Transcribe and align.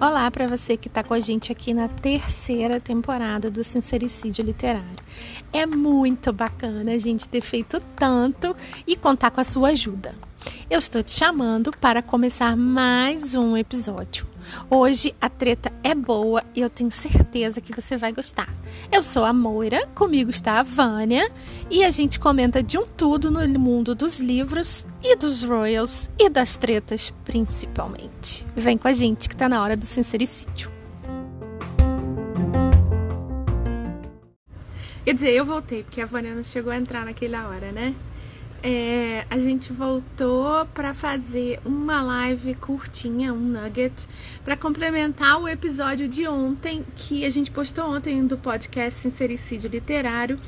Olá 0.00 0.30
para 0.30 0.48
você 0.48 0.78
que 0.78 0.88
está 0.88 1.04
com 1.04 1.12
a 1.12 1.20
gente 1.20 1.52
aqui 1.52 1.74
na 1.74 1.86
terceira 1.86 2.80
temporada 2.80 3.50
do 3.50 3.62
Sincericídio 3.62 4.42
Literário. 4.42 5.04
É 5.52 5.66
muito 5.66 6.32
bacana 6.32 6.92
a 6.92 6.98
gente 6.98 7.28
ter 7.28 7.42
feito 7.42 7.78
tanto 7.94 8.56
e 8.86 8.96
contar 8.96 9.30
com 9.32 9.40
a 9.42 9.44
sua 9.44 9.68
ajuda. 9.68 10.14
Eu 10.74 10.78
estou 10.78 11.04
te 11.04 11.12
chamando 11.12 11.70
para 11.70 12.02
começar 12.02 12.56
mais 12.56 13.36
um 13.36 13.56
episódio. 13.56 14.26
Hoje 14.68 15.14
a 15.20 15.28
treta 15.28 15.72
é 15.84 15.94
boa 15.94 16.42
e 16.52 16.62
eu 16.62 16.68
tenho 16.68 16.90
certeza 16.90 17.60
que 17.60 17.72
você 17.72 17.96
vai 17.96 18.12
gostar. 18.12 18.52
Eu 18.90 19.00
sou 19.00 19.24
a 19.24 19.32
Moira, 19.32 19.86
comigo 19.94 20.30
está 20.30 20.58
a 20.58 20.64
Vânia 20.64 21.30
e 21.70 21.84
a 21.84 21.92
gente 21.92 22.18
comenta 22.18 22.60
de 22.60 22.76
um 22.76 22.84
tudo 22.84 23.30
no 23.30 23.46
mundo 23.56 23.94
dos 23.94 24.18
livros 24.18 24.84
e 25.00 25.14
dos 25.14 25.44
royals 25.44 26.10
e 26.18 26.28
das 26.28 26.56
tretas 26.56 27.14
principalmente. 27.24 28.44
Vem 28.56 28.76
com 28.76 28.88
a 28.88 28.92
gente 28.92 29.28
que 29.28 29.34
está 29.36 29.48
na 29.48 29.62
hora 29.62 29.76
do 29.76 29.84
sincericídio. 29.84 30.72
Quer 35.04 35.14
dizer, 35.14 35.30
eu 35.30 35.44
voltei 35.44 35.84
porque 35.84 36.00
a 36.00 36.06
Vânia 36.06 36.34
não 36.34 36.42
chegou 36.42 36.72
a 36.72 36.76
entrar 36.76 37.04
naquela 37.04 37.46
hora, 37.46 37.70
né? 37.70 37.94
É, 38.66 39.26
a 39.28 39.38
gente 39.38 39.74
voltou 39.74 40.64
para 40.72 40.94
fazer 40.94 41.60
uma 41.66 42.00
live 42.00 42.54
curtinha, 42.54 43.30
um 43.30 43.38
nugget, 43.38 44.08
para 44.42 44.56
complementar 44.56 45.38
o 45.38 45.46
episódio 45.46 46.08
de 46.08 46.26
ontem, 46.26 46.82
que 46.96 47.26
a 47.26 47.30
gente 47.30 47.50
postou 47.50 47.94
ontem 47.94 48.26
do 48.26 48.38
podcast 48.38 48.98
Sincericídio 48.98 49.68
Literário, 49.68 50.40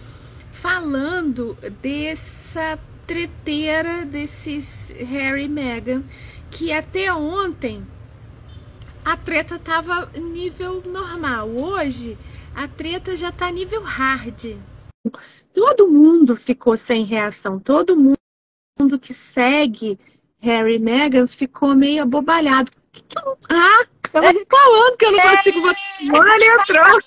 falando 0.50 1.54
dessa 1.82 2.78
treteira 3.06 4.06
desses 4.06 4.94
Harry 5.10 5.44
e 5.44 5.48
Meghan, 5.48 6.02
que 6.50 6.72
até 6.72 7.12
ontem 7.12 7.86
a 9.04 9.14
treta 9.14 9.58
tava 9.58 10.10
nível 10.18 10.82
normal. 10.90 11.50
Hoje 11.50 12.16
a 12.54 12.66
treta 12.66 13.14
já 13.14 13.30
tá 13.30 13.50
nível 13.50 13.82
hard 13.82 14.56
todo 15.56 15.88
mundo 15.88 16.36
ficou 16.36 16.76
sem 16.76 17.02
reação, 17.02 17.58
todo 17.58 17.96
mundo 17.96 18.98
que 19.00 19.14
segue 19.14 19.98
Harry 20.38 20.74
e 20.74 20.78
Meghan 20.78 21.26
ficou 21.26 21.74
meio 21.74 22.02
abobalhado. 22.02 22.70
Ah, 23.48 23.86
tava 24.12 24.32
reclamando 24.32 24.98
que 24.98 25.06
eu 25.06 25.12
não 25.12 25.20
consigo 25.22 25.62
botar. 25.62 25.80
Olha, 26.12 26.60
entrou. 26.60 27.00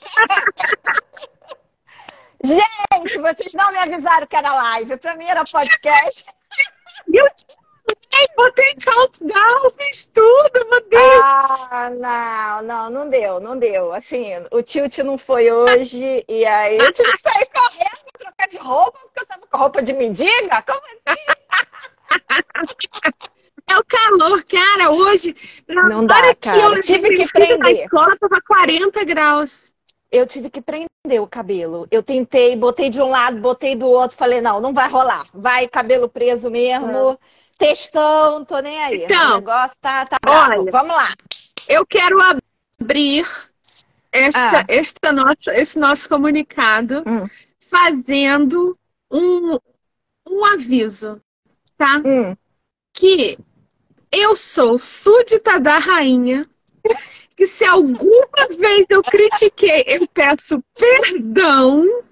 Gente, 2.43 3.19
vocês 3.19 3.53
não 3.53 3.71
me 3.71 3.77
avisaram 3.77 4.25
que 4.25 4.35
era 4.35 4.51
live. 4.51 4.97
Pra 4.97 5.15
mim 5.15 5.25
era 5.25 5.43
podcast. 5.43 6.25
Eu 7.13 7.27
botei 8.35 8.75
countdown, 8.83 9.69
fiz 9.77 10.07
tudo, 10.07 10.69
meu 10.71 10.81
Deus. 10.89 11.21
Ah, 11.23 11.91
não, 11.91 12.61
não, 12.63 12.89
não 12.89 13.09
deu, 13.09 13.39
não 13.39 13.59
deu. 13.59 13.93
Assim, 13.93 14.25
o 14.51 14.63
tilt 14.63 14.97
não 14.99 15.19
foi 15.19 15.51
hoje, 15.51 16.25
e 16.27 16.45
aí 16.45 16.79
eu 16.79 16.91
tive 16.91 17.11
que 17.11 17.21
sair 17.21 17.47
correndo 17.47 17.88
trocar 18.19 18.47
de 18.47 18.57
roupa, 18.57 18.99
porque 18.99 19.21
eu 19.21 19.25
tava 19.25 19.47
com 19.47 19.57
roupa 19.57 19.81
de 19.81 19.93
mendiga? 19.93 20.61
Como 20.61 20.79
assim? 20.79 21.19
É 23.69 23.77
o 23.77 23.85
calor, 23.85 24.43
cara, 24.45 24.91
hoje. 24.91 25.35
Não 25.67 26.03
dá, 26.03 26.33
cara. 26.33 26.57
Eu 26.59 26.81
tive 26.81 27.15
que 27.15 27.31
prender. 27.31 27.59
Na 27.59 27.71
escola 27.71 28.17
tava 28.19 28.41
40 28.41 29.05
graus. 29.05 29.71
Eu 30.11 30.25
tive 30.25 30.49
que 30.49 30.59
prender 30.59 31.21
o 31.21 31.27
cabelo. 31.27 31.87
Eu 31.91 32.01
tentei, 32.01 32.55
botei 32.55 32.89
de 32.89 32.99
um 32.99 33.09
lado, 33.09 33.39
botei 33.39 33.75
do 33.75 33.85
outro, 33.85 34.17
falei, 34.17 34.41
não, 34.41 34.59
não 34.59 34.73
vai 34.73 34.89
rolar. 34.89 35.27
Vai 35.31 35.67
cabelo 35.67 36.09
preso 36.09 36.49
mesmo. 36.49 37.09
Ah. 37.09 37.17
Textão, 37.59 38.43
tô 38.43 38.57
nem 38.57 38.81
aí. 38.81 39.03
Então, 39.03 39.33
o 39.33 39.35
negócio 39.35 39.77
tá, 39.79 40.03
tá 40.07 40.17
bravo. 40.19 40.61
Olha, 40.61 40.71
Vamos 40.71 40.95
lá. 40.95 41.13
Eu 41.67 41.85
quero 41.85 42.17
abrir 42.81 43.27
esta, 44.11 44.61
ah. 44.61 44.65
esta 44.67 45.11
nossa, 45.11 45.53
esse 45.53 45.77
nosso 45.77 46.09
comunicado 46.09 47.03
hum 47.05 47.27
fazendo 47.69 48.75
um, 49.11 49.57
um 50.27 50.45
aviso, 50.45 51.21
tá? 51.77 52.01
Hum. 52.05 52.35
Que 52.93 53.37
eu 54.11 54.35
sou 54.35 54.79
súdita 54.79 55.59
da 55.59 55.77
rainha, 55.77 56.41
que 57.35 57.45
se 57.45 57.63
alguma 57.63 58.47
vez 58.57 58.85
eu 58.89 59.01
critiquei, 59.03 59.83
eu 59.87 60.07
peço 60.07 60.63
perdão, 60.75 62.03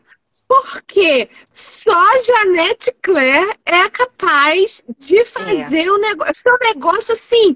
porque 0.47 1.29
só 1.53 2.03
Janete 2.19 2.91
Claire 3.01 3.53
é 3.65 3.89
capaz 3.89 4.83
de 4.97 5.23
fazer 5.25 5.89
o 5.89 5.95
é. 5.95 5.97
um 5.97 5.99
negócio. 5.99 6.35
Seu 6.35 6.57
negócio 6.59 7.13
assim, 7.13 7.55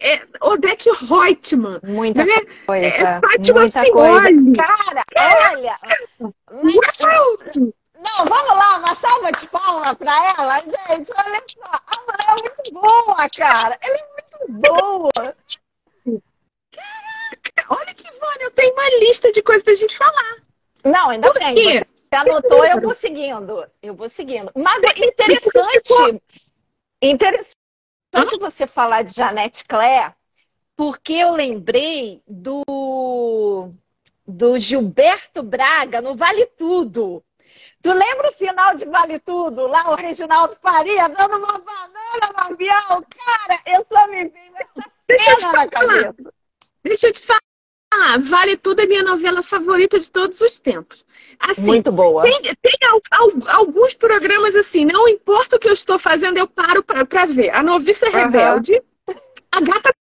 é, 0.00 0.26
Odete 0.40 0.88
Reutemann. 0.90 1.80
Muita 1.82 2.24
né? 2.24 2.40
coisa. 2.66 2.86
É, 2.86 3.20
Fátima 3.20 3.60
muita 3.60 3.90
coisa. 3.92 4.28
Cara, 4.56 5.04
olha. 5.50 5.78
Mas, 5.82 7.56
não, 7.56 8.24
vamos 8.24 8.58
lá, 8.58 8.78
uma 8.78 8.98
salva 8.98 9.32
de 9.32 9.46
palmas 9.48 9.94
pra 9.94 10.34
ela, 10.38 10.56
gente. 10.60 11.12
Olha 11.18 11.42
só, 11.46 11.70
a 11.86 12.00
mulher 12.00 12.28
é 12.28 12.42
muito 12.42 12.72
boa, 12.72 13.28
cara. 13.36 13.78
Ela 13.82 13.96
é 13.96 14.48
muito 14.48 14.62
boa. 14.62 15.36
Caraca, 16.72 17.66
olha 17.68 17.94
que 17.94 18.10
Vânia, 18.18 18.44
eu 18.44 18.50
tenho 18.52 18.72
uma 18.72 18.88
lista 19.00 19.30
de 19.32 19.42
coisas 19.42 19.62
pra 19.62 19.74
gente 19.74 19.98
falar. 19.98 20.36
Não, 20.82 21.10
ainda 21.10 21.30
Por 21.30 21.38
bem. 21.38 21.54
Quê? 21.54 21.78
Você 21.78 21.99
anotou, 22.16 22.64
eu 22.64 22.80
vou 22.80 22.94
seguindo. 22.94 23.66
Eu 23.82 23.94
vou 23.94 24.08
seguindo. 24.08 24.50
Mas 24.54 24.82
é 24.82 25.06
interessante. 25.06 26.22
Interessante 27.02 27.54
você 28.38 28.66
falar 28.66 29.02
de 29.02 29.14
Janete 29.14 29.64
Claire, 29.64 30.14
porque 30.76 31.12
eu 31.12 31.32
lembrei 31.32 32.22
do, 32.26 33.70
do 34.26 34.58
Gilberto 34.58 35.42
Braga 35.42 36.00
no 36.00 36.16
Vale 36.16 36.46
Tudo. 36.46 37.22
Tu 37.82 37.92
lembra 37.92 38.28
o 38.28 38.32
final 38.32 38.76
de 38.76 38.84
Vale 38.84 39.18
Tudo? 39.20 39.66
Lá 39.66 39.90
o 39.90 39.94
Reginaldo 39.94 40.56
Faria 40.60 41.08
dando 41.08 41.38
uma 41.38 41.58
banana 41.58 42.32
no 42.36 42.52
avião? 42.52 43.04
Cara, 43.08 43.60
eu 43.66 43.86
só 43.90 44.08
me 44.08 44.24
vi 44.24 44.38
essa 44.54 45.38
cena 45.40 45.52
na 45.52 45.68
cabeça. 45.68 46.14
Deixa 46.82 47.08
eu 47.08 47.12
te 47.12 47.20
falar. 47.22 47.40
Vale 48.20 48.56
Tudo 48.56 48.80
é 48.80 48.86
minha 48.86 49.02
novela 49.02 49.42
favorita 49.42 49.98
de 49.98 50.10
todos 50.10 50.40
os 50.40 50.58
tempos. 50.58 51.04
Assim, 51.38 51.66
Muito 51.66 51.90
boa. 51.90 52.22
Tem, 52.22 52.40
tem 52.42 52.54
alguns 53.48 53.94
programas 53.94 54.54
assim, 54.54 54.84
não 54.84 55.08
importa 55.08 55.56
o 55.56 55.58
que 55.58 55.68
eu 55.68 55.72
estou 55.72 55.98
fazendo, 55.98 56.38
eu 56.38 56.46
paro 56.46 56.84
para 56.84 57.26
ver. 57.26 57.50
A 57.50 57.62
Noviça 57.62 58.06
uhum. 58.06 58.12
Rebelde, 58.12 58.80
A 59.50 59.60
Gata 59.60 59.94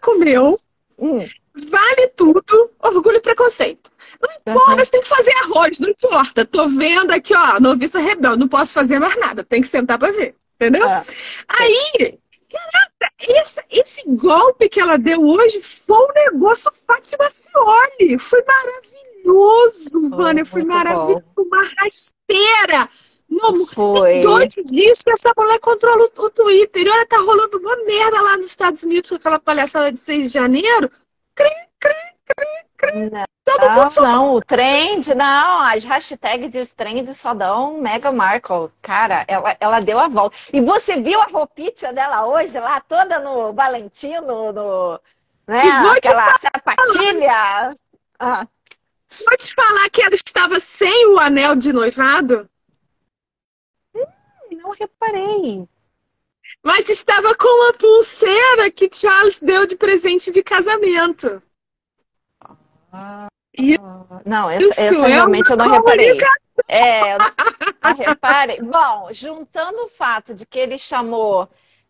Comeu, 0.00 0.58
hum. 0.98 1.26
Vale 1.68 2.08
Tudo, 2.16 2.70
Orgulho 2.82 3.16
e 3.16 3.20
Preconceito. 3.20 3.90
Não 4.20 4.30
importa, 4.30 4.72
uhum. 4.72 4.78
você 4.78 4.90
tem 4.90 5.00
que 5.00 5.08
fazer 5.08 5.32
arroz, 5.42 5.78
não 5.78 5.90
importa. 5.90 6.44
Tô 6.44 6.68
vendo 6.68 7.12
aqui, 7.12 7.34
ó, 7.34 7.58
Noviça 7.60 7.98
Rebelde, 7.98 8.38
não 8.38 8.48
posso 8.48 8.72
fazer 8.72 8.98
mais 8.98 9.16
nada, 9.16 9.42
tem 9.42 9.60
que 9.60 9.68
sentar 9.68 9.98
para 9.98 10.12
ver. 10.12 10.34
Entendeu? 10.54 10.86
Uhum. 10.86 11.02
Aí, 11.48 12.18
caraca, 12.50 12.95
esse, 13.18 13.62
esse 13.70 14.16
golpe 14.16 14.68
que 14.68 14.80
ela 14.80 14.96
deu 14.96 15.20
hoje 15.20 15.60
foi 15.60 15.96
um 15.96 16.12
negócio 16.12 16.70
Fátima 16.86 17.28
Cioli. 17.30 18.18
Foi 18.18 18.42
maravilhoso, 18.42 20.10
Vânia. 20.10 20.44
Foi 20.44 20.64
maravilhoso. 20.64 21.24
Bom. 21.34 21.42
Uma 21.42 21.64
rasteira. 21.78 22.88
Não, 23.28 23.66
foi. 23.66 24.20
Dois 24.20 24.54
dias 24.64 25.00
que 25.02 25.10
essa 25.10 25.32
mulher 25.36 25.58
controla 25.60 26.04
o, 26.04 26.22
o 26.22 26.30
Twitter. 26.30 26.86
E 26.86 26.90
olha, 26.90 27.06
tá 27.06 27.18
rolando 27.18 27.58
uma 27.58 27.76
merda 27.84 28.20
lá 28.22 28.36
nos 28.36 28.46
Estados 28.46 28.82
Unidos 28.82 29.10
com 29.10 29.16
aquela 29.16 29.38
palhaçada 29.38 29.92
de 29.92 29.98
6 29.98 30.28
de 30.28 30.32
janeiro. 30.32 30.90
Cri, 31.34 31.50
cri, 31.78 32.15
cri, 32.26 32.46
cri. 32.76 33.10
Não. 33.10 33.24
Não, 33.58 33.86
não, 34.02 34.34
o 34.34 34.42
trend, 34.42 35.14
não, 35.14 35.60
as 35.60 35.84
hashtags 35.84 36.54
e 36.54 36.58
os 36.58 36.74
trends 36.74 37.16
só 37.16 37.32
dão 37.32 37.80
Mega 37.80 38.10
Markle. 38.10 38.70
Cara, 38.82 39.24
ela, 39.28 39.56
ela 39.60 39.80
deu 39.80 39.98
a 39.98 40.08
volta. 40.08 40.36
E 40.52 40.60
você 40.60 41.00
viu 41.00 41.20
a 41.20 41.26
roupinha 41.26 41.92
dela 41.92 42.26
hoje 42.26 42.58
lá, 42.58 42.80
toda 42.80 43.20
no 43.20 43.54
Valentino, 43.54 44.52
no, 44.52 45.00
né, 45.46 45.62
aquela 45.96 46.36
sapatilha? 46.38 47.74
Ah. 48.18 48.46
Vou 49.24 49.36
te 49.38 49.54
falar 49.54 49.88
que 49.90 50.02
ela 50.02 50.14
estava 50.14 50.58
sem 50.58 51.06
o 51.14 51.18
anel 51.18 51.54
de 51.54 51.72
noivado? 51.72 52.50
Hum, 53.94 54.04
não 54.50 54.70
reparei. 54.72 55.66
Mas 56.62 56.88
estava 56.88 57.32
com 57.36 57.68
a 57.68 57.74
pulseira 57.74 58.70
que 58.72 58.90
Charles 58.92 59.38
deu 59.38 59.66
de 59.66 59.76
presente 59.76 60.32
de 60.32 60.42
casamento. 60.42 61.40
Ah. 62.96 63.26
Não, 64.24 64.50
essa, 64.50 64.80
essa 64.80 65.06
é 65.06 65.08
realmente 65.08 65.50
eu 65.50 65.56
não 65.56 65.68
reparei. 65.68 66.18
É, 66.68 67.16
reparei. 67.96 68.60
Bom, 68.60 69.08
juntando 69.12 69.84
o 69.84 69.88
fato 69.88 70.34
de 70.34 70.44
que 70.46 70.58
ele 70.58 70.78
chamou 70.78 71.48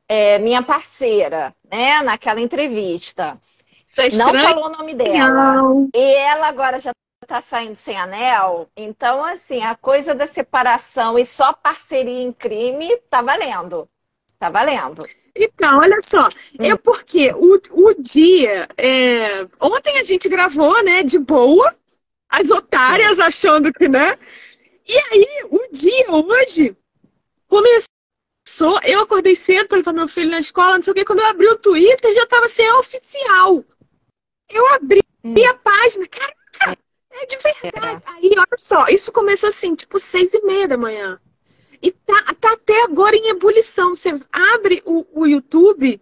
é, 0.09 0.39
minha 0.39 0.63
parceira, 0.63 1.55
né, 1.71 2.03
naquela 2.03 2.41
entrevista, 2.41 3.39
é 3.99 4.17
não 4.17 4.29
falou 4.29 4.67
o 4.67 4.71
nome 4.71 4.95
dela. 4.95 5.55
Não. 5.55 5.89
E 5.95 6.15
ela 6.15 6.49
agora 6.49 6.81
já 6.81 6.93
tá 7.27 7.41
saindo 7.41 7.77
sem 7.77 7.97
anel. 7.97 8.69
Então, 8.77 9.25
assim, 9.25 9.63
a 9.63 9.75
coisa 9.75 10.15
da 10.15 10.27
separação 10.27 11.19
e 11.19 11.27
só 11.27 11.53
parceria 11.53 12.23
em 12.23 12.33
crime 12.33 12.97
tá 13.11 13.23
valendo. 13.23 13.89
Tá 14.39 14.51
valendo. 14.51 15.05
Então, 15.39 15.79
olha 15.79 15.99
só, 16.03 16.29
hum. 16.59 16.65
é 16.65 16.77
porque 16.77 17.31
o, 17.35 17.61
o 17.71 17.95
dia. 17.95 18.67
É... 18.77 19.47
Ontem 19.61 19.99
a 19.99 20.05
gente 20.05 20.29
gravou, 20.29 20.83
né, 20.83 21.03
de 21.03 21.19
boa, 21.19 21.75
as 22.29 22.51
otárias 22.51 23.21
achando 23.21 23.73
que, 23.73 23.89
né? 23.89 24.19
E 24.89 24.99
aí, 25.13 25.27
o 25.51 25.69
dia 25.71 26.11
hoje 26.11 26.77
começou. 27.49 28.81
Eu 28.85 29.01
acordei 29.01 29.37
cedo 29.37 29.69
para 29.69 29.79
levar 29.79 29.93
meu 29.93 30.09
filho 30.09 30.31
na 30.31 30.41
escola, 30.41 30.77
não 30.77 30.83
sei 30.83 30.93
o 30.93 30.95
que. 30.95 31.05
Quando 31.05 31.21
eu 31.21 31.27
abri 31.27 31.47
o 31.49 31.59
Twitter, 31.59 32.13
já 32.15 32.23
estava 32.23 32.49
sem 32.49 32.71
oficial. 32.75 33.65
Eu 34.49 34.75
abri 34.75 35.03
hum. 35.25 35.35
a 35.49 35.55
página, 35.55 36.07
caraca, 36.07 36.79
é 37.11 37.27
de 37.27 37.37
verdade. 37.37 38.03
É. 38.07 38.11
Aí, 38.13 38.31
olha 38.37 38.57
só, 38.59 38.87
isso 38.87 39.13
começou 39.13 39.49
assim, 39.49 39.75
tipo, 39.75 39.99
seis 39.99 40.33
e 40.33 40.41
meia 40.43 40.69
da 40.69 40.79
manhã. 40.79 41.21
E 41.87 41.93
tá, 41.93 42.35
tá 42.41 42.53
até 42.55 42.83
agora 42.83 43.15
em 43.15 43.29
ebulição. 43.29 43.95
Você 43.95 44.13
abre 44.33 44.83
o, 44.85 45.07
o 45.15 45.25
YouTube, 45.25 46.01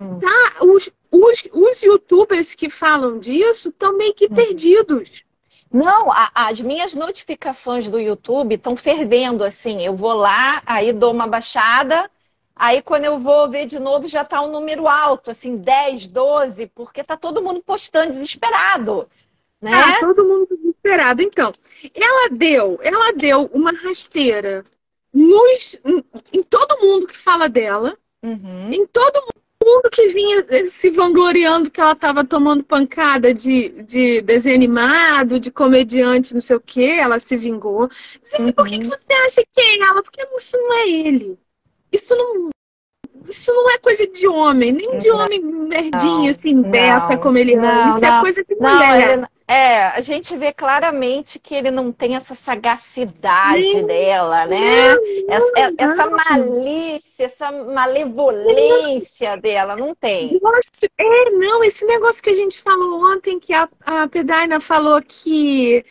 hum. 0.00 0.18
tá? 0.18 0.64
Os, 0.64 0.90
os, 1.10 1.48
os 1.52 1.82
youtubers 1.82 2.54
que 2.54 2.70
falam 2.70 3.18
disso 3.18 3.68
estão 3.68 3.98
meio 3.98 4.14
que 4.14 4.24
hum. 4.24 4.34
perdidos. 4.34 5.22
Não, 5.70 6.10
a, 6.10 6.30
as 6.34 6.58
minhas 6.58 6.94
notificações 6.94 7.86
do 7.86 8.00
YouTube 8.00 8.54
estão 8.54 8.74
fervendo 8.78 9.44
assim. 9.44 9.84
Eu 9.84 9.94
vou 9.94 10.14
lá, 10.14 10.62
aí 10.64 10.90
dou 10.90 11.12
uma 11.12 11.26
baixada, 11.26 12.08
aí 12.54 12.80
quando 12.80 13.04
eu 13.04 13.18
vou 13.18 13.50
ver 13.50 13.66
de 13.66 13.78
novo 13.78 14.08
já 14.08 14.22
está 14.22 14.40
um 14.40 14.50
número 14.50 14.88
alto, 14.88 15.30
assim, 15.30 15.58
10, 15.58 16.06
12, 16.06 16.68
porque 16.68 17.04
tá 17.04 17.14
todo 17.14 17.42
mundo 17.42 17.62
postando 17.62 18.12
desesperado. 18.12 19.06
Né? 19.60 19.70
Ah, 19.74 20.00
todo 20.00 20.24
mundo 20.24 20.48
desesperado. 20.48 21.20
Então, 21.20 21.52
ela 21.94 22.30
deu, 22.30 22.78
ela 22.82 23.12
deu 23.12 23.50
uma 23.52 23.72
rasteira 23.72 24.64
nos, 25.16 25.78
em 26.30 26.42
todo 26.42 26.78
mundo 26.80 27.06
que 27.06 27.16
fala 27.16 27.48
dela, 27.48 27.96
uhum. 28.22 28.70
em 28.70 28.86
todo 28.86 29.24
mundo 29.64 29.88
que 29.90 30.06
vinha 30.08 30.44
se 30.68 30.90
vangloriando 30.90 31.70
que 31.70 31.80
ela 31.80 31.92
estava 31.92 32.22
tomando 32.22 32.62
pancada 32.62 33.32
de, 33.32 33.82
de 33.82 34.20
desenho 34.20 34.54
animado, 34.54 35.40
de 35.40 35.50
comediante, 35.50 36.34
não 36.34 36.40
sei 36.42 36.56
o 36.56 36.60
que, 36.60 36.84
ela 36.84 37.18
se 37.18 37.34
vingou. 37.34 37.88
Uhum. 38.38 38.52
por 38.52 38.66
que, 38.66 38.78
que 38.78 38.86
você 38.86 39.12
acha 39.26 39.42
que 39.50 39.60
é 39.60 39.78
ela? 39.78 40.02
Porque 40.02 40.20
isso 40.36 40.56
não 40.58 40.74
é 40.74 40.88
ele. 40.88 41.38
Isso 41.90 42.14
não, 42.14 42.50
isso 43.26 43.54
não 43.54 43.70
é 43.70 43.78
coisa 43.78 44.06
de 44.06 44.28
homem, 44.28 44.70
nem 44.70 44.98
de 44.98 45.10
homem 45.10 45.40
nerdinho, 45.40 46.30
assim, 46.30 46.60
beta 46.60 47.16
como 47.16 47.38
ele 47.38 47.54
é. 47.54 47.88
Isso 47.88 48.00
não, 48.00 48.18
é 48.18 48.20
coisa 48.20 48.44
de 48.44 48.54
mulher. 48.54 49.18
Não, 49.18 49.28
é, 49.48 49.86
a 49.86 50.00
gente 50.00 50.36
vê 50.36 50.52
claramente 50.52 51.38
que 51.38 51.54
ele 51.54 51.70
não 51.70 51.92
tem 51.92 52.16
essa 52.16 52.34
sagacidade 52.34 53.60
nem, 53.60 53.86
dela, 53.86 54.44
né? 54.46 54.94
Não, 54.94 55.34
essa, 55.34 55.52
é, 55.56 55.70
não, 55.70 55.92
essa 55.92 56.10
malícia, 56.10 57.24
essa 57.24 57.52
malevolência 57.52 59.36
dela, 59.36 59.76
não 59.76 59.94
tem. 59.94 60.40
Nossa, 60.42 60.88
é, 60.98 61.30
não, 61.30 61.62
esse 61.62 61.84
negócio 61.84 62.20
que 62.20 62.30
a 62.30 62.34
gente 62.34 62.60
falou 62.60 63.04
ontem, 63.04 63.38
que 63.38 63.52
a, 63.52 63.68
a 63.84 64.08
Pedaina 64.08 64.60
falou 64.60 65.00
que 65.00 65.84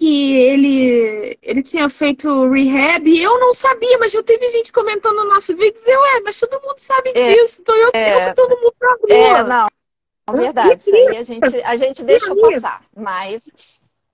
que 0.00 0.34
ele, 0.34 1.38
ele 1.42 1.62
tinha 1.62 1.86
feito 1.90 2.48
rehab 2.50 3.06
e 3.06 3.22
eu 3.22 3.38
não 3.38 3.52
sabia, 3.52 3.98
mas 3.98 4.12
já 4.12 4.22
teve 4.22 4.48
gente 4.48 4.72
comentando 4.72 5.16
no 5.16 5.26
nosso 5.26 5.54
vídeo 5.54 5.78
e 5.86 5.90
eu, 5.90 6.04
é, 6.06 6.20
mas 6.22 6.40
todo 6.40 6.58
mundo 6.62 6.78
sabe 6.78 7.10
é, 7.14 7.34
disso, 7.34 7.60
então 7.60 7.76
eu 7.76 7.90
é, 7.92 8.32
todo 8.32 8.56
mundo 8.56 8.74
pra 8.78 8.96
rua. 9.02 9.38
É, 9.38 9.44
não, 9.44 9.68
verdade, 10.32 10.78
isso 10.78 10.94
aí 10.94 11.16
a 11.16 11.22
gente, 11.22 11.62
a 11.62 11.76
gente 11.76 12.02
deixa 12.04 12.34
passar, 12.34 12.82
mas... 12.96 13.50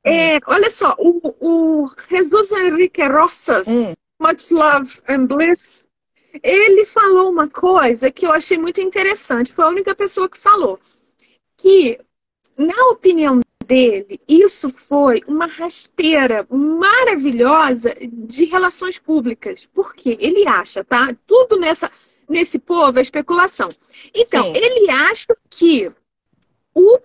É, 0.04 0.38
olha 0.46 0.70
só, 0.70 0.94
o, 0.98 1.20
o 1.40 1.90
Jesus 2.08 2.52
Henrique 2.52 3.02
Rosas, 3.02 3.66
hum. 3.66 3.92
Much 4.20 4.50
Love 4.52 5.00
and 5.08 5.26
Bliss, 5.26 5.88
ele 6.42 6.84
falou 6.84 7.30
uma 7.30 7.48
coisa 7.48 8.10
que 8.10 8.26
eu 8.26 8.32
achei 8.32 8.56
muito 8.56 8.80
interessante, 8.80 9.52
foi 9.52 9.64
a 9.64 9.68
única 9.68 9.94
pessoa 9.94 10.28
que 10.28 10.38
falou, 10.38 10.78
que, 11.56 11.98
na 12.56 12.88
opinião 12.88 13.40
dele, 13.66 14.20
isso 14.28 14.70
foi 14.70 15.22
uma 15.26 15.46
rasteira 15.46 16.46
maravilhosa 16.48 17.94
de 18.00 18.44
relações 18.44 18.98
públicas. 18.98 19.68
Porque 19.74 20.16
ele 20.20 20.46
acha, 20.46 20.84
tá? 20.84 21.14
Tudo 21.26 21.56
nessa, 21.58 21.90
nesse 22.28 22.58
povo 22.58 22.98
é 22.98 23.02
especulação. 23.02 23.68
Então, 24.14 24.44
Sim. 24.44 24.52
ele 24.54 24.90
acha 24.90 25.26
que 25.50 25.90
o 26.76 27.00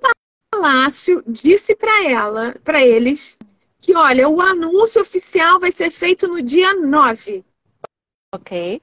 palácio 0.51 1.23
disse 1.25 1.73
para 1.73 2.03
ela, 2.03 2.53
para 2.61 2.85
eles, 2.85 3.37
que 3.79 3.95
olha, 3.95 4.27
o 4.27 4.41
anúncio 4.41 5.01
oficial 5.01 5.61
vai 5.61 5.71
ser 5.71 5.89
feito 5.91 6.27
no 6.27 6.41
dia 6.41 6.73
9. 6.73 7.45
Ok. 8.35 8.81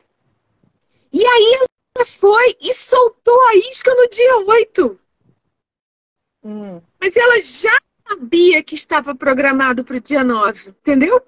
E 1.13 1.27
aí 1.27 1.59
ela 1.95 2.07
foi 2.07 2.57
e 2.59 2.73
soltou 2.73 3.39
a 3.49 3.55
isca 3.57 3.95
no 3.95 4.09
dia 4.09 4.39
8. 4.39 5.01
Hum. 6.45 6.81
Mas 6.99 7.15
ela 7.17 7.39
já 7.39 7.79
sabia 8.09 8.63
que 8.63 8.75
estava 8.75 9.15
programado 9.15 9.85
para 9.85 9.97
o 9.99 10.01
dia 10.01 10.25
9, 10.25 10.71
entendeu? 10.71 11.21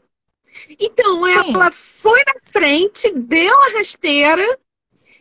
Então 0.78 1.26
ela 1.26 1.70
Sim. 1.70 2.00
foi 2.00 2.24
na 2.24 2.50
frente, 2.50 3.12
deu 3.12 3.62
a 3.62 3.72
rasteira, 3.72 4.58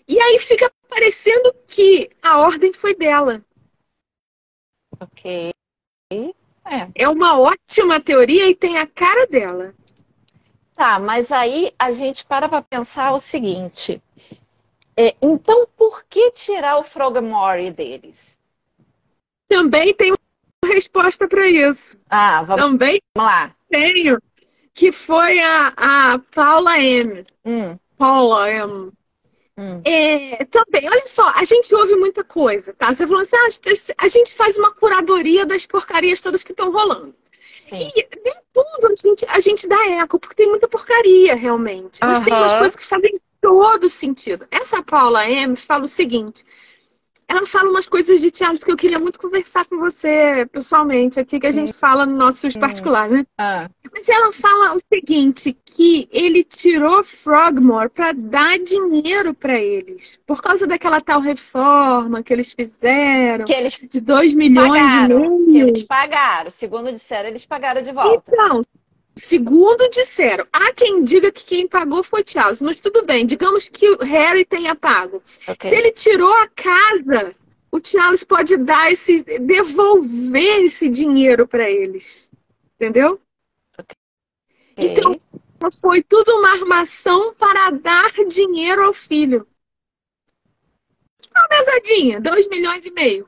e 0.08 0.18
aí 0.18 0.40
fica 0.40 0.72
parecendo 0.88 1.54
que 1.68 2.10
a 2.22 2.40
ordem 2.40 2.72
foi 2.72 2.96
dela. 2.96 3.44
Ok. 5.02 5.52
É. 6.12 6.88
é 6.96 7.10
uma 7.10 7.40
ótima 7.40 8.00
teoria 8.00 8.50
e 8.50 8.56
tem 8.56 8.78
a 8.78 8.86
cara 8.86 9.26
dela. 9.28 9.74
Tá, 10.76 11.00
mas 11.00 11.32
aí 11.32 11.74
a 11.78 11.92
gente 11.92 12.26
para 12.26 12.48
para 12.48 12.62
pensar 12.62 13.12
o 13.12 13.20
seguinte. 13.20 14.02
É, 14.96 15.16
então, 15.22 15.68
por 15.78 16.04
que 16.04 16.32
tirar 16.32 16.78
o 16.78 16.84
Frogmore 16.84 17.72
deles? 17.72 18.38
Também 19.48 19.94
tem 19.94 20.12
uma 20.12 20.74
resposta 20.74 21.28
para 21.28 21.48
isso. 21.48 21.98
Ah, 22.10 22.44
vamos, 22.44 22.64
Também 22.64 23.02
vamos 23.16 23.32
lá. 23.32 23.56
Tenho. 23.70 24.22
Que 24.74 24.92
foi 24.92 25.40
a, 25.40 25.74
a 25.76 26.20
Paula 26.34 26.80
M. 26.80 27.26
Hum. 27.46 27.78
Paula 27.98 28.52
M. 28.52 28.92
Hum. 29.60 29.82
É, 29.84 30.46
também, 30.46 30.90
olha 30.90 31.06
só, 31.06 31.30
a 31.36 31.44
gente 31.44 31.76
ouve 31.76 31.94
muita 31.96 32.24
coisa, 32.24 32.74
tá? 32.74 32.94
Você 32.94 33.06
falou 33.06 33.22
assim, 33.22 33.36
ah, 33.36 33.48
a 33.98 34.08
gente 34.08 34.34
faz 34.34 34.58
uma 34.58 34.72
curadoria 34.72 35.46
das 35.46 35.66
porcarias 35.66 36.22
todas 36.22 36.46
que 36.46 36.52
estão 36.52 36.72
rolando. 36.72 37.14
Sim. 37.68 37.78
E 37.78 38.08
nem 38.24 38.36
tudo 38.54 38.88
a 38.88 38.96
gente, 38.96 39.26
a 39.28 39.40
gente 39.42 39.68
dá 39.68 39.90
eco, 40.02 40.18
porque 40.18 40.36
tem 40.36 40.48
muita 40.48 40.68
porcaria, 40.68 41.36
realmente. 41.36 42.00
Mas 42.02 42.22
tem 42.22 42.34
umas 42.34 42.54
coisas 42.54 42.76
que 42.76 42.86
fazem 42.86 43.20
todo 43.42 43.90
sentido. 43.90 44.48
Essa 44.50 44.82
Paula 44.82 45.30
M 45.30 45.56
fala 45.58 45.84
o 45.84 45.88
seguinte: 45.88 46.46
ela 47.30 47.46
fala 47.46 47.70
umas 47.70 47.88
coisas 47.88 48.20
de 48.20 48.32
teatro 48.32 48.66
que 48.66 48.72
eu 48.72 48.76
queria 48.76 48.98
muito 48.98 49.20
conversar 49.20 49.64
com 49.66 49.78
você 49.78 50.48
pessoalmente 50.52 51.20
aqui, 51.20 51.40
que 51.40 51.46
a 51.46 51.52
gente 51.52 51.72
fala 51.72 52.04
no 52.04 52.18
nosso 52.18 52.48
hum. 52.48 52.52
particular, 52.60 53.08
né? 53.08 53.24
Ah. 53.38 53.70
Mas 53.94 54.10
ela 54.10 54.34
fala 54.34 54.74
o 54.74 54.80
seguinte, 54.92 55.56
que 55.64 56.10
ele 56.12 56.44
tirou 56.44 57.04
Frogmore 57.04 57.90
para 57.90 58.14
dar 58.14 58.58
dinheiro 58.58 59.34
para 59.36 59.60
eles, 59.60 60.20
por 60.26 60.42
causa 60.42 60.66
daquela 60.66 61.00
tal 61.00 61.22
reforma 61.22 62.24
que 62.24 62.34
eles 62.34 62.52
fizeram, 62.54 63.46
que 63.46 63.54
eles 63.54 63.80
de 63.80 64.02
2 64.02 64.34
milhões 64.34 64.82
pagaram, 64.82 65.40
e 65.40 65.52
meio. 65.52 65.68
eles 65.68 65.84
pagaram, 65.84 66.50
segundo 66.50 66.92
disseram, 66.92 67.30
eles 67.30 67.46
pagaram 67.46 67.84
de 67.84 67.92
volta. 67.92 68.24
Então, 68.28 68.62
Segundo 69.20 69.90
disseram, 69.90 70.48
há 70.52 70.72
quem 70.74 71.04
diga 71.04 71.30
que 71.30 71.44
quem 71.44 71.68
pagou 71.68 72.02
foi 72.02 72.24
Charles, 72.26 72.62
mas 72.62 72.80
tudo 72.80 73.06
bem, 73.06 73.26
digamos 73.26 73.68
que 73.68 73.90
o 73.90 73.98
Harry 73.98 74.46
tenha 74.46 74.74
pago. 74.74 75.22
Okay. 75.46 75.70
Se 75.70 75.76
ele 75.76 75.92
tirou 75.92 76.34
a 76.36 76.48
casa, 76.48 77.36
o 77.70 77.82
Charles 77.86 78.24
pode 78.24 78.56
dar 78.56 78.90
esse, 78.92 79.22
devolver 79.40 80.62
esse 80.62 80.88
dinheiro 80.88 81.46
para 81.46 81.70
eles, 81.70 82.30
entendeu? 82.76 83.20
Okay. 83.78 83.98
Então 84.78 85.20
foi 85.82 86.02
tudo 86.02 86.38
uma 86.38 86.54
armação 86.54 87.34
para 87.34 87.72
dar 87.72 88.14
dinheiro 88.26 88.84
ao 88.84 88.94
filho. 88.94 89.46
Uma 91.36 91.48
mesadinha, 91.50 92.22
dois 92.22 92.48
milhões 92.48 92.86
e 92.86 92.92
meio. 92.92 93.28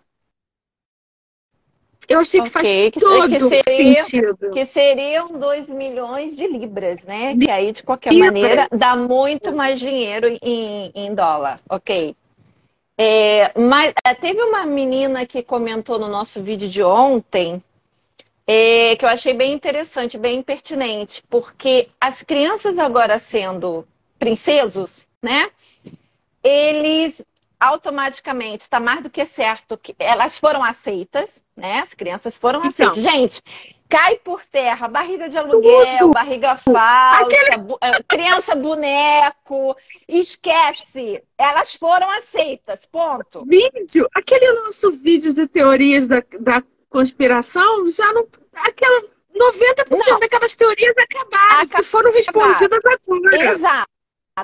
Eu 2.12 2.20
achei 2.20 2.42
que 2.42 2.48
okay, 2.50 2.62
faz 2.62 2.92
que, 2.92 3.00
todo 3.00 3.30
que 3.30 3.40
seria, 3.40 4.04
sentido. 4.04 4.52
Que 4.52 4.66
seriam 4.66 5.32
2 5.32 5.70
milhões 5.70 6.36
de 6.36 6.48
libras, 6.48 7.04
né? 7.06 7.36
Que 7.36 7.50
aí, 7.50 7.72
de 7.72 7.84
qualquer 7.84 8.14
libras. 8.14 8.32
maneira, 8.32 8.68
dá 8.72 8.96
muito 8.96 9.52
mais 9.54 9.80
dinheiro 9.80 10.28
em, 10.42 10.92
em 10.94 11.14
dólar. 11.14 11.60
Ok. 11.70 12.16
É, 12.98 13.52
mas 13.60 13.94
é, 14.06 14.14
teve 14.14 14.42
uma 14.42 14.66
menina 14.66 15.26
que 15.26 15.42
comentou 15.42 15.98
no 15.98 16.08
nosso 16.08 16.42
vídeo 16.42 16.70
de 16.70 16.84
ontem 16.84 17.64
é, 18.46 18.96
que 18.96 19.06
eu 19.06 19.10
achei 19.10 19.34
bem 19.34 19.54
interessante, 19.54 20.18
bem 20.18 20.44
pertinente, 20.44 21.24
porque 21.30 21.88
as 22.00 22.22
crianças 22.22 22.78
agora 22.78 23.18
sendo 23.18 23.88
princesos, 24.20 25.08
né? 25.22 25.50
Eles 26.44 27.24
automaticamente 27.62 28.64
está 28.64 28.80
mais 28.80 29.04
do 29.04 29.10
que 29.10 29.24
certo 29.24 29.78
que 29.78 29.96
elas 30.00 30.40
foram 30.40 30.64
aceitas, 30.64 31.44
né? 31.56 31.82
As 31.82 31.94
crianças 31.94 32.36
foram 32.36 32.66
então. 32.66 32.90
aceitas. 32.90 33.04
Gente, 33.04 33.42
cai 33.88 34.16
por 34.16 34.44
terra, 34.44 34.88
barriga 34.88 35.30
de 35.30 35.38
aluguel, 35.38 36.00
Tudo. 36.00 36.12
barriga 36.12 36.58
falsa, 36.58 37.24
Aquele... 37.24 37.58
bu 37.58 37.78
eh, 37.80 38.02
criança 38.08 38.56
boneco, 38.56 39.78
esquece. 40.08 41.24
Elas 41.38 41.76
foram 41.76 42.10
aceitas, 42.10 42.88
ponto. 42.88 43.46
Vídeo, 43.46 44.10
aquele 44.16 44.54
nosso 44.54 44.92
vídeo 44.94 45.32
de 45.32 45.46
teorias 45.46 46.08
da, 46.08 46.24
da 46.40 46.64
conspiração, 46.90 47.88
já 47.92 48.12
não. 48.12 48.28
Aquela 48.56 49.02
90% 49.02 49.86
não. 49.92 50.20
daquelas 50.20 50.56
teorias 50.56 50.96
acabaram, 50.98 51.84
foram 51.84 52.12
respondidas 52.12 52.80
agora. 52.86 53.52
Exato. 53.52 54.01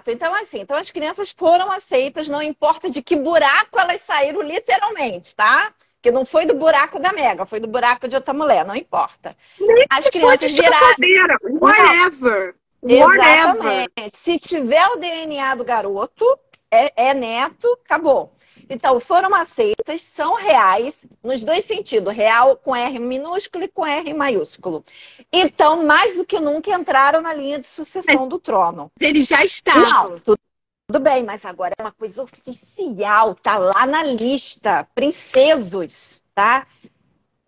Então, 0.08 0.34
assim, 0.36 0.60
então 0.60 0.78
as 0.78 0.92
crianças 0.92 1.32
foram 1.32 1.72
aceitas, 1.72 2.28
não 2.28 2.42
importa 2.42 2.90
de 2.90 3.02
que 3.02 3.16
buraco 3.16 3.80
elas 3.80 4.02
saíram 4.02 4.42
literalmente, 4.42 5.36
tá? 5.36 5.74
Que 6.02 6.12
não 6.12 6.26
foi 6.26 6.46
do 6.46 6.54
buraco 6.54 7.00
da 7.00 7.14
Mega, 7.14 7.46
foi 7.46 7.60
do 7.60 7.68
buraco 7.68 8.08
de 8.08 8.16
outra 8.16 8.34
mulher, 8.34 8.66
não 8.66 8.76
importa. 8.76 9.36
Nem 9.60 9.86
as 9.90 10.10
crianças 10.10 10.52
viraram. 10.52 11.38
Whatever. 11.60 12.56
Exatamente. 12.84 14.18
Se 14.18 14.38
tiver 14.38 14.86
o 14.90 14.98
DNA 14.98 15.56
do 15.56 15.64
garoto, 15.64 16.26
é, 16.70 17.10
é 17.10 17.14
neto, 17.14 17.68
acabou. 17.84 18.32
Então, 18.70 19.00
foram 19.00 19.34
aceitas, 19.34 20.02
são 20.02 20.36
reais, 20.36 21.06
nos 21.24 21.44
dois 21.44 21.64
sentidos, 21.64 22.14
real 22.14 22.58
com 22.58 22.76
R 22.76 23.00
minúsculo 23.00 23.64
e 23.64 23.68
com 23.68 23.86
R 23.86 24.14
maiúsculo. 24.14 24.84
Então, 25.32 25.86
mais 25.86 26.18
do 26.18 26.26
que 26.26 26.40
nunca, 26.40 26.72
entraram 26.72 27.22
na 27.22 27.34
linha 27.34 27.60
de 27.60 27.68
sucessão 27.68 28.28
do 28.28 28.38
trono. 28.38 28.92
Eles 29.00 29.28
já 29.28 29.44
estavam. 29.44 29.82
Não, 29.82 30.20
tudo, 30.20 30.40
tudo 30.88 31.00
bem, 31.00 31.24
mas 31.24 31.46
agora 31.46 31.74
é 31.78 31.82
uma 31.82 31.92
coisa 31.92 32.24
oficial, 32.24 33.36
tá 33.36 33.58
lá 33.58 33.86
na 33.86 34.04
lista. 34.04 34.88
Princesos, 34.94 36.22
tá? 36.36 36.68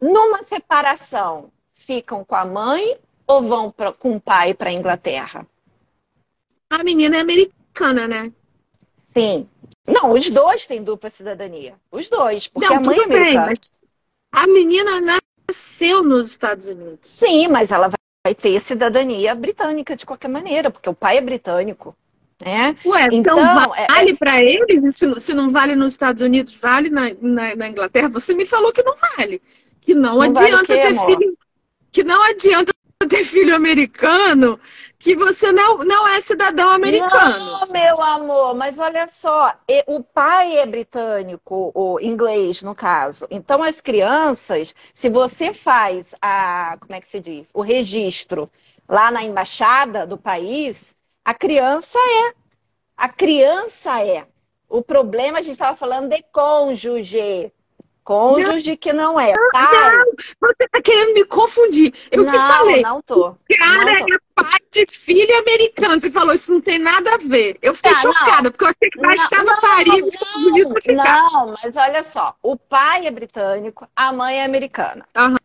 Numa 0.02 0.44
separação, 0.44 1.52
ficam 1.76 2.24
com 2.24 2.36
a 2.36 2.46
mãe 2.46 2.98
ou 3.28 3.44
vão 3.44 3.72
pra, 3.72 3.92
com 3.92 4.16
o 4.16 4.22
pai 4.22 4.54
para 4.54 4.72
Inglaterra? 4.72 5.46
A 6.70 6.84
menina 6.84 7.18
é 7.18 7.20
americana, 7.20 8.08
né? 8.08 8.32
Sim. 9.14 9.50
Não, 9.90 10.12
os 10.14 10.30
dois 10.30 10.68
têm 10.68 10.84
dupla 10.84 11.10
cidadania. 11.10 11.76
Os 11.92 12.10
dois. 12.10 12.48
Porque 12.48 12.68
Não, 12.68 12.78
a 12.78 12.80
mãe 12.80 12.98
tudo 12.98 13.14
é 13.14 13.20
bem, 13.20 13.36
mas 13.36 13.60
a 14.32 14.48
menina 14.48 15.22
nasceu 15.50 16.04
nos 16.04 16.30
Estados 16.30 16.68
Unidos. 16.68 17.00
Sim, 17.02 17.48
mas 17.48 17.72
ela 17.72 17.90
vai 17.90 18.36
ter 18.36 18.60
cidadania 18.60 19.34
britânica 19.34 19.96
de 19.96 20.06
qualquer 20.06 20.28
maneira, 20.28 20.70
porque 20.70 20.90
o 20.90 20.94
pai 20.94 21.18
é 21.18 21.22
britânico. 21.22 21.96
Né? 22.42 22.74
Ué, 22.86 23.10
então, 23.12 23.38
então 23.38 23.76
é, 23.76 23.88
vale 23.88 24.12
é... 24.12 24.16
para 24.16 24.42
eles? 24.42 24.96
Se, 24.96 25.20
se, 25.20 25.34
não 25.34 25.50
vale 25.50 25.76
nos 25.76 25.92
Estados 25.92 26.22
Unidos, 26.22 26.56
vale 26.56 26.90
na, 26.90 27.12
na, 27.22 27.56
na, 27.56 27.68
Inglaterra? 27.68 28.08
Você 28.10 28.34
me 28.34 28.46
falou 28.46 28.72
que 28.72 28.82
não 28.82 28.94
vale. 29.18 29.42
Que 29.82 29.94
não, 29.94 30.16
não 30.16 30.22
adianta 30.22 30.74
vale 30.74 30.82
ter 30.82 30.88
amor? 30.88 31.06
filho. 31.06 31.38
Que 31.92 32.04
não 32.04 32.24
adianta 32.24 32.72
ter 33.08 33.24
filho 33.24 33.56
americano 33.56 34.60
que 34.98 35.16
você 35.16 35.54
não, 35.54 35.78
não 35.78 36.06
é 36.06 36.20
cidadão 36.20 36.70
americano. 36.70 37.40
Não, 37.40 37.68
meu 37.68 38.02
amor, 38.02 38.54
mas 38.56 38.78
olha 38.78 39.08
só, 39.08 39.54
o 39.88 40.04
pai 40.04 40.58
é 40.58 40.66
britânico, 40.66 41.72
o 41.74 41.98
inglês, 42.02 42.62
no 42.62 42.76
caso. 42.76 43.26
Então, 43.32 43.64
as 43.64 43.80
crianças, 43.80 44.76
se 44.94 45.10
você 45.10 45.54
faz 45.54 46.14
a, 46.22 46.78
como 46.82 46.94
é 46.94 47.00
que 47.00 47.08
se 47.08 47.22
diz? 47.22 47.50
O 47.54 47.62
registro 47.62 48.52
lá 48.88 49.10
na 49.10 49.24
embaixada 49.24 50.06
do 50.06 50.18
país, 50.18 50.94
a 51.24 51.34
criança 51.34 51.98
é. 51.98 52.34
A 52.98 53.08
criança 53.08 54.04
é. 54.04 54.28
O 54.68 54.82
problema, 54.82 55.40
a 55.40 55.42
gente 55.42 55.54
estava 55.54 55.76
falando 55.76 56.10
de 56.10 56.22
cônjuge. 56.34 57.54
Cônjuge 58.10 58.76
que 58.76 58.92
não 58.92 59.20
é 59.20 59.36
pai. 59.54 59.98
Não, 59.98 60.06
você 60.42 60.68
tá 60.72 60.82
querendo 60.84 61.14
me 61.14 61.24
confundir. 61.26 61.94
Eu 62.10 62.24
não, 62.24 62.32
que 62.32 62.38
falei. 62.40 62.82
Não 62.82 63.04
tô. 63.04 63.28
O 63.28 63.38
cara 63.56 63.86
não 63.86 64.08
tô. 64.08 64.14
é 64.16 64.18
pai 64.34 64.60
de 64.72 64.86
filho 64.90 65.38
americano. 65.38 66.02
Você 66.02 66.10
falou, 66.10 66.34
isso 66.34 66.52
não 66.52 66.60
tem 66.60 66.80
nada 66.80 67.14
a 67.14 67.18
ver. 67.20 67.60
Eu 67.62 67.76
fiquei 67.76 67.94
tá, 67.94 68.00
chocada, 68.00 68.42
não. 68.42 68.52
porque 68.52 68.66
eu 68.66 68.70
achei 68.70 68.90
que 68.90 69.00
bastava 69.00 69.62
parir 69.62 70.02
não, 70.88 70.96
não, 70.96 71.56
mas 71.62 71.76
olha 71.76 72.02
só. 72.02 72.36
O 72.42 72.58
pai 72.58 73.06
é 73.06 73.12
britânico, 73.12 73.88
a 73.96 74.12
mãe 74.12 74.40
é 74.40 74.44
americana. 74.44 75.08
Uhum. 75.16 75.36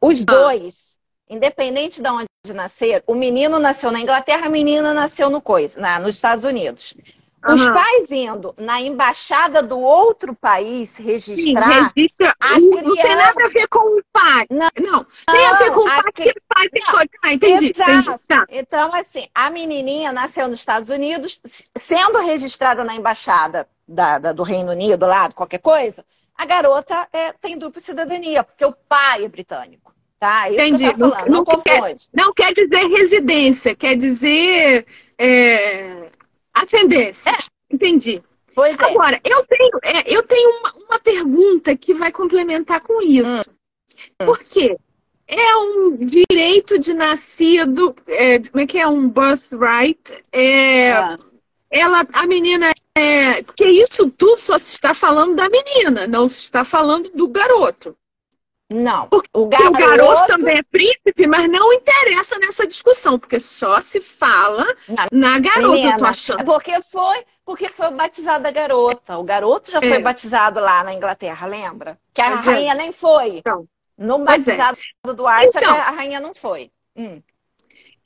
Os 0.00 0.24
dois, 0.24 1.00
independente 1.28 2.00
de 2.00 2.08
onde 2.08 2.28
nascer, 2.54 3.02
o 3.04 3.16
menino 3.16 3.58
nasceu 3.58 3.90
na 3.90 3.98
Inglaterra, 3.98 4.46
a 4.46 4.48
menina 4.48 4.94
nasceu 4.94 5.28
no 5.28 5.40
coisa, 5.40 5.80
na, 5.80 5.98
nos 5.98 6.14
Estados 6.14 6.44
Unidos. 6.44 6.94
Uhum. 7.44 7.54
Os 7.54 7.64
pais 7.64 8.10
indo 8.12 8.54
na 8.56 8.80
embaixada 8.80 9.62
do 9.62 9.80
outro 9.80 10.32
país 10.32 10.96
registrar. 10.96 11.88
Sim, 11.88 11.96
registra. 11.96 12.36
A 12.38 12.60
não 12.60 12.70
criança... 12.70 13.02
tem 13.02 13.16
nada 13.16 13.44
a 13.44 13.48
ver 13.48 13.66
com 13.66 13.98
o 13.98 14.02
pai. 14.12 14.46
Não, 14.48 14.70
não. 14.80 15.06
tem 15.26 15.46
a 15.46 15.54
ver 15.54 15.70
com 15.72 15.80
o 15.80 15.84
pai, 15.84 16.12
que 16.14 16.30
o 16.30 16.34
pai 16.48 16.68
coisa. 16.68 17.10
Ah, 17.24 17.32
entendi. 17.32 17.72
Exato. 17.74 17.90
entendi. 17.90 18.18
Tá. 18.28 18.46
Então, 18.48 18.94
assim, 18.94 19.26
a 19.34 19.50
menininha 19.50 20.12
nasceu 20.12 20.46
nos 20.46 20.60
Estados 20.60 20.88
Unidos, 20.88 21.40
sendo 21.76 22.18
registrada 22.20 22.84
na 22.84 22.94
embaixada 22.94 23.68
da, 23.88 24.18
da, 24.18 24.32
do 24.32 24.44
Reino 24.44 24.70
Unido, 24.70 25.04
lá, 25.04 25.28
qualquer 25.32 25.58
coisa, 25.58 26.04
a 26.36 26.46
garota 26.46 27.08
é, 27.12 27.32
tem 27.32 27.58
dupla 27.58 27.80
cidadania, 27.80 28.44
porque 28.44 28.64
o 28.64 28.72
pai 28.88 29.24
é 29.24 29.28
britânico. 29.28 29.92
Tá? 30.16 30.48
Isso 30.48 30.60
Entendi. 30.60 30.96
não, 30.96 31.08
não, 31.08 31.26
não, 31.26 31.44
quer, 31.44 31.96
não 32.14 32.32
quer 32.32 32.52
dizer 32.52 32.86
residência, 32.86 33.74
quer 33.74 33.96
dizer. 33.96 34.86
É 35.18 36.08
Ascendência. 36.54 37.30
É. 37.30 37.36
Entendi. 37.70 38.22
Pois 38.54 38.78
é. 38.78 38.84
Agora, 38.84 39.20
eu 39.24 39.44
tenho, 39.44 39.78
é, 39.82 40.14
eu 40.14 40.22
tenho 40.22 40.50
uma, 40.60 40.74
uma, 40.88 40.98
pergunta 40.98 41.74
que 41.76 41.94
vai 41.94 42.12
complementar 42.12 42.80
com 42.80 43.00
isso. 43.02 43.48
Hum. 44.20 44.26
Por 44.26 44.38
quê? 44.38 44.76
É 45.26 45.56
um 45.56 45.96
direito 45.96 46.78
de 46.78 46.92
nascido, 46.92 47.94
é, 48.06 48.38
como 48.38 48.62
é 48.62 48.66
que 48.66 48.78
é? 48.78 48.86
Um 48.86 49.08
birthright. 49.08 50.22
É, 50.30 50.92
ah. 50.92 51.16
Ela, 51.70 52.06
a 52.12 52.26
menina 52.26 52.70
é. 52.94 53.42
Porque 53.42 53.64
isso 53.64 54.10
tudo 54.10 54.36
só 54.36 54.58
se 54.58 54.74
está 54.74 54.94
falando 54.94 55.34
da 55.34 55.48
menina, 55.48 56.06
não 56.06 56.28
se 56.28 56.42
está 56.42 56.64
falando 56.64 57.10
do 57.10 57.26
garoto. 57.26 57.96
Não. 58.72 59.08
O 59.32 59.46
garoto... 59.46 59.68
o 59.68 59.72
garoto... 59.72 60.26
também 60.26 60.58
é 60.58 60.62
príncipe, 60.62 61.26
mas 61.26 61.50
não 61.50 61.72
interessa 61.72 62.38
nessa 62.38 62.66
discussão, 62.66 63.18
porque 63.18 63.38
só 63.38 63.80
se 63.80 64.00
fala 64.00 64.64
na, 64.88 65.06
na 65.12 65.38
garota, 65.38 65.68
menina, 65.68 65.94
eu 65.94 65.98
tô 65.98 66.04
achando. 66.06 66.44
Porque 66.44 66.80
foi, 66.82 67.24
porque 67.44 67.68
foi 67.68 67.90
batizada 67.90 68.48
a 68.48 68.52
garota. 68.52 69.18
O 69.18 69.24
garoto 69.24 69.70
já 69.70 69.78
é. 69.78 69.88
foi 69.88 69.98
batizado 69.98 70.60
lá 70.60 70.82
na 70.84 70.94
Inglaterra, 70.94 71.46
lembra? 71.46 71.98
Que 72.14 72.22
a 72.22 72.30
mas 72.30 72.46
é. 72.46 72.50
rainha 72.50 72.72
é. 72.72 72.76
nem 72.76 72.92
foi. 72.92 73.38
Então, 73.38 73.66
no 73.98 74.16
é. 74.16 74.24
batizado 74.24 74.78
é. 75.06 75.12
do 75.12 75.26
Aisha, 75.26 75.58
então, 75.58 75.74
a 75.74 75.90
rainha 75.90 76.20
não 76.20 76.34
foi. 76.34 76.70
Hum. 76.96 77.22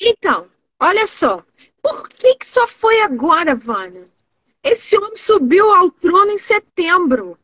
Então, 0.00 0.46
olha 0.80 1.06
só. 1.06 1.42
Por 1.82 2.08
que, 2.08 2.34
que 2.34 2.48
só 2.48 2.66
foi 2.66 3.00
agora, 3.02 3.54
Vânia? 3.54 4.02
Esse 4.62 4.96
homem 4.96 5.14
subiu 5.14 5.72
ao 5.72 5.90
trono 5.90 6.32
em 6.32 6.38
setembro. 6.38 7.38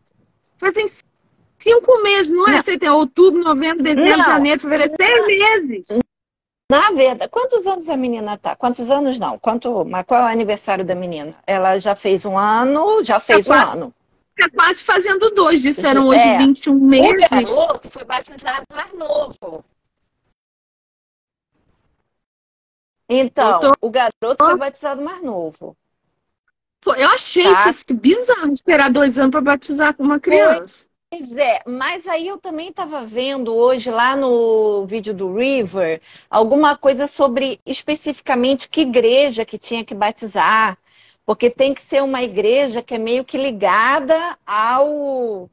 Fazem 0.58 0.88
cinco 1.62 2.02
meses, 2.02 2.32
não 2.32 2.48
é? 2.48 2.52
Não. 2.52 2.62
Você 2.62 2.78
tem 2.78 2.90
outubro, 2.90 3.42
novembro, 3.42 3.82
dezembro, 3.82 4.18
não. 4.18 4.24
janeiro, 4.24 4.60
fevereiro, 4.60 4.94
seis 4.96 5.26
meses. 5.26 5.98
Na 6.70 6.90
verdade, 6.90 7.30
quantos 7.30 7.66
anos 7.66 7.88
a 7.88 7.96
menina 7.96 8.38
tá? 8.38 8.56
Quantos 8.56 8.88
anos 8.88 9.18
não? 9.18 9.38
Quanto, 9.38 9.84
mas 9.84 10.06
qual 10.06 10.22
é 10.22 10.24
o 10.24 10.28
aniversário 10.28 10.84
da 10.84 10.94
menina? 10.94 11.32
Ela 11.46 11.78
já 11.78 11.94
fez 11.94 12.24
um 12.24 12.38
ano, 12.38 13.04
já 13.04 13.20
fez 13.20 13.46
tá 13.46 13.52
um 13.52 13.56
quase, 13.56 13.76
ano. 13.76 13.94
Tá 14.36 14.50
quase 14.50 14.82
fazendo 14.82 15.30
dois, 15.30 15.60
disseram 15.60 16.06
hoje 16.06 16.26
é. 16.26 16.38
21 16.38 16.74
meses. 16.74 17.50
O 17.50 17.56
garoto 17.56 17.90
foi 17.90 18.04
batizado 18.04 18.64
mais 18.72 18.92
novo. 18.94 19.64
Então, 23.08 23.60
tô... 23.60 23.72
o 23.80 23.90
garoto 23.90 24.36
foi 24.38 24.56
batizado 24.56 25.02
mais 25.02 25.22
novo. 25.22 25.76
Eu 26.96 27.08
achei 27.10 27.44
tá? 27.44 27.68
isso 27.68 27.84
bizarro 27.92 28.50
esperar 28.50 28.90
dois 28.90 29.18
anos 29.18 29.30
para 29.30 29.40
batizar 29.42 29.94
uma 29.98 30.18
criança. 30.18 30.86
Pois 31.12 31.36
é, 31.36 31.60
mas 31.66 32.06
aí 32.08 32.26
eu 32.26 32.38
também 32.38 32.70
estava 32.70 33.04
vendo 33.04 33.54
hoje 33.54 33.90
lá 33.90 34.16
no 34.16 34.86
vídeo 34.86 35.12
do 35.12 35.34
River 35.36 36.00
alguma 36.30 36.74
coisa 36.76 37.06
sobre 37.06 37.60
especificamente 37.66 38.66
que 38.68 38.80
igreja 38.80 39.44
que 39.44 39.58
tinha 39.58 39.84
que 39.84 39.94
batizar, 39.94 40.78
porque 41.26 41.50
tem 41.50 41.74
que 41.74 41.82
ser 41.82 42.02
uma 42.02 42.22
igreja 42.22 42.82
que 42.82 42.94
é 42.94 42.98
meio 42.98 43.24
que 43.26 43.36
ligada 43.36 44.38
ao 44.46 45.50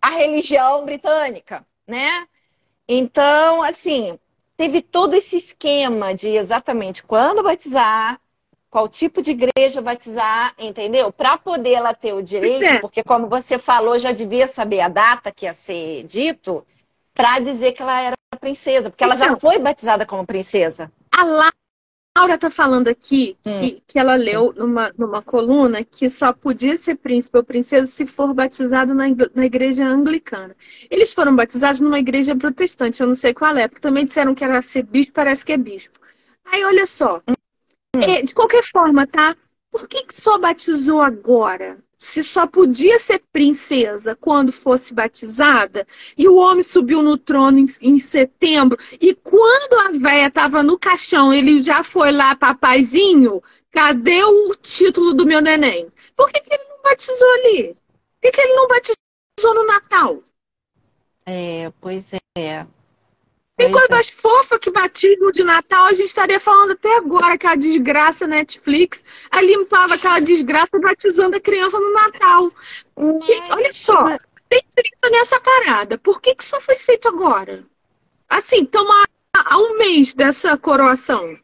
à 0.00 0.10
religião 0.10 0.84
britânica, 0.84 1.66
né? 1.86 2.26
Então, 2.88 3.62
assim, 3.62 4.18
teve 4.56 4.82
todo 4.82 5.14
esse 5.14 5.36
esquema 5.36 6.14
de 6.14 6.28
exatamente 6.30 7.02
quando 7.04 7.42
batizar, 7.42 8.20
qual 8.70 8.88
tipo 8.88 9.20
de 9.20 9.32
igreja 9.32 9.82
batizar, 9.82 10.54
entendeu? 10.58 11.10
Para 11.12 11.36
poder 11.36 11.72
ela 11.72 11.92
ter 11.92 12.14
o 12.14 12.22
direito, 12.22 12.64
é. 12.64 12.78
porque 12.78 13.02
como 13.02 13.26
você 13.28 13.58
falou, 13.58 13.98
já 13.98 14.12
devia 14.12 14.46
saber 14.46 14.80
a 14.80 14.88
data 14.88 15.32
que 15.32 15.44
ia 15.44 15.52
ser 15.52 16.04
dito, 16.04 16.64
para 17.12 17.40
dizer 17.40 17.72
que 17.72 17.82
ela 17.82 18.00
era 18.00 18.16
princesa, 18.40 18.88
porque 18.88 19.02
ela 19.02 19.16
então, 19.16 19.28
já 19.28 19.36
foi 19.36 19.58
batizada 19.58 20.06
como 20.06 20.24
princesa. 20.24 20.90
A 21.10 21.24
Laura 22.16 22.38
tá 22.38 22.48
falando 22.48 22.88
aqui 22.88 23.36
hum. 23.44 23.60
que, 23.60 23.82
que 23.86 23.98
ela 23.98 24.14
leu 24.14 24.54
numa, 24.56 24.92
numa 24.96 25.20
coluna 25.20 25.84
que 25.84 26.08
só 26.08 26.32
podia 26.32 26.76
ser 26.76 26.94
príncipe 26.94 27.36
ou 27.36 27.44
princesa 27.44 27.86
se 27.86 28.06
for 28.06 28.32
batizado 28.32 28.94
na, 28.94 29.04
na 29.34 29.44
igreja 29.44 29.84
anglicana. 29.84 30.56
Eles 30.88 31.12
foram 31.12 31.34
batizados 31.34 31.80
numa 31.80 31.98
igreja 31.98 32.36
protestante, 32.36 33.00
eu 33.00 33.08
não 33.08 33.16
sei 33.16 33.34
qual 33.34 33.56
é, 33.56 33.66
porque 33.66 33.82
também 33.82 34.04
disseram 34.04 34.34
que 34.34 34.44
era 34.44 34.62
ser 34.62 34.84
bispo, 34.84 35.12
parece 35.12 35.44
que 35.44 35.52
é 35.52 35.56
bispo. 35.56 35.98
Aí, 36.44 36.64
olha 36.64 36.86
só. 36.86 37.20
Hum. 37.96 38.00
É, 38.00 38.22
de 38.22 38.34
qualquer 38.34 38.62
forma, 38.64 39.06
tá? 39.06 39.36
Por 39.70 39.88
que, 39.88 40.04
que 40.04 40.20
só 40.20 40.38
batizou 40.38 41.00
agora? 41.00 41.78
se 42.00 42.24
só 42.24 42.46
podia 42.46 42.98
ser 42.98 43.22
princesa 43.30 44.16
quando 44.16 44.50
fosse 44.50 44.94
batizada, 44.94 45.86
e 46.16 46.26
o 46.26 46.36
homem 46.36 46.62
subiu 46.62 47.02
no 47.02 47.18
trono 47.18 47.58
em, 47.58 47.66
em 47.82 47.98
setembro, 47.98 48.78
e 48.98 49.14
quando 49.14 49.74
a 49.80 49.98
véia 49.98 50.28
estava 50.28 50.62
no 50.62 50.78
caixão, 50.78 51.30
ele 51.30 51.60
já 51.60 51.84
foi 51.84 52.10
lá, 52.10 52.34
papaizinho, 52.34 53.42
cadê 53.70 54.24
o 54.24 54.54
título 54.56 55.12
do 55.12 55.26
meu 55.26 55.42
neném? 55.42 55.92
Por 56.16 56.32
que, 56.32 56.40
que 56.40 56.54
ele 56.54 56.64
não 56.64 56.82
batizou 56.82 57.28
ali? 57.34 57.74
Por 57.74 58.20
que, 58.22 58.30
que 58.30 58.40
ele 58.40 58.54
não 58.54 58.66
batizou 58.66 59.54
no 59.54 59.66
Natal? 59.66 60.22
É, 61.26 61.70
pois 61.82 62.14
é. 62.34 62.66
Tem 63.60 63.70
coisa 63.70 63.88
mais 63.90 64.08
fofa 64.08 64.58
que 64.58 64.70
batismo 64.70 65.30
de 65.30 65.44
Natal, 65.44 65.84
a 65.86 65.92
gente 65.92 66.06
estaria 66.06 66.40
falando 66.40 66.72
até 66.72 66.96
agora 66.96 67.36
que 67.36 67.46
a 67.46 67.54
desgraça 67.54 68.26
Netflix 68.26 69.04
a 69.30 69.42
limpava 69.42 69.94
aquela 69.94 70.18
desgraça 70.18 70.78
batizando 70.80 71.36
a 71.36 71.40
criança 71.40 71.78
no 71.78 71.92
Natal. 71.92 72.50
Que, 73.20 73.52
olha 73.52 73.70
só, 73.70 74.16
tem 74.48 74.62
treta 74.74 75.10
nessa 75.10 75.38
parada. 75.40 75.98
Por 75.98 76.22
que, 76.22 76.34
que 76.34 76.44
só 76.44 76.58
foi 76.58 76.78
feito 76.78 77.06
agora? 77.06 77.62
Assim, 78.30 78.62
estamos 78.62 78.94
há 79.34 79.58
um 79.58 79.76
mês 79.76 80.14
dessa 80.14 80.56
coroação. 80.56 81.36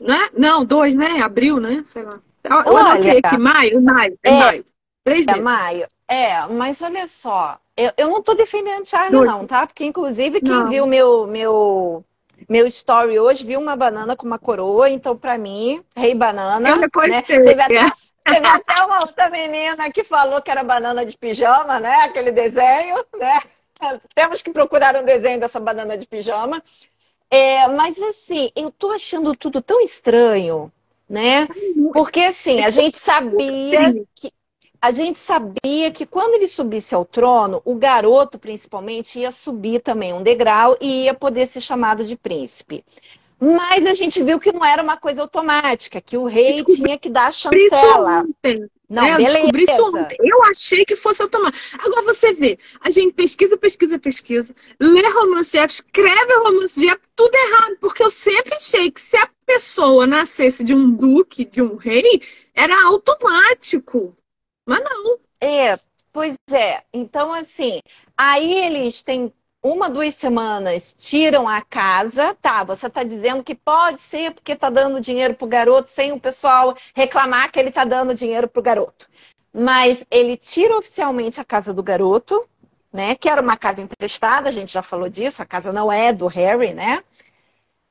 Né? 0.00 0.30
Não, 0.36 0.64
dois, 0.64 0.96
né? 0.96 1.20
Abril, 1.20 1.60
né? 1.60 1.82
Sei 1.84 2.02
lá. 2.02 2.20
Olha, 2.50 2.70
olha 2.70 3.18
aqui, 3.18 3.38
maio, 3.38 3.80
maio, 3.80 4.18
é, 4.24 4.30
maio. 4.32 4.64
Três 5.04 5.26
é, 5.28 5.40
maio. 5.40 5.86
É, 6.08 6.44
mas 6.48 6.82
olha 6.82 7.06
só, 7.06 7.58
eu, 7.76 7.90
eu 7.96 8.08
não 8.08 8.18
estou 8.18 8.34
defendendo 8.34 8.86
Charlie, 8.86 9.24
não, 9.24 9.46
tá? 9.46 9.66
Porque, 9.66 9.84
inclusive, 9.84 10.40
quem 10.40 10.50
não. 10.50 10.68
viu 10.68 10.86
meu, 10.86 11.26
meu, 11.26 12.04
meu 12.48 12.66
story 12.66 13.18
hoje 13.18 13.44
viu 13.44 13.60
uma 13.60 13.76
banana 13.76 14.14
com 14.16 14.26
uma 14.26 14.38
coroa, 14.38 14.90
então, 14.90 15.16
para 15.16 15.38
mim, 15.38 15.82
rei 15.96 16.14
banana. 16.14 16.70
Eu 16.70 16.76
né? 17.08 17.22
Teve 17.22 17.60
até, 17.60 17.92
teve 18.24 18.46
até 18.46 18.84
uma 18.84 19.00
outra 19.00 19.30
menina 19.30 19.90
que 19.90 20.04
falou 20.04 20.42
que 20.42 20.50
era 20.50 20.62
banana 20.62 21.04
de 21.06 21.16
pijama, 21.16 21.80
né? 21.80 21.94
Aquele 22.02 22.30
desenho, 22.30 22.96
né? 23.18 23.40
Temos 24.14 24.42
que 24.42 24.50
procurar 24.50 24.94
um 24.96 25.04
desenho 25.04 25.40
dessa 25.40 25.58
banana 25.58 25.96
de 25.96 26.06
pijama. 26.06 26.62
É, 27.30 27.66
mas 27.68 28.00
assim, 28.02 28.50
eu 28.54 28.70
tô 28.70 28.90
achando 28.90 29.34
tudo 29.34 29.62
tão 29.62 29.80
estranho, 29.80 30.70
né? 31.08 31.48
Porque 31.94 32.20
assim, 32.20 32.62
a 32.62 32.68
gente 32.68 32.98
sabia 32.98 33.94
que 34.14 34.30
a 34.82 34.90
gente 34.90 35.16
sabia 35.16 35.92
que 35.92 36.04
quando 36.04 36.34
ele 36.34 36.48
subisse 36.48 36.92
ao 36.92 37.04
trono, 37.04 37.62
o 37.64 37.76
garoto, 37.76 38.36
principalmente, 38.36 39.20
ia 39.20 39.30
subir 39.30 39.80
também 39.80 40.12
um 40.12 40.24
degrau 40.24 40.76
e 40.80 41.04
ia 41.04 41.14
poder 41.14 41.46
ser 41.46 41.60
chamado 41.60 42.04
de 42.04 42.16
príncipe. 42.16 42.84
Mas 43.38 43.86
a 43.86 43.94
gente 43.94 44.20
viu 44.20 44.40
que 44.40 44.52
não 44.52 44.64
era 44.64 44.82
uma 44.82 44.96
coisa 44.96 45.22
automática, 45.22 46.00
que 46.00 46.16
o 46.16 46.24
rei 46.24 46.64
descobri 46.64 46.82
tinha 46.82 46.98
que 46.98 47.08
dar 47.08 47.28
a 47.28 47.32
chancela. 47.32 48.26
Não, 48.90 49.04
é, 49.04 49.16
beleza. 49.16 49.38
Eu 49.38 49.60
isso 49.60 49.96
ontem. 49.96 50.16
Eu 50.20 50.42
achei 50.44 50.84
que 50.84 50.96
fosse 50.96 51.22
automático. 51.22 51.76
Agora 51.78 52.02
você 52.02 52.32
vê, 52.32 52.58
a 52.80 52.90
gente 52.90 53.14
pesquisa, 53.14 53.56
pesquisa, 53.56 54.00
pesquisa, 54.00 54.52
lê 54.80 55.08
romance 55.10 55.56
de 55.58 55.72
escreve 55.72 56.34
romance 56.44 56.80
de 56.80 56.92
tudo 57.14 57.34
errado, 57.34 57.76
porque 57.80 58.02
eu 58.02 58.10
sempre 58.10 58.54
achei 58.54 58.90
que 58.90 59.00
se 59.00 59.16
a 59.16 59.28
pessoa 59.46 60.08
nascesse 60.08 60.64
de 60.64 60.74
um 60.74 60.90
duque, 60.90 61.44
de 61.44 61.62
um 61.62 61.76
rei, 61.76 62.20
era 62.52 62.84
automático. 62.84 64.14
Mas 64.66 64.80
não. 64.80 65.18
É, 65.40 65.76
pois 66.12 66.36
é. 66.50 66.82
Então, 66.92 67.32
assim, 67.32 67.80
aí 68.16 68.52
eles 68.64 69.02
têm 69.02 69.32
uma, 69.62 69.88
duas 69.88 70.14
semanas, 70.14 70.94
tiram 70.98 71.48
a 71.48 71.62
casa. 71.62 72.34
Tá, 72.34 72.64
você 72.64 72.86
está 72.86 73.02
dizendo 73.02 73.44
que 73.44 73.54
pode 73.54 74.00
ser 74.00 74.32
porque 74.34 74.52
está 74.52 74.70
dando 74.70 75.00
dinheiro 75.00 75.34
pro 75.34 75.46
garoto 75.46 75.88
sem 75.88 76.12
o 76.12 76.20
pessoal 76.20 76.76
reclamar 76.94 77.50
que 77.50 77.58
ele 77.58 77.68
está 77.68 77.84
dando 77.84 78.14
dinheiro 78.14 78.48
pro 78.48 78.62
garoto. 78.62 79.08
Mas 79.52 80.04
ele 80.10 80.36
tira 80.36 80.76
oficialmente 80.76 81.40
a 81.40 81.44
casa 81.44 81.72
do 81.74 81.82
garoto, 81.82 82.46
né? 82.92 83.14
Que 83.14 83.28
era 83.28 83.40
uma 83.42 83.56
casa 83.56 83.82
emprestada, 83.82 84.48
a 84.48 84.52
gente 84.52 84.72
já 84.72 84.82
falou 84.82 85.08
disso, 85.08 85.42
a 85.42 85.46
casa 85.46 85.72
não 85.72 85.90
é 85.92 86.12
do 86.12 86.26
Harry, 86.26 86.72
né? 86.72 87.02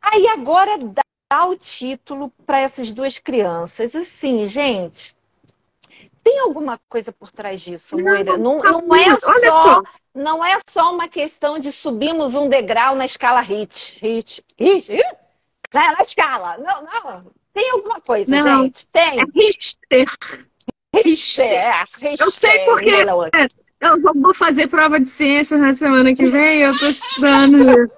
Aí 0.02 0.28
agora 0.28 0.78
dá 0.78 1.46
o 1.46 1.56
título 1.56 2.32
para 2.46 2.60
essas 2.60 2.92
duas 2.92 3.20
crianças. 3.20 3.96
Assim, 3.96 4.48
gente, 4.48 5.16
tem 6.24 6.40
alguma 6.40 6.80
coisa 6.90 7.12
por 7.12 7.32
trás 7.32 7.62
disso, 7.62 7.98
Moira? 7.98 8.38
Não, 8.38 8.60
não, 8.60 8.82
não, 8.82 8.96
é 8.96 9.20
só, 9.20 9.84
não 10.14 10.46
é 10.46 10.58
só 10.68 10.94
uma 10.94 11.08
questão 11.08 11.60
de 11.60 11.72
subirmos 11.72 12.36
um 12.36 12.50
degrau 12.50 12.96
na 12.96 13.06
escala 13.06 13.42
HIT. 13.42 14.00
HIT, 14.02 14.44
HIT, 14.60 14.92
HIT? 14.92 15.04
Na, 15.74 15.94
na 15.94 16.02
escala. 16.02 16.58
Não, 16.58 16.84
não. 16.84 17.32
Tem 17.54 17.70
alguma 17.72 18.00
coisa, 18.02 18.32
não, 18.32 18.64
gente? 18.64 18.88
Tem. 18.88 19.20
É 19.20 19.24
Richter. 19.36 20.06
Richter. 20.96 21.46
É, 21.46 21.84
Richter. 22.00 22.26
Eu 22.26 22.32
sei 22.32 22.60
porque 22.66 22.90
eu 23.82 24.14
vou 24.22 24.36
fazer 24.36 24.68
prova 24.68 25.00
de 25.00 25.08
ciências 25.08 25.60
na 25.60 25.74
semana 25.74 26.14
que 26.14 26.26
vem, 26.26 26.62
eu 26.62 26.70
estou 26.70 26.90
estudando 26.90 27.90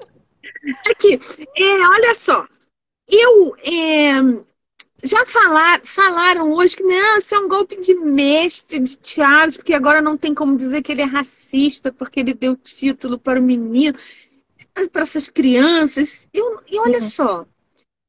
Aqui, 0.90 1.20
é, 1.58 1.88
olha 1.88 2.16
só. 2.16 2.48
Eu, 3.08 3.56
é, 3.58 4.14
já 5.04 5.26
falar, 5.26 5.82
falaram 5.84 6.52
hoje 6.52 6.78
que 6.78 6.84
não, 6.84 7.18
isso 7.18 7.36
é 7.36 7.40
um 7.40 7.48
golpe 7.48 7.80
de 7.80 7.94
mestre 7.94 8.80
de 8.80 8.98
Charles, 9.04 9.58
porque 9.58 9.74
agora 9.74 10.02
não 10.02 10.18
tem 10.18 10.34
como 10.34 10.56
dizer 10.56 10.82
que 10.82 10.92
ele 10.92 11.02
é 11.02 11.06
racista, 11.06 11.92
porque 11.92 12.22
ele 12.22 12.34
deu 12.34 12.56
título 12.56 13.20
para 13.20 13.40
o 13.40 13.44
menino, 13.44 13.98
para 14.92 15.02
essas 15.02 15.30
crianças. 15.30 16.28
Eu, 16.34 16.62
e 16.68 16.80
olha 16.80 17.00
uhum. 17.00 17.10
só, 17.10 17.46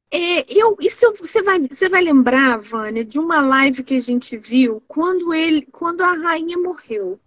é, 0.09 0.45
eu, 0.49 0.77
isso 0.79 1.11
você 1.19 1.43
vai, 1.43 1.59
você 1.59 1.89
vai 1.89 2.01
lembrar, 2.01 2.57
Vânia, 2.59 3.03
de 3.03 3.19
uma 3.19 3.41
live 3.41 3.83
que 3.83 3.95
a 3.95 4.01
gente 4.01 4.37
viu 4.37 4.81
quando 4.87 5.33
ele, 5.33 5.67
quando 5.71 6.01
a 6.01 6.13
rainha 6.13 6.57
morreu. 6.57 7.19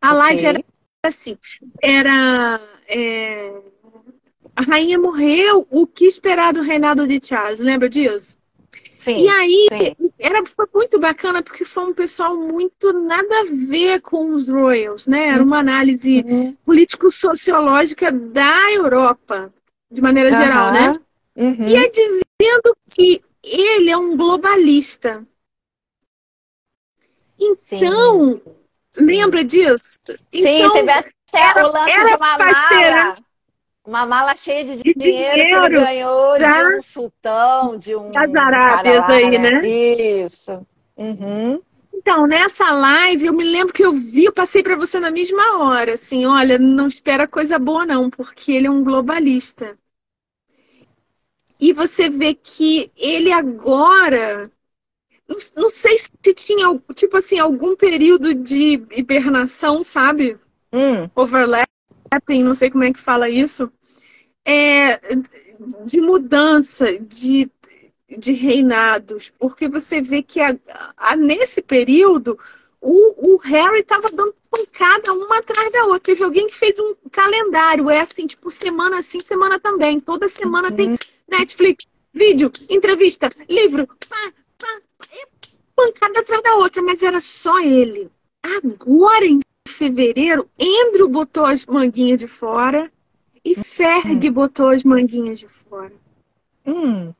A 0.00 0.10
okay. 0.10 0.18
live 0.18 0.44
era 0.44 0.64
assim, 1.02 1.38
era 1.82 2.60
é, 2.86 3.54
a 4.54 4.62
rainha 4.62 4.98
morreu, 4.98 5.66
o 5.70 5.86
que 5.86 6.04
esperar 6.04 6.52
do 6.52 6.60
reinado 6.60 7.06
de 7.06 7.18
Charles? 7.24 7.60
Lembra 7.60 7.88
disso? 7.88 8.36
Sim, 9.06 9.22
e 9.22 9.28
aí 9.28 9.68
sim. 9.70 10.10
Era, 10.18 10.44
foi 10.44 10.66
muito 10.74 10.98
bacana 10.98 11.40
porque 11.40 11.64
foi 11.64 11.84
um 11.84 11.94
pessoal 11.94 12.36
muito 12.36 12.92
nada 12.92 13.40
a 13.40 13.44
ver 13.44 14.00
com 14.00 14.34
os 14.34 14.48
Royals, 14.48 15.06
né? 15.06 15.28
Era 15.28 15.44
uma 15.44 15.58
análise 15.58 16.24
uhum. 16.26 16.56
político-sociológica 16.64 18.10
da 18.10 18.72
Europa, 18.72 19.52
de 19.88 20.02
maneira 20.02 20.30
uhum. 20.30 20.42
geral, 20.42 20.72
né? 20.72 21.00
Uhum. 21.36 21.68
E 21.68 21.76
é 21.76 21.88
dizendo 21.88 22.76
que 22.92 23.22
ele 23.44 23.90
é 23.90 23.96
um 23.96 24.16
globalista. 24.16 25.24
Então, 27.38 28.42
sim. 28.90 29.04
lembra 29.04 29.44
disso? 29.44 29.98
Sim, 30.32 30.62
então, 30.62 30.72
teve 30.72 30.90
até 30.90 31.62
o 31.64 31.70
lance 31.70 31.92
de 31.92 32.00
uma 32.00 32.38
mala. 32.38 33.16
Uma 33.86 34.04
mala 34.04 34.34
cheia 34.34 34.64
de, 34.64 34.82
dinheiro, 34.82 34.98
dinheiro, 34.98 35.60
que 35.60 35.66
ele 35.66 35.80
ganhou 35.80 36.38
de 36.38 36.76
um 36.76 36.82
sultão, 36.82 37.78
de 37.78 37.94
um. 37.94 38.10
Das 38.10 38.34
Arábias 38.34 39.08
aí, 39.08 39.38
né? 39.38 39.64
Isso. 39.64 40.66
Uhum. 40.96 41.62
Então, 41.94 42.26
nessa 42.26 42.72
live, 42.72 43.26
eu 43.26 43.32
me 43.32 43.44
lembro 43.44 43.72
que 43.72 43.84
eu 43.84 43.92
vi, 43.92 44.24
eu 44.24 44.32
passei 44.32 44.62
para 44.62 44.76
você 44.76 44.98
na 44.98 45.10
mesma 45.10 45.58
hora, 45.58 45.94
assim, 45.94 46.26
olha, 46.26 46.58
não 46.58 46.86
espera 46.86 47.26
coisa 47.26 47.58
boa 47.58 47.86
não, 47.86 48.10
porque 48.10 48.52
ele 48.52 48.66
é 48.66 48.70
um 48.70 48.84
globalista. 48.84 49.78
E 51.58 51.72
você 51.72 52.10
vê 52.10 52.34
que 52.34 52.90
ele 52.96 53.32
agora, 53.32 54.50
não, 55.28 55.36
não 55.56 55.70
sei 55.70 55.96
se 55.98 56.10
tinha, 56.34 56.66
tipo 56.94 57.16
assim, 57.16 57.38
algum 57.38 57.74
período 57.74 58.34
de 58.34 58.84
hibernação, 58.92 59.82
sabe? 59.82 60.38
Hum. 60.72 61.08
Overlapping, 62.16 62.42
não 62.42 62.54
sei 62.54 62.70
como 62.70 62.84
é 62.84 62.92
que 62.92 63.00
fala 63.00 63.28
isso 63.28 63.70
é, 64.46 65.00
de 65.84 66.00
mudança 66.00 66.98
de, 67.00 67.50
de 68.16 68.32
reinados, 68.32 69.32
porque 69.36 69.68
você 69.68 70.00
vê 70.00 70.22
que 70.22 70.40
a, 70.40 70.56
a, 70.96 71.16
nesse 71.16 71.60
período 71.60 72.38
o, 72.80 73.34
o 73.34 73.38
Harry 73.38 73.80
estava 73.80 74.08
dando 74.10 74.34
pancada 74.48 75.12
uma 75.12 75.38
atrás 75.38 75.72
da 75.72 75.84
outra. 75.86 76.00
Teve 76.00 76.22
alguém 76.22 76.46
que 76.46 76.54
fez 76.54 76.78
um 76.78 76.94
calendário, 77.10 77.90
é 77.90 78.00
assim, 78.00 78.26
tipo, 78.26 78.48
semana 78.50 78.98
assim, 78.98 79.18
semana 79.20 79.58
também. 79.58 79.98
Toda 79.98 80.28
semana 80.28 80.68
uhum. 80.68 80.76
tem 80.76 80.98
Netflix, 81.28 81.84
vídeo, 82.14 82.52
entrevista, 82.70 83.28
livro, 83.48 83.88
pá, 84.08 84.32
pá, 84.56 84.78
é 85.10 85.26
pancada 85.74 86.20
atrás 86.20 86.42
da 86.42 86.54
outra, 86.54 86.80
mas 86.80 87.02
era 87.02 87.18
só 87.18 87.58
ele. 87.58 88.08
Agora, 88.44 89.26
em 89.26 89.40
fevereiro, 89.66 90.48
Andrew 90.60 91.08
botou 91.08 91.44
as 91.44 91.64
manguinhas 91.66 92.18
de 92.18 92.26
fora 92.26 92.90
e 93.44 93.54
Ferg 93.54 94.28
hum. 94.28 94.32
botou 94.32 94.70
as 94.70 94.82
manguinhas 94.82 95.38
de 95.38 95.48
fora. 95.48 95.92
Hum. 96.66 97.12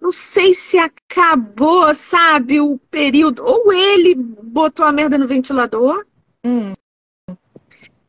não 0.00 0.10
sei 0.10 0.54
se 0.54 0.78
acabou, 0.78 1.94
sabe, 1.94 2.58
o 2.58 2.78
período. 2.90 3.44
Ou 3.44 3.70
ele 3.70 4.14
botou 4.14 4.86
a 4.86 4.92
merda 4.92 5.18
no 5.18 5.26
ventilador. 5.26 6.06
Hum. 6.42 6.72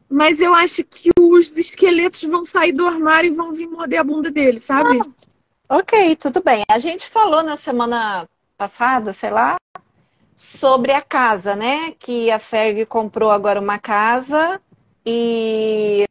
Mas 0.09 0.39
eu 0.39 0.53
acho 0.53 0.85
que 0.85 1.11
os 1.19 1.55
esqueletos 1.57 2.23
vão 2.23 2.45
sair 2.45 2.71
do 2.71 2.87
armário 2.87 3.29
e 3.29 3.35
vão 3.35 3.51
vir 3.51 3.67
morder 3.67 3.99
a 3.99 4.03
bunda 4.05 4.31
dele, 4.31 4.59
sabe? 4.59 4.97
Ah, 5.67 5.77
ok, 5.79 6.15
tudo 6.15 6.41
bem. 6.41 6.63
A 6.69 6.79
gente 6.79 7.09
falou 7.09 7.43
na 7.43 7.57
semana 7.57 8.25
passada, 8.57 9.11
sei 9.11 9.31
lá, 9.31 9.57
sobre 10.37 10.91
a 10.91 11.01
casa, 11.01 11.55
né? 11.55 11.91
Que 11.97 12.29
a 12.29 12.37
Ferg 12.37 12.85
comprou 12.85 13.31
agora 13.31 13.59
uma 13.59 13.79
casa 13.79 14.61
e 15.03 16.05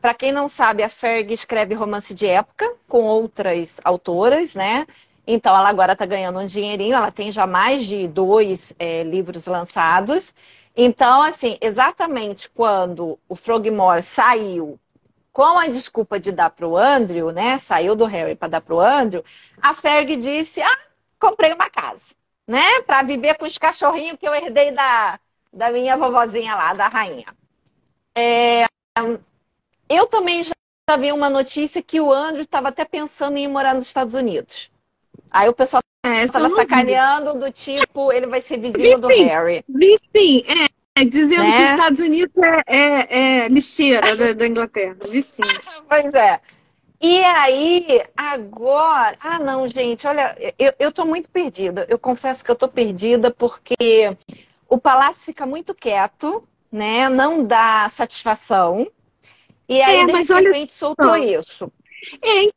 para 0.00 0.12
quem 0.14 0.32
não 0.32 0.48
sabe, 0.48 0.82
a 0.82 0.88
Ferg 0.88 1.32
escreve 1.32 1.74
romance 1.74 2.12
de 2.12 2.26
época 2.26 2.74
com 2.88 3.04
outras 3.04 3.80
autoras, 3.84 4.56
né? 4.56 4.86
Então 5.24 5.56
ela 5.56 5.68
agora 5.68 5.92
está 5.92 6.04
ganhando 6.04 6.40
um 6.40 6.46
dinheirinho, 6.46 6.96
ela 6.96 7.12
tem 7.12 7.30
já 7.30 7.46
mais 7.46 7.86
de 7.86 8.08
dois 8.08 8.74
é, 8.76 9.04
livros 9.04 9.46
lançados. 9.46 10.34
Então, 10.76 11.22
assim, 11.22 11.56
exatamente 11.60 12.50
quando 12.50 13.18
o 13.28 13.36
Frogmore 13.36 14.02
saiu 14.02 14.80
com 15.32 15.58
a 15.58 15.68
desculpa 15.68 16.18
de 16.18 16.32
dar 16.32 16.50
para 16.50 16.66
o 16.66 16.76
Andrew, 16.76 17.30
né? 17.30 17.56
Saiu 17.58 17.94
do 17.94 18.04
Harry 18.04 18.34
para 18.34 18.48
dar 18.48 18.60
para 18.60 18.74
o 18.74 18.80
Andrew, 18.80 19.24
a 19.60 19.74
Ferg 19.74 20.16
disse: 20.16 20.60
Ah, 20.60 20.78
comprei 21.20 21.52
uma 21.52 21.70
casa, 21.70 22.14
né? 22.46 22.82
Para 22.86 23.02
viver 23.02 23.36
com 23.36 23.44
os 23.44 23.58
cachorrinhos 23.58 24.18
que 24.18 24.26
eu 24.26 24.34
herdei 24.34 24.70
da, 24.72 25.18
da 25.52 25.70
minha 25.70 25.96
vovozinha 25.96 26.54
lá, 26.54 26.74
da 26.74 26.88
rainha. 26.88 27.26
É, 28.14 28.66
eu 29.88 30.06
também 30.06 30.42
já 30.44 30.96
vi 30.98 31.12
uma 31.12 31.30
notícia 31.30 31.82
que 31.82 32.00
o 32.00 32.12
Andrew 32.12 32.42
estava 32.42 32.68
até 32.68 32.84
pensando 32.84 33.36
em 33.36 33.44
ir 33.44 33.48
morar 33.48 33.74
nos 33.74 33.86
Estados 33.86 34.14
Unidos. 34.14 34.70
Aí 35.30 35.48
o 35.48 35.54
pessoal 35.54 35.82
estava 36.04 36.46
é, 36.46 36.50
sacaneando 36.50 37.38
do 37.38 37.50
tipo, 37.50 38.12
ele 38.12 38.26
vai 38.26 38.40
ser 38.40 38.58
vizinho 38.58 39.00
do 39.00 39.08
Harry. 39.08 39.64
Vi 39.68 39.94
sim, 40.14 40.42
é, 40.96 41.04
dizendo 41.04 41.44
né? 41.44 41.56
que 41.56 41.64
os 41.64 41.70
Estados 41.70 42.00
Unidos 42.00 42.36
é, 42.38 42.62
é, 42.66 43.44
é 43.44 43.48
lixeira 43.48 44.14
da, 44.16 44.32
da, 44.32 44.46
Inglaterra. 44.46 44.96
Vi 45.08 45.22
sim. 45.22 45.42
pois 45.88 46.12
é. 46.12 46.40
E 47.02 47.24
aí, 47.24 48.00
agora. 48.16 49.16
Ah, 49.20 49.40
não, 49.40 49.66
gente, 49.66 50.06
olha, 50.06 50.36
eu, 50.56 50.72
eu 50.78 50.92
tô 50.92 51.04
muito 51.04 51.28
perdida. 51.28 51.84
Eu 51.88 51.98
confesso 51.98 52.44
que 52.44 52.50
eu 52.50 52.54
tô 52.54 52.68
perdida 52.68 53.28
porque 53.28 54.16
o 54.68 54.78
palácio 54.78 55.24
fica 55.24 55.44
muito 55.44 55.74
quieto, 55.74 56.46
né? 56.70 57.08
Não 57.08 57.44
dá 57.44 57.88
satisfação. 57.90 58.86
E 59.68 59.82
aí, 59.82 60.02
é, 60.02 60.06
de 60.06 60.12
mas 60.12 60.28
repente, 60.28 60.54
olha... 60.54 60.66
soltou 60.68 61.16
isso. 61.16 61.72
É, 62.22 62.48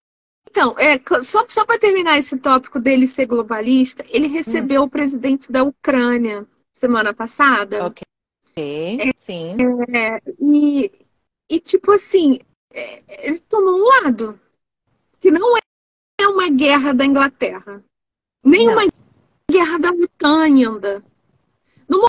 então, 0.47 0.75
é, 0.77 1.01
só, 1.23 1.43
só 1.49 1.65
para 1.65 1.79
terminar 1.79 2.19
esse 2.19 2.38
tópico 2.38 2.79
dele 2.79 3.08
ser 3.08 3.25
globalista, 3.25 4.05
ele 4.10 4.27
recebeu 4.27 4.84
hum. 4.84 4.86
o 4.86 4.89
presidente 4.89 5.51
da 5.51 5.63
Ucrânia 5.63 6.45
semana 6.71 7.15
passada. 7.15 7.88
Ok. 7.88 8.03
É, 8.55 9.12
Sim. 9.17 9.58
É, 9.93 10.21
e, 10.39 10.91
e, 11.49 11.60
tipo 11.60 11.91
assim, 11.91 12.39
ele 13.07 13.39
tomou 13.39 13.77
um 13.77 14.03
lado. 14.03 14.39
Que 15.19 15.31
não 15.31 15.57
é 15.57 16.27
uma 16.27 16.49
guerra 16.49 16.93
da 16.93 17.05
Inglaterra. 17.05 17.83
Nem 18.43 18.67
não. 18.67 18.73
uma 18.73 18.83
guerra 19.49 19.79
da 19.79 19.89
OTAN 19.89 20.43
ainda. 20.43 21.03
No 21.88 22.05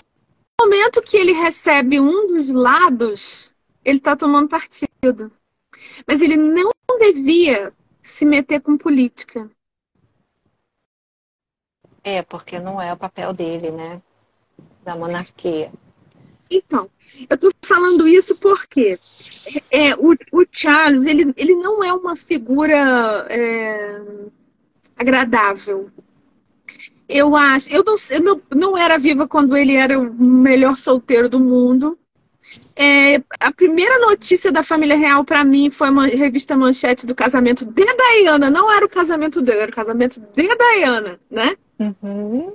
momento 0.61 1.01
que 1.01 1.17
ele 1.17 1.31
recebe 1.31 1.99
um 1.99 2.27
dos 2.27 2.49
lados, 2.49 3.53
ele 3.83 3.97
está 3.97 4.15
tomando 4.15 4.49
partido. 4.49 5.31
Mas 6.05 6.21
ele 6.21 6.35
não 6.35 6.71
devia 6.99 7.73
se 8.01 8.25
meter 8.25 8.61
com 8.61 8.77
política. 8.77 9.49
É, 12.03 12.21
porque 12.21 12.59
não 12.59 12.81
é 12.81 12.93
o 12.93 12.97
papel 12.97 13.33
dele, 13.33 13.71
né? 13.71 14.01
Da 14.83 14.95
monarquia. 14.95 15.71
Então, 16.49 16.89
eu 17.29 17.35
estou 17.35 17.51
falando 17.61 18.07
isso 18.07 18.35
porque 18.37 18.97
é, 19.71 19.95
o, 19.95 20.13
o, 20.31 20.45
Charles 20.51 21.05
ele, 21.05 21.33
ele 21.35 21.55
não 21.55 21.83
é 21.83 21.91
uma 21.93 22.15
figura 22.15 23.27
é, 23.29 24.01
agradável. 24.95 25.89
Eu 27.07 27.35
acho, 27.35 27.69
eu 27.73 27.83
não, 27.83 27.95
eu 28.11 28.21
não, 28.21 28.41
não 28.53 28.77
era 28.77 28.97
viva 28.97 29.27
quando 29.27 29.55
ele 29.55 29.75
era 29.75 29.99
o 29.99 30.13
melhor 30.13 30.75
solteiro 30.77 31.29
do 31.29 31.39
mundo. 31.39 31.97
É, 32.75 33.21
a 33.39 33.51
primeira 33.51 33.97
notícia 33.99 34.51
da 34.51 34.63
família 34.63 34.95
real 34.95 35.23
para 35.23 35.43
mim 35.43 35.69
foi 35.69 35.89
uma 35.89 36.07
revista 36.07 36.55
manchete 36.55 37.05
do 37.05 37.15
casamento 37.15 37.65
de 37.65 37.85
Diana. 37.85 38.49
Não 38.49 38.71
era 38.71 38.85
o 38.85 38.89
casamento 38.89 39.41
dele, 39.41 39.59
era 39.59 39.71
o 39.71 39.75
casamento 39.75 40.19
de 40.19 40.47
Diana, 40.55 41.19
né? 41.29 41.55
Uhum. 41.79 42.53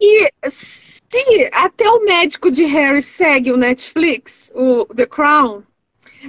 E 0.00 0.30
se 0.50 1.50
até 1.52 1.88
o 1.88 2.04
médico 2.04 2.50
de 2.50 2.64
Harry 2.64 3.02
segue 3.02 3.52
o 3.52 3.56
Netflix, 3.56 4.50
o 4.54 4.84
The 4.86 5.06
Crown, 5.06 5.62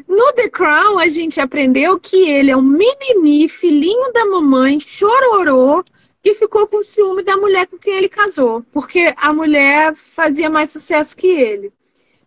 no 0.08 0.34
The 0.34 0.50
Crown 0.50 1.00
a 1.00 1.08
gente 1.08 1.40
aprendeu 1.40 2.00
que 2.00 2.30
ele 2.30 2.52
é 2.52 2.58
um 2.58 2.62
mimimi, 2.62 3.48
filhinho 3.48 4.12
da 4.12 4.26
mamãe, 4.26 4.80
chororô, 4.80 5.84
que 6.22 6.34
ficou 6.34 6.68
com 6.68 6.84
ciúme 6.84 7.24
da 7.24 7.38
mulher 7.38 7.68
com 7.68 7.78
quem 7.78 7.98
ele 7.98 8.10
casou, 8.10 8.64
porque 8.72 9.14
a 9.16 9.32
mulher 9.32 9.96
fazia 9.96 10.50
mais 10.50 10.72
sucesso 10.72 11.16
que 11.16 11.28
ele. 11.28 11.72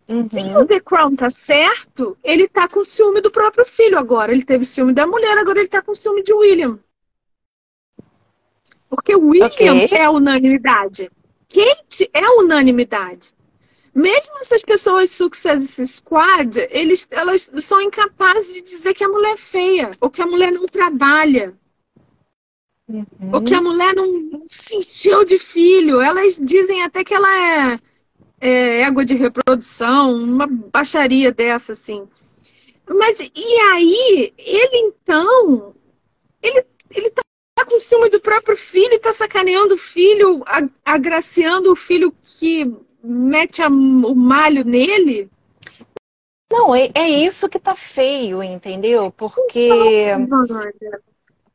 Uhum. 0.07 0.27
Se 0.27 0.39
o 0.57 0.65
The 0.65 0.79
Crown 0.79 1.15
tá 1.15 1.29
certo, 1.29 2.17
ele 2.23 2.47
tá 2.47 2.67
com 2.67 2.83
ciúme 2.83 3.21
do 3.21 3.29
próprio 3.29 3.63
filho 3.63 3.99
agora. 3.99 4.31
Ele 4.31 4.43
teve 4.43 4.65
ciúme 4.65 4.91
da 4.91 5.05
mulher, 5.05 5.37
agora 5.37 5.59
ele 5.59 5.67
tá 5.67 5.83
com 5.83 5.93
ciúme 5.93 6.23
de 6.23 6.33
William. 6.33 6.79
Porque 8.89 9.15
William 9.15 9.45
okay. 9.45 9.87
é 9.91 10.09
unanimidade. 10.09 11.11
Kate 11.49 12.09
é 12.13 12.29
unanimidade. 12.29 13.33
Mesmo 13.93 14.37
essas 14.39 14.61
pessoas 14.61 15.11
Success 15.11 15.81
Squad, 15.85 16.57
eles, 16.69 17.07
elas 17.11 17.51
são 17.59 17.81
incapazes 17.81 18.53
de 18.55 18.61
dizer 18.61 18.93
que 18.93 19.03
a 19.03 19.09
mulher 19.09 19.33
é 19.33 19.37
feia, 19.37 19.91
ou 19.99 20.09
que 20.09 20.21
a 20.21 20.27
mulher 20.27 20.51
não 20.51 20.65
trabalha, 20.67 21.55
uhum. 22.87 23.05
ou 23.33 23.41
que 23.41 23.53
a 23.53 23.61
mulher 23.61 23.95
não 23.95 24.43
se 24.45 24.77
encheu 24.77 25.25
de 25.25 25.39
filho. 25.39 25.99
Elas 25.99 26.39
dizem 26.41 26.83
até 26.83 27.03
que 27.03 27.13
ela 27.13 27.73
é 27.73 27.79
é, 28.39 28.81
égua 28.81 29.03
de 29.03 29.15
reprodução, 29.15 30.13
uma 30.13 30.47
baixaria 30.47 31.31
dessa, 31.31 31.73
assim. 31.73 32.07
Mas 32.87 33.19
e 33.19 33.59
aí, 33.71 34.33
ele 34.37 34.77
então, 34.77 35.75
ele, 36.41 36.65
ele 36.89 37.09
tá 37.11 37.21
com 37.65 37.79
ciúme 37.79 38.09
do 38.09 38.19
próprio 38.19 38.55
filho 38.55 38.99
tá 38.99 39.11
sacaneando 39.11 39.75
o 39.75 39.77
filho, 39.77 40.43
agraciando 40.85 41.71
o 41.71 41.75
filho 41.75 42.13
que 42.23 42.71
mete 43.03 43.61
a, 43.61 43.67
o 43.67 44.15
malho 44.15 44.63
nele? 44.63 45.29
Não, 46.51 46.73
é, 46.73 46.89
é 46.95 47.07
isso 47.07 47.47
que 47.47 47.59
tá 47.59 47.75
feio, 47.75 48.41
entendeu? 48.41 49.11
Porque. 49.11 49.69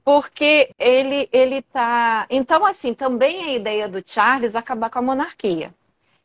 Porque 0.05 0.71
ele, 0.79 1.29
ele 1.33 1.63
tá. 1.63 2.27
Então, 2.31 2.65
assim, 2.65 2.95
também 2.95 3.43
a 3.45 3.55
ideia 3.55 3.89
do 3.89 4.03
Charles 4.05 4.55
acabar 4.55 4.91
com 4.91 4.99
a 4.99 5.03
monarquia. 5.03 5.75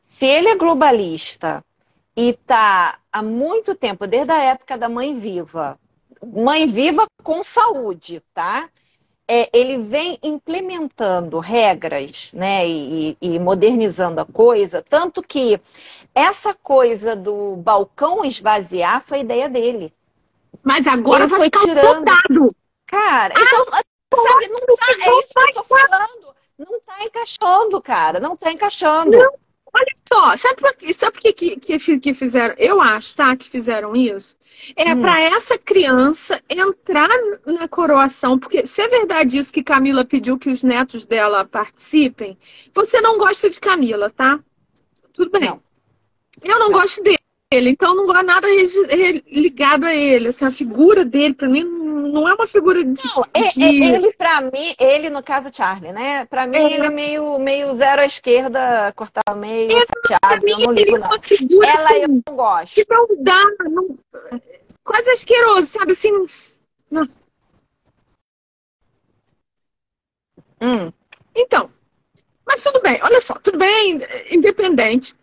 Se 0.08 0.26
ele 0.26 0.50
é 0.50 0.56
globalista 0.56 1.63
e 2.15 2.30
está 2.30 3.00
há 3.12 3.24
muito 3.24 3.74
tempo, 3.74 4.06
desde 4.06 4.32
a 4.32 4.44
época 4.44 4.78
da 4.78 4.89
mãe 4.89 5.18
viva, 5.18 5.80
mãe 6.22 6.68
viva 6.68 7.06
com 7.24 7.44
saúde, 7.44 8.22
tá? 8.34 8.70
É, 9.32 9.48
ele 9.54 9.78
vem 9.78 10.18
implementando 10.24 11.38
regras, 11.38 12.32
né, 12.34 12.68
e, 12.68 13.15
e, 13.22 13.38
modernizando 13.38 14.20
a 14.20 14.26
coisa, 14.26 14.82
tanto 14.82 15.22
que 15.22 15.62
essa 16.15 16.52
coisa 16.56 17.15
do 17.15 17.56
balcão 17.58 18.26
esvaziar 18.26 19.04
foi 19.04 19.20
ideia 19.20 19.48
dele. 19.48 19.94
Mas 20.63 20.88
agora 20.88 21.26
ele 21.26 21.36
foi 21.36 21.50
tirando. 21.50 22.00
Lotado. 22.00 22.56
Cara, 22.88 23.36
ah, 23.38 23.42
então, 23.42 23.65
sabe, 23.65 24.48
não 24.48 24.76
tá, 24.76 24.86
é 24.89 25.20
isso 25.20 25.30
que 25.30 25.39
eu 25.39 25.54
tô 25.54 25.63
falando. 25.63 26.36
Não 26.58 26.80
tá 26.82 27.04
encaixando, 27.04 27.82
cara, 27.84 28.20
não 28.20 28.36
tá 28.36 28.52
encaixando. 28.52 29.12
Não 29.15 29.32
só, 30.12 30.36
sabe 30.38 30.56
por, 30.56 30.93
sabe 30.93 31.12
por 31.12 31.22
que, 31.22 31.56
que, 31.56 32.00
que 32.00 32.13
fizeram? 32.15 32.56
Eu 32.58 32.82
acho, 32.82 33.15
tá? 33.15 33.36
Que 33.36 33.48
fizeram 33.48 33.95
isso. 33.95 34.36
É 34.76 34.95
hum. 34.95 35.02
para 35.02 35.22
essa 35.22 35.56
criança 35.56 36.41
entrar 36.50 37.08
na 37.45 37.67
coroação, 37.67 38.39
porque 38.39 38.65
se 38.65 38.82
é 38.82 38.88
verdade 38.88 39.38
isso 39.38 39.54
que 39.54 39.62
Camila 39.62 40.04
pediu 40.04 40.39
que 40.39 40.50
os 40.50 40.63
netos 40.63 41.06
dela 41.06 41.45
participem, 41.45 42.36
você 42.74 43.00
não 43.02 43.19
gosta 43.19 43.52
de 43.52 43.60
Camila, 43.60 44.10
tá? 44.10 44.39
Tudo 45.13 45.30
bem. 45.30 45.48
Não. 45.48 45.62
Eu 46.43 46.58
não, 46.58 46.69
não. 46.69 46.80
gosto 46.80 47.04
dele 47.04 47.19
ele, 47.52 47.72
então 47.72 47.95
não 47.95 48.06
gosto 48.06 48.26
nada 48.26 48.48
ligado 49.32 49.86
a 49.86 49.95
ele. 49.95 50.28
Assim, 50.28 50.45
a 50.45 50.52
figura 50.52 51.04
dele, 51.04 51.34
para 51.34 51.50
mim, 51.50 51.63
não 52.12 52.28
é 52.28 52.34
uma 52.34 52.48
figura 52.48 52.84
de. 52.84 53.06
Não, 53.06 53.26
é, 53.34 53.50
de... 53.50 53.63
É, 53.63 53.95
ele, 53.95 54.13
para 54.13 54.41
mim, 54.41 54.76
ele, 54.80 55.10
no 55.10 55.24
caso, 55.24 55.50
Charlie, 55.54 55.91
né? 55.91 56.26
Para 56.26 56.45
mim, 56.48 56.58
é. 56.58 56.74
ele 56.74 56.86
é 56.86 56.89
meio, 56.89 57.39
meio 57.39 57.74
zero 57.74 58.02
à 58.02 58.06
esquerda, 58.06 58.91
cortar 58.95 59.24
o 59.32 59.36
meio, 59.36 59.72
é, 59.72 59.86
fatiado. 59.86 60.45
Mim, 60.45 60.52
eu 60.52 60.60
não 60.60 60.72
ligo, 60.74 60.95
é 60.95 61.00
não. 61.00 61.22
Figura, 61.22 61.67
Ela 61.67 61.84
assim, 61.84 62.02
eu 62.02 62.08
não 62.10 62.36
gosto. 62.36 62.76
Que 62.76 62.86
não 62.89 63.08
dá. 63.19 63.43
Não... 63.69 63.98
Quase 64.84 65.10
asqueroso, 65.12 65.67
sabe? 65.67 65.91
Assim. 65.91 66.12
Não... 66.91 67.04
Hum. 70.62 70.91
Então, 71.36 71.69
mas 72.50 72.63
tudo 72.63 72.82
bem, 72.82 73.00
olha 73.04 73.22
só, 73.22 73.36
tudo 73.36 73.60
bem, 73.60 74.02
independente. 74.32 75.15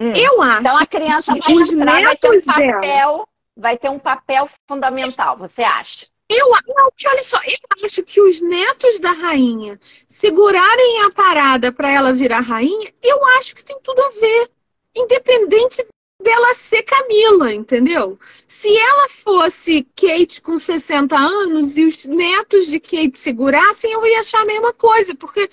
Hum. 0.00 0.12
Eu 0.16 0.42
acho 0.42 0.60
então 0.60 0.76
a 0.76 0.86
criança 0.86 1.34
vai 1.36 1.54
os 1.54 1.72
netos 1.72 2.02
vai 2.02 2.16
ter 2.16 2.28
um 2.28 2.44
papel, 2.44 2.80
dela, 2.80 3.24
vai 3.56 3.78
ter 3.78 3.90
um 3.90 3.98
papel 3.98 4.48
fundamental, 4.68 5.36
você 5.36 5.62
acha? 5.62 6.06
Eu, 6.28 6.48
não, 6.48 6.90
olha 7.06 7.22
só, 7.22 7.38
eu 7.44 7.84
acho 7.84 8.02
que 8.04 8.20
os 8.20 8.40
netos 8.40 8.98
da 8.98 9.12
rainha 9.12 9.78
segurarem 10.08 11.02
a 11.02 11.10
parada 11.10 11.70
para 11.70 11.90
ela 11.90 12.12
virar 12.12 12.40
rainha, 12.40 12.92
eu 13.02 13.24
acho 13.38 13.54
que 13.54 13.64
tem 13.64 13.78
tudo 13.82 14.00
a 14.00 14.10
ver. 14.10 14.50
Independente 14.96 15.86
dela 16.22 16.54
ser 16.54 16.82
Camila, 16.84 17.52
entendeu? 17.52 18.18
Se 18.46 18.68
ela 18.78 19.08
fosse 19.08 19.82
Kate 19.96 20.40
com 20.40 20.56
60 20.56 21.16
anos 21.16 21.76
e 21.76 21.84
os 21.84 22.04
netos 22.04 22.66
de 22.66 22.78
Kate 22.78 23.18
segurassem, 23.18 23.92
eu 23.92 24.06
ia 24.06 24.20
achar 24.20 24.40
a 24.42 24.46
mesma 24.46 24.72
coisa, 24.72 25.14
porque 25.14 25.50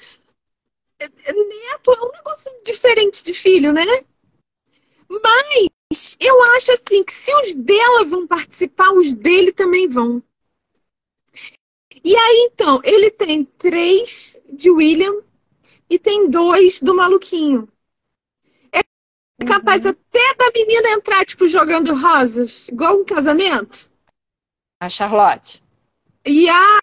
neto 1.00 1.94
é 1.94 2.02
um 2.02 2.12
negócio 2.12 2.52
diferente 2.66 3.24
de 3.24 3.34
filho, 3.34 3.74
né? 3.74 3.86
Mas 5.10 5.69
eu 6.20 6.44
acho 6.56 6.72
assim 6.72 7.04
que 7.04 7.12
se 7.12 7.34
os 7.42 7.56
dela 7.56 8.06
vão 8.06 8.28
participar, 8.28 8.92
os 8.92 9.14
dele 9.14 9.52
também 9.52 9.88
vão. 9.88 10.22
E 12.04 12.16
aí, 12.16 12.50
então, 12.52 12.80
ele 12.84 13.10
tem 13.10 13.44
três 13.44 14.40
de 14.52 14.70
William 14.70 15.24
e 15.90 15.98
tem 15.98 16.30
dois 16.30 16.82
do 16.82 16.96
maluquinho. 16.96 17.68
É 18.72 19.46
capaz 19.46 19.86
uhum. 19.86 19.92
até 19.92 20.34
da 20.36 20.52
menina 20.54 20.90
entrar, 20.90 21.26
tipo, 21.26 21.48
jogando 21.48 21.94
rosas, 21.94 22.68
igual 22.70 23.00
um 23.00 23.06
casamento. 23.06 23.92
A 24.80 24.88
Charlotte. 24.88 25.64
E 26.26 26.48
a, 26.50 26.80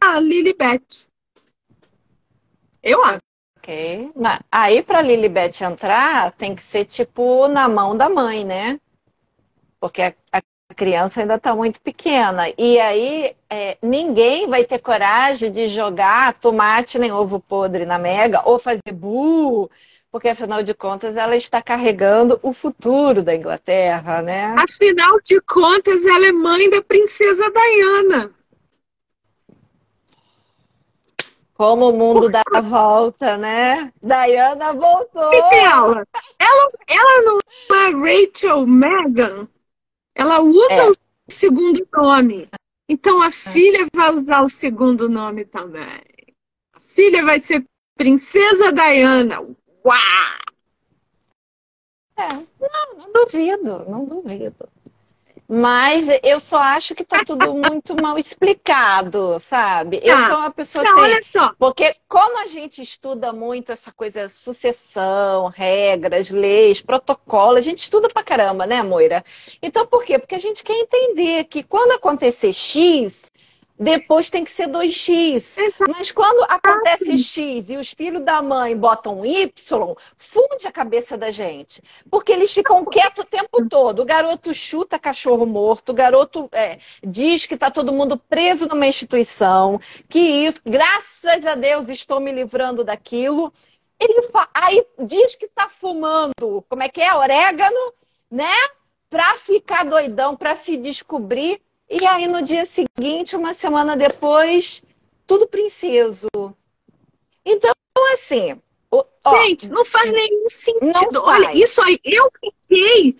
a 0.00 0.20
Lilibet. 0.20 1.08
Eu 2.82 3.02
acho. 3.04 3.31
Ok. 3.62 4.10
Aí, 4.50 4.82
pra 4.82 5.00
Lilibet 5.00 5.62
entrar, 5.62 6.32
tem 6.32 6.52
que 6.54 6.62
ser, 6.62 6.84
tipo, 6.84 7.46
na 7.46 7.68
mão 7.68 7.96
da 7.96 8.08
mãe, 8.08 8.44
né? 8.44 8.80
Porque 9.78 10.02
a, 10.02 10.12
a 10.32 10.74
criança 10.74 11.20
ainda 11.20 11.36
está 11.36 11.54
muito 11.54 11.80
pequena. 11.80 12.52
E 12.58 12.80
aí 12.80 13.36
é, 13.48 13.78
ninguém 13.80 14.48
vai 14.48 14.64
ter 14.64 14.80
coragem 14.80 15.52
de 15.52 15.68
jogar 15.68 16.34
tomate 16.34 16.98
nem 16.98 17.12
ovo 17.12 17.38
podre 17.38 17.86
na 17.86 17.98
Mega 17.98 18.42
ou 18.44 18.58
fazer 18.58 18.92
bu, 18.92 19.70
porque 20.10 20.28
afinal 20.28 20.62
de 20.62 20.74
contas 20.74 21.14
ela 21.14 21.36
está 21.36 21.62
carregando 21.62 22.40
o 22.42 22.52
futuro 22.52 23.22
da 23.22 23.34
Inglaterra, 23.34 24.22
né? 24.22 24.56
Afinal 24.58 25.20
de 25.20 25.40
contas, 25.42 26.04
ela 26.04 26.26
é 26.26 26.32
mãe 26.32 26.68
da 26.68 26.82
princesa 26.82 27.44
Diana. 27.50 28.30
Como 31.54 31.90
o 31.90 31.96
mundo 31.96 32.30
dá 32.30 32.42
a 32.54 32.60
volta, 32.60 33.36
né? 33.36 33.92
Diana 34.02 34.72
voltou. 34.72 35.32
Ela, 35.32 36.04
ela, 36.38 36.72
ela 36.88 37.22
não 37.22 37.38
é 37.76 38.24
Rachel 38.24 38.66
Megan? 38.66 39.48
Ela 40.14 40.40
usa 40.40 40.72
é. 40.72 40.90
o 40.90 40.94
segundo 41.28 41.86
nome. 41.92 42.48
Então 42.88 43.20
a 43.22 43.28
é. 43.28 43.30
filha 43.30 43.86
vai 43.94 44.14
usar 44.14 44.42
o 44.42 44.48
segundo 44.48 45.08
nome 45.08 45.44
também. 45.44 46.02
A 46.74 46.80
filha 46.80 47.24
vai 47.24 47.40
ser 47.40 47.64
Princesa 47.96 48.72
Diana. 48.72 49.40
Uau! 49.40 50.42
É, 52.16 52.28
não, 52.28 52.96
não 52.98 53.12
duvido, 53.12 53.84
não 53.88 54.04
duvido. 54.04 54.68
Mas 55.48 56.06
eu 56.22 56.38
só 56.38 56.58
acho 56.58 56.94
que 56.94 57.04
tá 57.04 57.22
tudo 57.24 57.52
muito 57.54 58.00
mal 58.00 58.18
explicado, 58.18 59.38
sabe? 59.40 60.00
Eu 60.02 60.16
ah, 60.16 60.26
sou 60.28 60.36
uma 60.38 60.50
pessoa 60.50 60.84
não, 60.84 60.92
assim, 60.92 61.00
olha 61.00 61.22
só. 61.22 61.52
Porque 61.58 61.96
como 62.08 62.42
a 62.42 62.46
gente 62.46 62.82
estuda 62.82 63.32
muito 63.32 63.72
essa 63.72 63.90
coisa 63.92 64.28
sucessão, 64.28 65.48
regras, 65.48 66.30
leis, 66.30 66.80
protocolo, 66.80 67.56
a 67.56 67.62
gente 67.62 67.78
estuda 67.78 68.08
pra 68.08 68.22
caramba, 68.22 68.66
né, 68.66 68.82
Moira? 68.82 69.24
Então 69.62 69.86
por 69.86 70.04
quê? 70.04 70.18
Porque 70.18 70.34
a 70.34 70.40
gente 70.40 70.62
quer 70.62 70.78
entender 70.78 71.44
que 71.44 71.62
quando 71.62 71.92
acontecer 71.92 72.52
X, 72.52 73.31
depois 73.82 74.30
tem 74.30 74.44
que 74.44 74.50
ser 74.50 74.68
2x. 74.68 75.56
Mas 75.88 76.10
quando 76.12 76.44
acontece 76.44 77.18
x 77.18 77.68
e 77.68 77.76
os 77.76 77.90
filhos 77.90 78.24
da 78.24 78.40
mãe 78.40 78.76
botam 78.76 79.24
y, 79.24 79.50
funde 80.16 80.66
a 80.66 80.72
cabeça 80.72 81.18
da 81.18 81.30
gente. 81.30 81.82
Porque 82.10 82.32
eles 82.32 82.52
ficam 82.52 82.84
quietos 82.84 83.24
o 83.24 83.26
tempo 83.26 83.68
todo. 83.68 84.02
O 84.02 84.04
garoto 84.04 84.54
chuta 84.54 84.98
cachorro 84.98 85.44
morto, 85.44 85.90
o 85.90 85.94
garoto 85.94 86.48
é, 86.52 86.78
diz 87.02 87.46
que 87.46 87.54
está 87.54 87.70
todo 87.70 87.92
mundo 87.92 88.16
preso 88.16 88.68
numa 88.68 88.86
instituição, 88.86 89.80
que 90.08 90.18
isso, 90.18 90.60
graças 90.64 91.44
a 91.44 91.54
Deus, 91.54 91.88
estou 91.88 92.20
me 92.20 92.30
livrando 92.30 92.84
daquilo. 92.84 93.52
Ele 93.98 94.28
aí 94.54 94.84
diz 95.04 95.34
que 95.36 95.46
está 95.46 95.68
fumando, 95.68 96.64
como 96.68 96.82
é 96.82 96.88
que 96.88 97.00
é? 97.00 97.14
Orégano, 97.14 97.92
né? 98.30 98.54
Para 99.08 99.36
ficar 99.36 99.84
doidão, 99.84 100.36
para 100.36 100.56
se 100.56 100.76
descobrir 100.76 101.60
e 101.88 102.06
aí 102.06 102.26
no 102.26 102.42
dia 102.42 102.64
seguinte, 102.64 103.36
uma 103.36 103.54
semana 103.54 103.96
depois, 103.96 104.82
tudo 105.26 105.46
princeso. 105.46 106.28
Então, 107.44 107.72
assim. 108.12 108.60
Gente, 109.30 109.70
ó, 109.70 109.74
não 109.74 109.84
faz 109.84 110.12
nenhum 110.12 110.48
sentido. 110.48 111.22
Olha, 111.22 111.54
isso 111.54 111.80
aí, 111.82 111.98
eu 112.04 112.30
fiquei. 112.40 113.16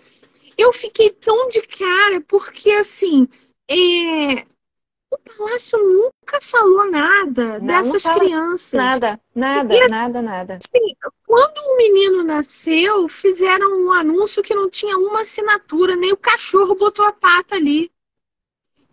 Eu 0.57 0.71
fiquei 0.71 1.09
tão 1.09 1.47
de 1.47 1.61
cara, 1.61 2.21
porque 2.27 2.71
assim. 2.71 3.27
É, 3.69 4.45
o 5.13 5.17
palácio 5.17 5.77
nunca 5.77 6.41
falou 6.41 6.89
nada 6.89 7.59
não, 7.59 7.67
dessas 7.67 8.03
não 8.03 8.19
crianças. 8.19 8.73
Nada, 8.73 9.21
nada, 9.33 9.75
e, 9.75 9.87
nada, 9.87 10.21
nada. 10.21 10.57
Assim, 10.57 10.95
quando 11.25 11.57
o 11.57 11.77
menino 11.77 12.23
nasceu, 12.23 13.07
fizeram 13.07 13.85
um 13.85 13.91
anúncio 13.91 14.41
que 14.41 14.55
não 14.55 14.69
tinha 14.69 14.97
uma 14.97 15.21
assinatura, 15.21 15.95
nem 15.95 16.11
o 16.11 16.17
cachorro 16.17 16.75
botou 16.75 17.05
a 17.05 17.13
pata 17.13 17.55
ali. 17.55 17.91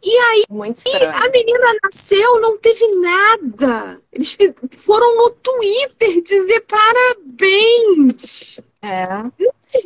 E 0.02 0.16
aí 0.16 0.44
a 0.48 1.28
menina 1.28 1.74
nasceu, 1.82 2.40
não 2.40 2.56
teve 2.56 2.86
nada. 2.96 4.00
Eles 4.10 4.36
foram 4.78 5.16
no 5.16 5.30
Twitter 5.30 6.22
dizer 6.22 6.60
parabéns. 6.62 8.60
É. 8.80 9.06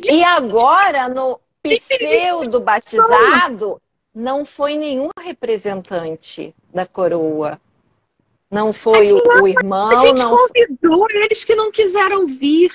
E 0.09 0.23
agora, 0.23 1.09
no 1.09 1.39
pseudo 1.61 2.61
batizado, 2.61 3.81
não 4.13 4.45
foi 4.45 4.77
nenhum 4.77 5.09
representante 5.19 6.55
da 6.73 6.85
coroa. 6.85 7.59
Não 8.49 8.71
foi 8.71 9.11
o, 9.11 9.41
o, 9.41 9.47
irmão. 9.47 9.89
A 9.89 9.95
gente 9.95 10.21
não... 10.21 10.37
convidou 10.37 11.07
eles 11.09 11.43
que 11.43 11.55
não 11.55 11.71
quiseram 11.71 12.25
vir. 12.25 12.71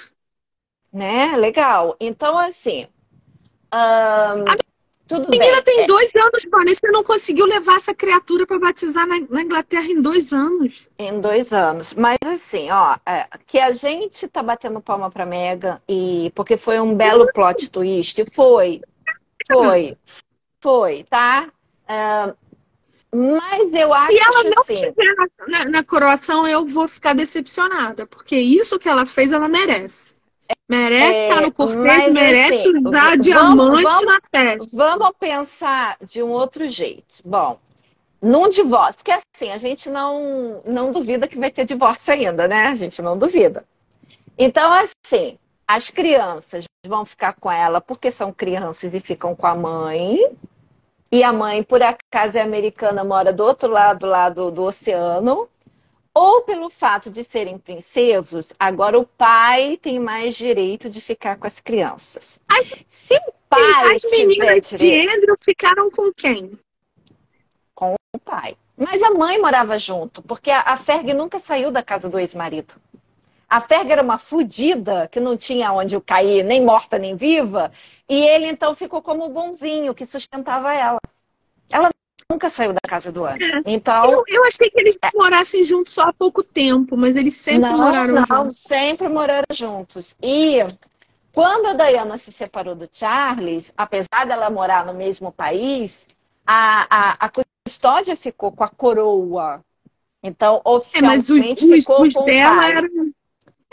Né? 0.93 1.37
Legal. 1.37 1.97
Então, 1.99 2.37
assim. 2.37 2.87
Um... 3.73 4.70
Tudo 5.11 5.27
a 5.27 5.31
menina 5.31 5.57
bem. 5.57 5.65
tem 5.65 5.81
é... 5.81 5.87
dois 5.89 6.15
anos. 6.15 6.79
Você 6.79 6.91
não 6.93 7.03
conseguiu 7.03 7.45
levar 7.45 7.77
essa 7.77 7.93
criatura 7.93 8.47
para 8.47 8.61
batizar 8.61 9.09
na, 9.09 9.19
na, 9.29 9.43
Inglaterra 9.43 9.87
em 9.87 10.01
dois 10.01 10.33
anos. 10.33 10.89
Em 10.97 11.21
dois 11.21 11.53
anos. 11.53 11.93
Mas 11.95 12.17
assim, 12.25 12.71
ó, 12.71 12.97
é, 13.05 13.27
que 13.45 13.59
a 13.59 13.73
gente 13.73 14.29
tá 14.29 14.41
batendo 14.41 14.81
palma 14.81 15.11
pra 15.11 15.27
Megan 15.27 15.81
e 15.89 16.31
porque 16.33 16.57
foi 16.57 16.79
um 16.79 16.95
belo 16.95 17.27
plot 17.33 17.69
twist. 17.71 18.25
Foi. 18.33 18.81
Foi. 19.49 19.99
Foi, 20.61 21.05
tá? 21.11 21.49
Uh, 21.89 22.37
mas 23.13 23.75
eu 23.75 23.93
acho 23.93 24.07
que. 24.07 24.13
Se 24.13 24.21
ela 24.21 24.45
não 24.45 24.63
assim... 24.63 24.73
estiver 24.75 25.15
na, 25.17 25.49
na, 25.49 25.65
na 25.65 25.83
coroação, 25.83 26.47
eu 26.47 26.65
vou 26.65 26.87
ficar 26.87 27.15
decepcionada. 27.15 28.07
Porque 28.07 28.37
isso 28.37 28.79
que 28.79 28.89
ela 28.89 29.05
fez, 29.07 29.33
ela 29.33 29.49
merece. 29.49 30.15
Merece 30.71 31.05
é, 31.05 31.29
estar 31.29 31.41
no 31.43 31.53
cortejo, 31.53 32.13
merece 32.13 32.61
assim, 32.61 32.79
usar 32.79 32.91
vamos, 32.91 33.25
diamante 33.25 33.83
vamos, 33.83 34.07
na 34.07 34.21
testa. 34.31 34.71
Vamos 34.73 35.11
pensar 35.19 35.97
de 36.01 36.23
um 36.23 36.29
outro 36.29 36.69
jeito. 36.69 37.17
Bom, 37.25 37.59
num 38.23 38.49
divórcio, 38.49 38.95
porque 38.99 39.11
assim, 39.11 39.51
a 39.51 39.59
gente 39.59 39.91
não, 39.91 40.63
não 40.65 40.93
duvida 40.93 41.27
que 41.27 41.37
vai 41.37 41.51
ter 41.51 41.65
divórcio 41.65 42.13
ainda, 42.13 42.47
né? 42.47 42.69
A 42.69 42.77
gente 42.77 43.03
não 43.03 43.19
duvida. 43.19 43.65
Então, 44.39 44.73
assim, 44.73 45.37
as 45.67 45.91
crianças 45.91 46.67
vão 46.87 47.05
ficar 47.05 47.33
com 47.33 47.51
ela 47.51 47.81
porque 47.81 48.13
são 48.13 48.33
crianças 48.33 48.95
e 48.95 49.01
ficam 49.01 49.35
com 49.35 49.49
a 49.49 49.57
mãe. 49.57 50.21
E 51.11 51.25
a 51.25 51.33
mãe, 51.33 51.65
por 51.65 51.83
acaso, 51.83 52.39
é 52.39 52.43
americana, 52.43 53.03
mora 53.03 53.33
do 53.33 53.45
outro 53.45 53.69
lado, 53.69 54.07
lado 54.07 54.53
do 54.53 54.63
oceano 54.63 55.49
ou 56.15 56.43
pelo 56.43 56.69
fato 56.69 57.11
de 57.11 57.23
serem 57.23 57.59
princesos, 57.59 58.53
agora 58.59 58.99
o 58.99 59.07
pai 59.07 59.79
tem 59.81 59.99
mais 59.99 60.35
direito 60.35 60.91
de 60.91 61.01
ficar 61.01 61.37
com 61.37 61.47
as 61.47 61.61
crianças. 61.61 62.41
As, 62.49 62.67
Se 62.89 63.15
o 63.17 63.33
pai 63.49 63.95
as 63.95 64.03
meninas 64.11 64.69
direito, 64.69 64.77
de 64.77 65.09
Andrew 65.09 65.37
ficaram 65.43 65.91
com 65.91 66.13
quem? 66.13 66.59
Com 67.75 67.95
o 68.15 68.19
pai. 68.19 68.57
Mas 68.77 69.03
a 69.03 69.11
mãe 69.11 69.39
morava 69.39 69.79
junto, 69.79 70.23
porque 70.23 70.51
a, 70.51 70.61
a 70.63 70.77
Ferg 70.77 71.13
nunca 71.13 71.39
saiu 71.39 71.71
da 71.71 71.83
casa 71.83 72.09
do 72.09 72.19
ex-marido. 72.19 72.75
A 73.49 73.61
Ferg 73.61 73.91
era 73.91 74.03
uma 74.03 74.17
fudida 74.17 75.09
que 75.09 75.21
não 75.21 75.37
tinha 75.37 75.73
onde 75.73 76.01
cair, 76.01 76.45
nem 76.45 76.65
morta 76.65 76.99
nem 76.99 77.15
viva, 77.17 77.71
e 78.09 78.25
ele 78.27 78.47
então 78.47 78.75
ficou 78.75 79.03
como 79.03 79.29
bonzinho 79.29 79.95
que 79.95 80.07
sustentava 80.07 80.73
ela. 80.73 80.99
Ela 81.69 81.91
nunca 82.31 82.49
saiu 82.49 82.73
da 82.73 82.81
casa 82.81 83.11
do 83.11 83.27
Andy. 83.27 83.45
É. 83.45 83.63
Então, 83.67 84.11
eu, 84.11 84.25
eu, 84.29 84.45
achei 84.45 84.71
que 84.71 84.81
eles 84.81 84.97
é. 85.03 85.11
morassem 85.15 85.65
juntos 85.65 85.93
só 85.93 86.03
há 86.03 86.13
pouco 86.13 86.43
tempo, 86.43 86.97
mas 86.97 87.17
eles 87.17 87.35
sempre 87.35 87.69
não, 87.69 87.79
moraram 87.79 88.15
não, 88.15 88.25
juntos. 88.25 88.59
sempre 88.59 89.09
moraram 89.09 89.47
juntos. 89.53 90.17
E 90.23 90.59
quando 91.33 91.67
a 91.67 91.73
Diana 91.75 92.17
se 92.17 92.33
separou 92.33 92.75
do 92.75 92.89
Charles, 92.91 93.73
apesar 93.77 94.25
dela 94.27 94.49
morar 94.49 94.87
no 94.87 94.95
mesmo 94.95 95.33
país, 95.33 96.07
a, 96.47 96.87
a, 96.89 97.27
a 97.27 97.31
custódia 97.67 98.17
ficou 98.17 98.53
com 98.53 98.65
a 98.65 98.69
coroa. 98.69 99.63
Então, 100.23 100.61
oficialmente 100.65 101.65
é, 101.65 101.69
mas 101.69 101.79
os, 101.79 101.85
ficou 101.85 102.03
os, 102.03 102.09
os 102.09 102.15
com 102.15 102.25
dela 102.25 102.53
o 102.53 102.57
pai. 102.57 102.73
Era... 102.73 102.89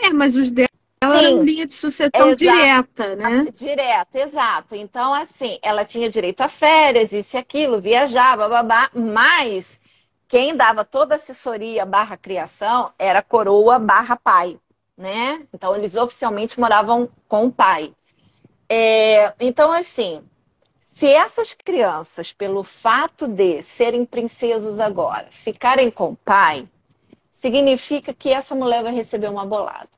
É, 0.00 0.10
mas 0.10 0.36
os 0.36 0.50
dela 0.50 0.67
ela 1.00 1.18
era 1.18 1.30
linha 1.30 1.66
de 1.66 1.72
sucessão 1.72 2.34
direta, 2.34 3.14
né? 3.14 3.46
Direta, 3.54 4.18
exato. 4.18 4.74
Então, 4.74 5.14
assim, 5.14 5.58
ela 5.62 5.84
tinha 5.84 6.10
direito 6.10 6.40
a 6.40 6.48
férias, 6.48 7.12
isso 7.12 7.36
e 7.36 7.38
aquilo, 7.38 7.80
viajava, 7.80 8.48
babá, 8.48 8.90
mas 8.92 9.80
quem 10.26 10.56
dava 10.56 10.84
toda 10.84 11.14
a 11.14 11.16
assessoria 11.16 11.86
barra 11.86 12.16
criação 12.16 12.92
era 12.98 13.22
coroa 13.22 13.78
barra 13.78 14.16
pai, 14.16 14.58
né? 14.96 15.46
Então, 15.54 15.74
eles 15.76 15.94
oficialmente 15.94 16.58
moravam 16.58 17.08
com 17.28 17.46
o 17.46 17.52
pai. 17.52 17.94
É, 18.68 19.32
então, 19.40 19.70
assim, 19.70 20.22
se 20.80 21.06
essas 21.06 21.54
crianças, 21.54 22.32
pelo 22.32 22.64
fato 22.64 23.28
de 23.28 23.62
serem 23.62 24.04
princesos 24.04 24.80
agora, 24.80 25.28
ficarem 25.30 25.92
com 25.92 26.10
o 26.10 26.16
pai, 26.16 26.64
significa 27.30 28.12
que 28.12 28.30
essa 28.30 28.54
mulher 28.54 28.82
vai 28.82 28.92
receber 28.92 29.28
uma 29.28 29.46
bolada 29.46 29.97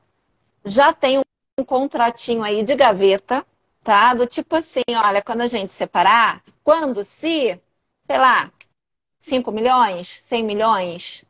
já 0.64 0.92
tem 0.92 1.18
um 1.18 1.64
contratinho 1.64 2.42
aí 2.42 2.62
de 2.62 2.74
gaveta, 2.74 3.46
tá? 3.82 4.14
Do 4.14 4.26
tipo 4.26 4.56
assim, 4.56 4.82
olha, 4.88 5.22
quando 5.22 5.42
a 5.42 5.46
gente 5.46 5.72
separar, 5.72 6.42
quando 6.62 7.04
se, 7.04 7.60
sei 8.06 8.18
lá, 8.18 8.52
5 9.18 9.52
milhões, 9.52 10.08
100 10.08 10.44
milhões, 10.44 11.24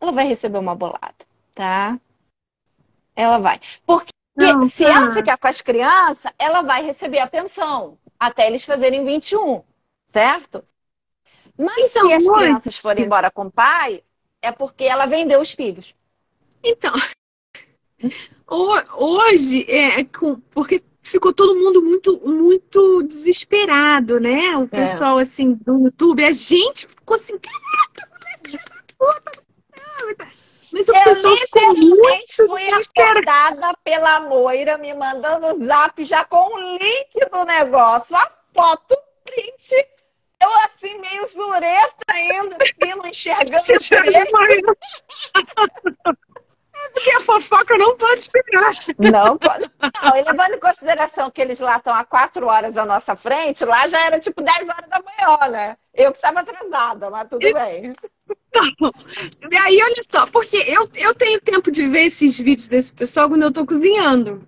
ela 0.00 0.12
vai 0.12 0.26
receber 0.26 0.58
uma 0.58 0.74
bolada, 0.74 1.26
tá? 1.54 1.98
Ela 3.16 3.38
vai. 3.38 3.60
Porque 3.86 4.12
Não, 4.36 4.62
se 4.68 4.84
tá. 4.84 4.90
ela 4.90 5.12
ficar 5.12 5.38
com 5.38 5.48
as 5.48 5.60
crianças, 5.60 6.32
ela 6.38 6.62
vai 6.62 6.82
receber 6.82 7.20
a 7.20 7.26
pensão 7.26 7.98
até 8.18 8.46
eles 8.46 8.64
fazerem 8.64 9.04
21, 9.04 9.62
certo? 10.06 10.64
Mas 11.56 11.90
então, 11.90 12.06
se 12.06 12.12
as 12.12 12.28
crianças 12.28 12.76
forem 12.76 13.04
embora 13.04 13.30
com 13.30 13.46
o 13.46 13.50
pai, 13.50 14.02
é 14.42 14.50
porque 14.50 14.84
ela 14.84 15.06
vendeu 15.06 15.40
os 15.40 15.52
filhos. 15.52 15.94
Então, 16.62 16.92
Hoje, 18.46 19.64
é, 19.68 20.04
porque 20.50 20.82
ficou 21.02 21.32
todo 21.32 21.54
mundo 21.54 21.82
muito, 21.82 22.20
muito 22.26 23.02
desesperado, 23.04 24.18
né? 24.18 24.56
O 24.56 24.64
é. 24.64 24.66
pessoal, 24.66 25.18
é. 25.18 25.22
assim, 25.22 25.54
do 25.54 25.84
YouTube, 25.84 26.24
a 26.24 26.32
gente 26.32 26.86
ficou 26.86 27.16
assim, 27.16 27.38
caraca, 27.38 28.08
mulher, 28.42 28.64
da 28.64 28.82
puta, 28.98 29.44
mas 30.72 30.88
o 30.88 30.96
eu 30.96 31.04
pessoal 31.04 31.36
ficou 31.36 31.76
muito 31.76 32.46
fui 32.48 32.68
acordada 32.68 33.72
pela 33.84 34.20
Moira 34.20 34.76
me 34.76 34.92
mandando 34.92 35.46
o 35.46 35.64
zap 35.64 36.04
já 36.04 36.24
com 36.24 36.52
o 36.52 36.76
link 36.76 37.30
do 37.30 37.44
negócio, 37.44 38.16
a 38.16 38.28
foto, 38.52 38.96
print. 39.24 39.86
Eu 40.42 40.50
assim, 40.64 40.98
meio 40.98 41.28
zureta 41.28 42.04
ainda, 42.08 42.56
assim, 42.56 42.94
não 42.96 43.06
enxergando 43.06 43.62
direito. 43.78 44.34
Porque 46.92 47.10
a 47.10 47.20
fofoca 47.20 47.76
não 47.78 47.96
pode 47.96 48.20
esperar. 48.20 48.74
Não 48.98 49.36
pode. 49.36 49.64
Não, 49.80 50.16
e 50.16 50.22
levando 50.22 50.54
em 50.54 50.60
consideração 50.60 51.30
que 51.30 51.40
eles 51.40 51.60
lá 51.60 51.76
estão 51.76 51.94
há 51.94 52.04
quatro 52.04 52.46
horas 52.46 52.76
à 52.76 52.84
nossa 52.84 53.16
frente, 53.16 53.64
lá 53.64 53.86
já 53.88 54.00
era 54.04 54.20
tipo 54.20 54.42
10 54.42 54.68
horas 54.68 54.88
da 54.88 55.02
manhã, 55.02 55.50
né? 55.50 55.76
Eu 55.92 56.10
que 56.10 56.18
estava 56.18 56.40
atrasada, 56.40 57.10
mas 57.10 57.28
tudo 57.28 57.46
e... 57.46 57.52
bem. 57.52 57.92
Então, 58.48 58.92
e 59.50 59.56
aí, 59.56 59.80
olha 59.82 60.04
só, 60.08 60.26
porque 60.26 60.56
eu, 60.56 60.88
eu 60.94 61.14
tenho 61.14 61.40
tempo 61.40 61.70
de 61.70 61.86
ver 61.86 62.06
esses 62.06 62.38
vídeos 62.38 62.68
desse 62.68 62.92
pessoal 62.92 63.28
quando 63.28 63.42
eu 63.42 63.52
tô 63.52 63.66
cozinhando. 63.66 64.40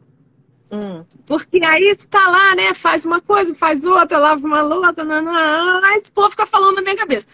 Hum. 0.70 1.05
Porque 1.27 1.62
aí 1.64 1.94
você 1.94 2.07
tá 2.07 2.29
lá, 2.29 2.55
né? 2.55 2.75
Faz 2.75 3.05
uma 3.05 3.20
coisa, 3.20 3.55
faz 3.55 3.85
outra, 3.85 4.18
lava 4.18 4.44
uma 4.46 4.62
louça, 4.62 4.94
aí 5.85 5.99
esse 6.01 6.12
povo 6.12 6.31
fica 6.31 6.46
falando 6.46 6.77
na 6.77 6.83
minha 6.83 6.96
cabeça. 6.96 7.29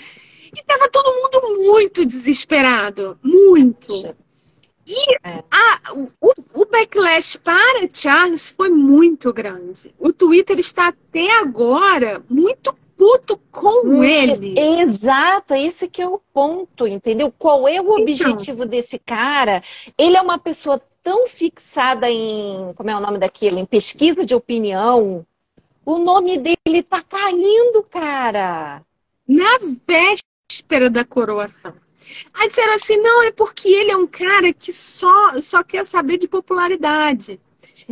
E 0.55 0.63
tava 0.65 0.89
todo 0.91 1.13
mundo 1.13 1.73
muito 1.73 2.05
desesperado. 2.05 3.19
Muito. 3.23 4.15
E 4.87 5.15
é. 5.23 5.45
a, 5.51 5.93
o, 5.93 6.09
o, 6.55 6.67
backlash 6.67 7.37
para 7.37 7.89
Charles 7.93 8.49
foi 8.49 8.69
muito 8.69 9.33
grande. 9.33 9.95
O 9.99 10.13
Twitter 10.13 10.59
está 10.59 10.89
até 10.89 11.39
agora 11.39 12.23
muito 12.29 12.77
puto 12.97 13.37
com 13.51 13.85
muito, 13.85 14.05
ele. 14.05 14.55
Exato, 14.59 15.55
esse 15.55 15.89
que 15.89 16.03
é 16.03 16.09
o 16.09 16.21
ponto, 16.33 16.87
entendeu? 16.87 17.33
Qual 17.37 17.67
é 17.67 17.81
o 17.81 17.85
então, 17.85 17.97
objetivo 17.97 18.65
desse 18.65 18.99
cara? 18.99 19.63
Ele 19.97 20.17
é 20.17 20.21
uma 20.21 20.39
pessoa 20.39 20.81
tão 21.03 21.27
fixada 21.27 22.11
em, 22.11 22.73
como 22.77 22.91
é 22.91 22.97
o 22.97 23.01
nome 23.01 23.19
daquilo, 23.19 23.59
em 23.59 23.67
pesquisa 23.67 24.25
de 24.25 24.35
opinião. 24.35 25.27
O 25.85 25.99
nome 25.99 26.39
dele 26.39 26.83
tá 26.83 27.03
caindo, 27.03 27.83
cara. 27.91 28.83
Na 29.27 29.59
véspera 29.87 30.89
da 30.89 31.05
coroação. 31.05 31.75
Aí 32.35 32.49
disseram 32.49 32.75
assim, 32.75 32.97
não, 32.97 33.23
é 33.23 33.31
porque 33.31 33.69
ele 33.69 33.91
é 33.91 33.97
um 33.97 34.07
cara 34.07 34.53
que 34.53 34.73
só, 34.73 35.41
só 35.41 35.63
quer 35.63 35.85
saber 35.85 36.19
de 36.19 36.29
popularidade. 36.29 37.41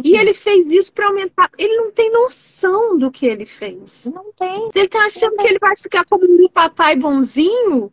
E 0.03 0.17
ele 0.17 0.35
fez 0.35 0.71
isso 0.71 0.93
para 0.93 1.07
aumentar. 1.07 1.51
Ele 1.57 1.77
não 1.77 1.91
tem 1.91 2.11
noção 2.11 2.99
do 2.99 3.11
que 3.11 3.27
ele 3.27 3.47
fez. 3.47 4.07
Não 4.07 4.33
tem. 4.33 4.69
Ele 4.75 4.89
tá 4.89 5.05
achando 5.05 5.37
que 5.37 5.47
ele 5.47 5.59
vai 5.59 5.77
ficar 5.77 6.05
como 6.05 6.25
um 6.25 6.49
papai 6.49 6.97
bonzinho. 6.97 7.93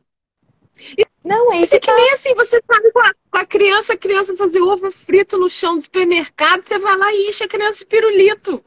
Não, 1.23 1.51
é 1.51 1.61
isso 1.61 1.75
é 1.75 1.79
que 1.79 1.87
tá... 1.87 1.95
nem 1.95 2.13
assim, 2.13 2.33
você 2.35 2.61
sabe 2.65 2.91
com 2.91 2.99
a, 2.99 3.13
com 3.31 3.37
a, 3.37 3.45
criança, 3.45 3.93
a 3.93 3.97
criança 3.97 4.37
fazer 4.37 4.61
ovo 4.61 4.89
frito 4.89 5.37
no 5.37 5.49
chão 5.49 5.77
do 5.77 5.83
supermercado, 5.83 6.63
você 6.63 6.79
vai 6.79 6.95
lá 6.97 7.13
e 7.13 7.29
enche 7.29 7.43
a 7.43 7.47
criança 7.47 7.79
de 7.79 7.85
pirulito. 7.85 8.63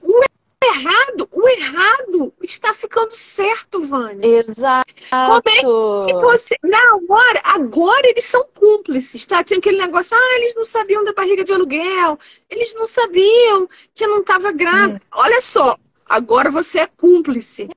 O 0.00 0.20
errado, 0.62 1.28
o 1.30 1.48
errado 1.48 2.34
está 2.42 2.72
ficando 2.74 3.16
certo, 3.16 3.82
Vânia. 3.82 4.26
Exato. 4.26 4.92
Como 5.10 5.42
é 5.46 6.04
que 6.04 6.12
você. 6.14 6.56
Na 6.62 6.98
hora, 7.08 7.40
agora 7.44 8.08
eles 8.08 8.24
são 8.24 8.46
cúmplices, 8.54 9.26
tá? 9.26 9.42
Tinha 9.42 9.58
aquele 9.58 9.78
negócio, 9.78 10.16
ah, 10.16 10.36
eles 10.36 10.54
não 10.54 10.64
sabiam 10.64 11.04
da 11.04 11.12
barriga 11.12 11.44
de 11.44 11.52
aluguel, 11.52 12.18
eles 12.48 12.74
não 12.74 12.86
sabiam 12.86 13.68
que 13.94 14.04
eu 14.04 14.08
não 14.08 14.20
estava 14.20 14.52
grávida. 14.52 15.00
Hum. 15.04 15.08
Olha 15.12 15.40
só, 15.40 15.76
agora 16.06 16.50
você 16.50 16.80
é 16.80 16.86
cúmplice. 16.86 17.68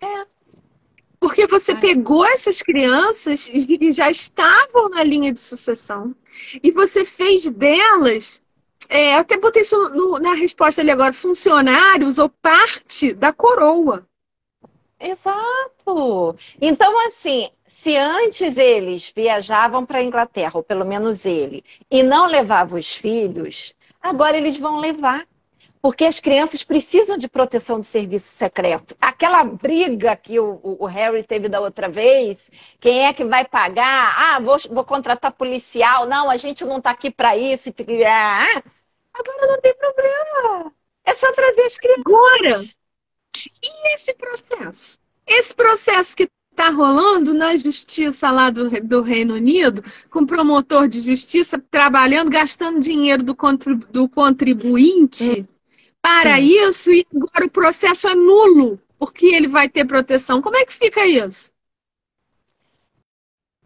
É. 0.00 0.26
Porque 1.18 1.46
você 1.46 1.74
pegou 1.74 2.24
essas 2.26 2.62
crianças 2.62 3.48
que 3.48 3.92
já 3.92 4.10
estavam 4.10 4.88
na 4.90 5.02
linha 5.02 5.32
de 5.32 5.40
sucessão 5.40 6.14
e 6.62 6.70
você 6.70 7.04
fez 7.04 7.46
delas 7.46 8.42
é, 8.88 9.14
até 9.14 9.36
botei 9.36 9.62
isso 9.62 9.76
no, 9.90 10.18
na 10.18 10.34
resposta 10.34 10.80
ali 10.80 10.90
agora, 10.90 11.12
funcionários 11.12 12.18
ou 12.18 12.28
parte 12.28 13.12
da 13.12 13.32
coroa. 13.32 14.06
Exato. 14.98 16.34
Então, 16.60 17.06
assim, 17.06 17.50
se 17.66 17.96
antes 17.96 18.56
eles 18.56 19.12
viajavam 19.14 19.84
para 19.84 19.98
a 19.98 20.02
Inglaterra, 20.02 20.52
ou 20.54 20.62
pelo 20.62 20.84
menos 20.84 21.26
ele, 21.26 21.62
e 21.90 22.02
não 22.02 22.26
levavam 22.26 22.78
os 22.78 22.94
filhos, 22.94 23.74
agora 24.00 24.36
eles 24.36 24.58
vão 24.58 24.78
levar. 24.80 25.26
Porque 25.82 26.04
as 26.04 26.18
crianças 26.18 26.64
precisam 26.64 27.16
de 27.16 27.28
proteção 27.28 27.78
de 27.78 27.86
serviço 27.86 28.26
secreto. 28.28 28.96
Aquela 29.00 29.44
briga 29.44 30.16
que 30.16 30.40
o, 30.40 30.58
o 30.62 30.84
Harry 30.86 31.22
teve 31.22 31.48
da 31.48 31.60
outra 31.60 31.88
vez, 31.88 32.50
quem 32.80 33.06
é 33.06 33.12
que 33.12 33.24
vai 33.24 33.44
pagar? 33.44 34.16
Ah, 34.18 34.40
vou, 34.40 34.56
vou 34.70 34.84
contratar 34.84 35.30
policial. 35.30 36.04
Não, 36.06 36.28
a 36.28 36.36
gente 36.36 36.64
não 36.64 36.78
está 36.78 36.90
aqui 36.90 37.08
para 37.08 37.36
isso. 37.36 37.72
Ah, 38.04 38.62
agora 39.18 39.46
não 39.46 39.60
tem 39.60 39.74
problema. 39.74 40.72
É 41.04 41.14
só 41.14 41.32
trazer 41.32 41.62
as 41.62 41.78
crianças. 41.78 42.04
Agora, 42.06 42.60
e 43.62 43.94
esse 43.94 44.14
processo? 44.14 44.98
Esse 45.26 45.54
processo 45.54 46.16
que 46.16 46.28
está 46.50 46.70
rolando 46.70 47.34
na 47.34 47.56
justiça 47.56 48.30
lá 48.30 48.48
do, 48.48 48.70
do 48.82 49.02
Reino 49.02 49.34
Unido, 49.34 49.84
com 50.10 50.24
promotor 50.24 50.88
de 50.88 51.00
justiça 51.00 51.62
trabalhando, 51.70 52.30
gastando 52.30 52.80
dinheiro 52.80 53.22
do, 53.22 53.34
contribu, 53.34 53.86
do 53.88 54.08
contribuinte 54.08 55.40
hum. 55.40 55.46
para 56.00 56.36
hum. 56.36 56.42
isso, 56.42 56.90
e 56.90 57.06
agora 57.14 57.44
o 57.44 57.50
processo 57.50 58.08
é 58.08 58.14
nulo, 58.14 58.80
porque 58.98 59.26
ele 59.26 59.48
vai 59.48 59.68
ter 59.68 59.84
proteção. 59.84 60.40
Como 60.40 60.56
é 60.56 60.64
que 60.64 60.72
fica 60.72 61.06
isso? 61.06 61.50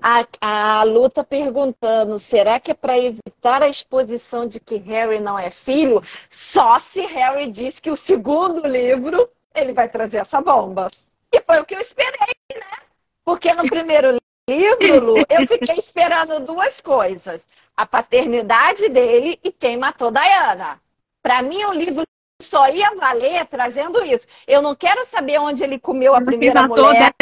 A, 0.03 0.27
a 0.41 0.83
luta 0.85 1.23
perguntando: 1.23 2.19
será 2.19 2.59
que 2.59 2.71
é 2.71 2.75
para 2.75 2.99
evitar 2.99 3.63
a 3.63 3.69
exposição 3.69 4.47
de 4.47 4.59
que 4.59 4.77
Harry 4.77 5.21
não 5.21 5.39
é 5.39 5.51
filho? 5.51 6.03
Só 6.29 6.79
se 6.79 7.01
Harry 7.03 7.47
diz 7.49 7.79
que 7.79 7.91
o 7.91 7.97
segundo 7.97 8.67
livro 8.67 9.31
ele 9.55 9.73
vai 9.73 9.89
trazer 9.89 10.19
essa 10.19 10.41
bomba. 10.41 10.91
E 11.33 11.41
foi 11.43 11.61
o 11.61 11.65
que 11.65 11.75
eu 11.75 11.81
esperei, 11.81 12.35
né? 12.55 12.87
Porque 13.25 13.53
no 13.53 13.69
primeiro 13.69 14.19
livro, 14.49 15.01
Lu, 15.01 15.17
eu 15.29 15.47
fiquei 15.47 15.77
esperando 15.77 16.41
duas 16.41 16.81
coisas: 16.81 17.47
a 17.77 17.87
paternidade 17.87 18.89
dele 18.89 19.39
e 19.45 19.53
quem 19.53 19.77
matou 19.77 20.11
Diana. 20.11 20.81
Para 21.23 21.43
mim, 21.43 21.63
o 21.65 21.73
livro 21.73 22.03
só 22.41 22.69
ia 22.69 22.95
valer 22.97 23.45
trazendo 23.47 24.05
isso. 24.05 24.27
Eu 24.47 24.63
não 24.63 24.75
quero 24.75 25.05
saber 25.05 25.39
onde 25.39 25.63
ele 25.63 25.79
comeu 25.79 26.15
a 26.15 26.21
primeira 26.21 26.67
mulher. 26.67 27.13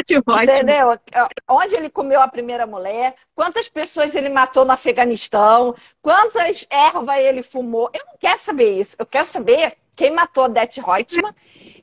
Entendeu? 0.43 0.99
Onde 1.49 1.75
ele 1.75 1.91
comeu 1.91 2.21
a 2.21 2.29
primeira 2.29 2.67
mulher, 2.67 3.15
quantas 3.35 3.69
pessoas 3.69 4.15
ele 4.15 4.29
matou 4.29 4.65
no 4.65 4.73
Afeganistão, 4.73 5.75
quantas 6.01 6.67
ervas 6.71 7.19
ele 7.19 7.43
fumou. 7.43 7.91
Eu 7.93 8.05
não 8.07 8.15
quero 8.19 8.39
saber 8.39 8.81
isso. 8.81 8.97
Eu 8.99 9.07
quero 9.07 9.27
saber 9.27 9.77
quem 9.97 10.13
matou 10.13 10.45
a 10.45 10.49
Dete 10.49 10.81
Reutemann 10.81 11.35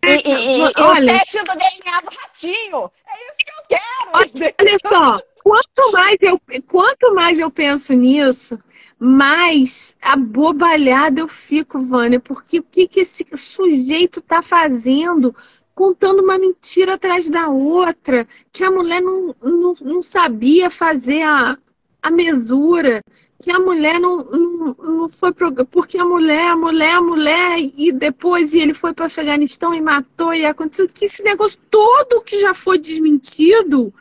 e, 0.05 0.29
e, 0.29 0.59
e, 0.59 0.61
Olha, 0.61 1.11
e 1.11 1.15
o 1.15 1.17
teste 1.17 1.39
do 1.39 1.53
DNA 1.53 2.01
do 2.01 2.15
ratinho. 2.15 2.91
É 3.07 3.25
isso 3.25 3.33
que 3.37 3.51
eu 3.51 3.63
quero. 3.67 4.55
Olha 4.59 4.77
só, 4.87 5.25
quanto 5.43 5.91
mais 5.91 6.17
eu, 6.21 6.41
quanto 6.67 7.13
mais 7.13 7.39
eu 7.39 7.51
penso 7.51 7.93
nisso, 7.93 8.57
mais 8.99 9.95
abobalhada 10.01 11.21
eu 11.21 11.27
fico, 11.27 11.79
Vânia, 11.79 12.19
porque 12.19 12.59
o 12.59 12.63
que, 12.63 12.87
que 12.87 13.01
esse 13.01 13.25
sujeito 13.35 14.21
tá 14.21 14.41
fazendo? 14.41 15.35
Contando 15.73 16.23
uma 16.23 16.37
mentira 16.37 16.93
atrás 16.93 17.29
da 17.29 17.49
outra, 17.49 18.25
que 18.51 18.63
a 18.63 18.71
mulher 18.71 19.01
não, 19.01 19.35
não, 19.41 19.73
não 19.81 20.01
sabia 20.01 20.69
fazer 20.69 21.23
a, 21.23 21.57
a 22.01 22.09
mesura, 22.09 23.03
que 23.41 23.51
a 23.51 23.59
mulher 23.59 23.99
não, 23.99 24.23
não, 24.23 24.75
não 24.79 25.09
foi 25.09 25.33
pro, 25.33 25.53
porque 25.65 25.97
a 25.97 26.05
mulher, 26.05 26.51
a 26.51 26.55
mulher, 26.55 26.95
a 26.95 27.01
mulher, 27.01 27.57
e 27.59 27.91
depois 27.91 28.53
ele 28.53 28.73
foi 28.73 28.93
para 28.93 29.03
o 29.03 29.07
Afeganistão 29.07 29.73
e 29.73 29.81
matou, 29.81 30.33
e 30.33 30.45
aconteceu 30.45 30.87
que 30.87 31.05
esse 31.05 31.21
negócio 31.21 31.59
todo 31.69 32.23
que 32.23 32.39
já 32.39 32.53
foi 32.53 32.77
desmentido, 32.77 33.93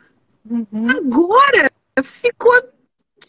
uhum. 0.49 0.87
agora 0.89 1.69
ficou 2.01 2.53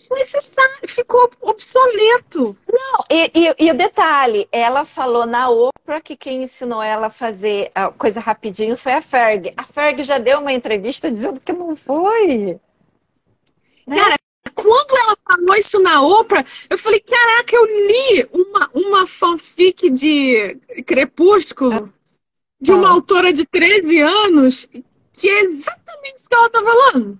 desnecessário, 0.08 0.88
ficou 0.88 1.30
obsoleto. 1.40 2.56
Não, 2.68 3.04
e, 3.10 3.30
e, 3.34 3.66
e, 3.66 3.70
o 3.70 3.74
detalhe, 3.74 4.48
ela 4.52 4.84
falou 4.84 5.26
na 5.26 5.48
Oprah 5.50 6.00
que 6.00 6.16
quem 6.16 6.42
ensinou 6.42 6.82
ela 6.82 7.08
a 7.08 7.10
fazer 7.10 7.70
a 7.74 7.90
coisa 7.90 8.20
rapidinho 8.20 8.76
foi 8.76 8.92
a 8.92 9.02
Ferg. 9.02 9.52
A 9.56 9.64
Ferg 9.64 10.04
já 10.04 10.18
deu 10.18 10.40
uma 10.40 10.52
entrevista 10.52 11.10
dizendo 11.10 11.40
que 11.40 11.52
não 11.52 11.74
foi. 11.74 12.58
Né? 13.86 13.96
Cara, 13.96 14.16
quando 14.54 14.96
ela 14.96 15.16
falou 15.24 15.56
isso 15.56 15.80
na 15.80 16.02
Oprah, 16.02 16.44
eu 16.70 16.78
falei, 16.78 17.00
caraca, 17.00 17.54
eu 17.54 17.64
li 17.66 18.28
uma, 18.32 18.70
uma 18.74 19.06
fanfic 19.06 19.90
de 19.90 20.56
Crepúsculo 20.86 21.92
de 22.60 22.72
uma 22.72 22.88
ah. 22.88 22.92
autora 22.92 23.32
de 23.32 23.44
13 23.44 24.00
anos 24.00 24.68
que 25.12 25.28
é 25.28 25.44
exatamente 25.44 26.16
isso 26.16 26.28
que 26.28 26.34
ela 26.34 26.50
tá 26.50 26.62
falando. 26.62 27.18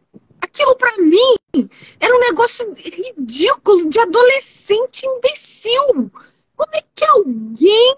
Aquilo 0.57 0.74
para 0.74 0.96
mim 0.96 1.68
era 2.00 2.16
um 2.16 2.20
negócio 2.20 2.72
ridículo 2.72 3.90
de 3.90 4.00
adolescente 4.00 5.04
imbecil. 5.04 6.11
Como 6.57 6.70
é 6.72 6.82
que 6.94 7.04
alguém 7.04 7.96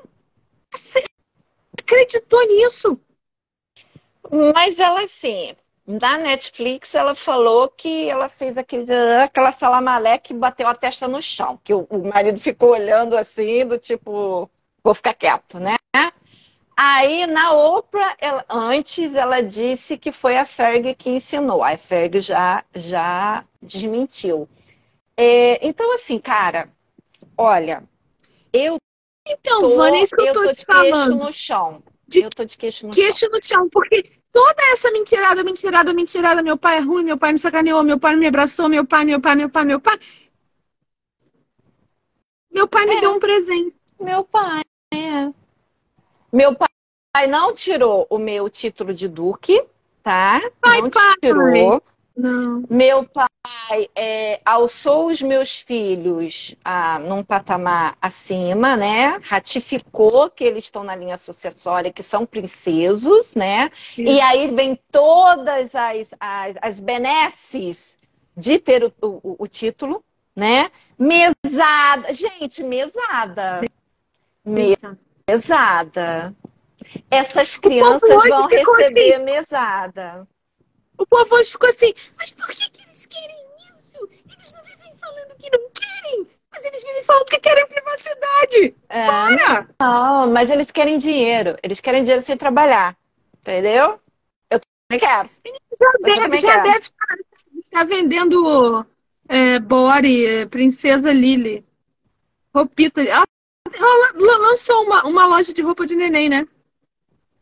acreditou 1.78 2.44
nisso? 2.48 3.00
Mas 4.52 4.80
ela, 4.80 5.04
assim, 5.04 5.54
da 5.86 6.18
Netflix, 6.18 6.96
ela 6.96 7.14
falou 7.14 7.68
que 7.68 8.10
ela 8.10 8.28
fez 8.28 8.58
aquele, 8.58 8.92
aquela 9.22 9.52
salamaleque 9.52 10.34
que 10.34 10.34
bateu 10.34 10.66
a 10.66 10.74
testa 10.74 11.06
no 11.06 11.22
chão. 11.22 11.60
Que 11.62 11.72
o, 11.72 11.86
o 11.90 12.08
marido 12.08 12.40
ficou 12.40 12.70
olhando 12.70 13.16
assim, 13.16 13.64
do 13.64 13.78
tipo, 13.78 14.50
vou 14.82 14.94
ficar 14.94 15.14
quieto, 15.14 15.60
né? 15.60 15.76
Aí, 16.80 17.26
na 17.26 17.50
Oprah, 17.54 18.14
ela, 18.20 18.44
antes 18.48 19.16
ela 19.16 19.42
disse 19.42 19.98
que 19.98 20.12
foi 20.12 20.36
a 20.36 20.46
Ferg 20.46 20.94
que 20.94 21.10
ensinou. 21.10 21.64
A 21.64 21.76
Ferg 21.76 22.20
já, 22.20 22.64
já 22.72 23.44
desmentiu. 23.60 24.48
É, 25.16 25.66
então, 25.66 25.92
assim, 25.92 26.20
cara, 26.20 26.72
olha, 27.36 27.82
eu 28.52 28.76
então, 29.26 29.62
tô, 29.62 29.70
Vânia, 29.70 29.98
é 29.98 30.02
isso 30.04 30.14
que 30.14 30.22
eu, 30.22 30.26
eu 30.26 30.32
tô, 30.32 30.44
tô 30.44 30.52
te 30.52 30.64
falando. 30.64 31.16
no 31.16 31.32
chão. 31.32 31.82
De 32.06 32.20
eu 32.20 32.30
tô 32.30 32.44
de 32.44 32.56
queixo 32.56 32.86
no 32.86 32.92
queixo 32.92 33.18
chão. 33.18 33.30
no 33.32 33.40
chão, 33.42 33.68
porque 33.68 34.04
toda 34.32 34.62
essa 34.72 34.92
mentirada, 34.92 35.42
mentirada, 35.42 35.92
mentirada, 35.92 36.42
meu 36.44 36.56
pai 36.56 36.76
é 36.76 36.80
ruim, 36.80 37.02
meu 37.02 37.18
pai 37.18 37.32
me 37.32 37.40
sacaneou, 37.40 37.82
meu 37.82 37.98
pai 37.98 38.14
me 38.14 38.28
abraçou, 38.28 38.68
meu 38.68 38.86
pai, 38.86 39.04
meu 39.04 39.20
pai, 39.20 39.34
meu 39.34 39.50
pai, 39.50 39.64
meu 39.64 39.80
pai. 39.80 39.98
Meu 42.52 42.68
pai 42.68 42.86
me 42.86 42.98
é. 42.98 43.00
deu 43.00 43.14
um 43.14 43.18
presente. 43.18 43.74
Meu 43.98 44.22
pai, 44.22 44.62
é. 44.94 45.32
Meu 46.32 46.54
pai 46.54 46.67
não 47.26 47.54
tirou 47.54 48.06
o 48.08 48.18
meu 48.18 48.48
título 48.48 48.94
de 48.94 49.08
duque, 49.08 49.64
tá? 50.02 50.40
Pai, 50.60 50.80
não 50.80 50.90
pai. 50.90 51.14
tirou. 51.22 51.82
Não. 52.16 52.64
Meu 52.68 53.04
pai 53.04 53.88
é, 53.94 54.40
alçou 54.44 55.06
os 55.06 55.22
meus 55.22 55.60
filhos 55.60 56.56
ah, 56.64 56.98
num 56.98 57.22
patamar 57.22 57.96
acima, 58.02 58.76
né? 58.76 59.20
Ratificou 59.22 60.28
que 60.28 60.42
eles 60.42 60.64
estão 60.64 60.82
na 60.82 60.96
linha 60.96 61.16
sucessória, 61.16 61.92
que 61.92 62.02
são 62.02 62.26
princesos, 62.26 63.36
né? 63.36 63.70
Sim. 63.72 64.04
E 64.04 64.20
aí 64.20 64.52
vem 64.52 64.78
todas 64.90 65.74
as, 65.74 66.14
as, 66.18 66.56
as 66.60 66.80
benesses 66.80 67.96
de 68.36 68.58
ter 68.58 68.84
o, 68.84 68.92
o, 69.00 69.36
o 69.38 69.46
título, 69.46 70.02
né? 70.34 70.70
Mesada. 70.98 72.12
Gente, 72.12 72.64
mesada. 72.64 73.60
Mesada 74.44 74.98
mesada. 75.28 76.34
Essas 77.10 77.56
crianças 77.56 78.22
vão 78.28 78.46
receber 78.46 79.14
assim. 79.14 79.24
mesada. 79.24 80.28
O 80.96 81.06
povo 81.06 81.36
hoje 81.36 81.50
ficou 81.50 81.68
assim, 81.68 81.92
mas 82.16 82.30
por 82.32 82.48
que, 82.48 82.70
que 82.70 82.82
eles 82.82 83.06
querem 83.06 83.36
isso? 83.80 84.08
Eles 84.28 84.52
não 84.52 84.64
vivem 84.64 84.96
falando 84.96 85.36
que 85.38 85.50
não 85.50 85.70
querem, 85.70 86.26
mas 86.50 86.64
eles 86.64 86.82
vivem 86.82 87.04
falando 87.04 87.24
que 87.26 87.38
querem 87.40 87.66
privacidade. 87.66 88.74
É, 88.88 89.06
Para! 89.06 89.68
Não, 89.80 90.26
mas 90.32 90.50
eles 90.50 90.70
querem 90.70 90.98
dinheiro. 90.98 91.56
Eles 91.62 91.80
querem 91.80 92.02
dinheiro 92.02 92.22
sem 92.22 92.36
trabalhar. 92.36 92.96
Entendeu? 93.40 94.00
Eu 94.50 94.60
também 94.60 95.00
quero. 95.00 95.30
Já 95.78 95.92
deve, 96.00 96.36
já 96.38 96.56
deve 96.62 96.78
estar, 96.78 97.16
estar 97.64 97.84
vendendo 97.84 98.84
é, 99.28 99.58
Bore, 99.60 100.46
Princesa 100.46 101.12
Lily. 101.12 101.64
Roupita. 102.52 103.02
Ela 103.02 103.24
ela 103.74 104.38
lançou 104.38 104.82
uma, 104.82 105.04
uma 105.04 105.26
loja 105.26 105.52
de 105.52 105.62
roupa 105.62 105.86
de 105.86 105.94
neném, 105.94 106.28
né? 106.28 106.46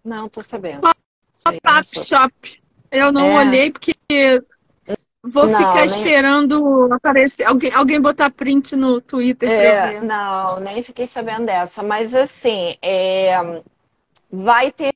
Não, 0.06 0.28
tô 0.28 0.40
sabendo. 0.40 0.82
Pop 0.82 1.98
Shop. 1.98 2.62
Eu 2.92 3.10
não 3.10 3.26
é. 3.26 3.46
olhei 3.46 3.72
porque 3.72 3.92
vou 5.20 5.46
não, 5.46 5.58
ficar 5.58 5.74
nem... 5.74 5.84
esperando 5.86 6.92
aparecer 6.92 7.44
alguém, 7.44 7.72
alguém 7.72 8.00
botar 8.00 8.30
print 8.30 8.76
no 8.76 9.00
Twitter. 9.00 9.50
É, 9.50 10.00
não, 10.00 10.60
nem 10.60 10.80
fiquei 10.84 11.08
sabendo 11.08 11.46
dessa. 11.46 11.82
Mas 11.82 12.14
assim, 12.14 12.76
é, 12.80 13.34
vai 14.30 14.70
ter, 14.70 14.92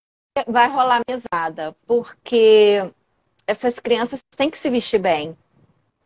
vai 0.47 0.69
rolar 0.69 1.01
mesada, 1.09 1.75
porque 1.89 2.89
essas 3.49 3.81
crianças 3.81 4.21
têm 4.37 4.49
que 4.49 4.59
se 4.59 4.71
vestir 4.71 5.01
bem, 5.01 5.37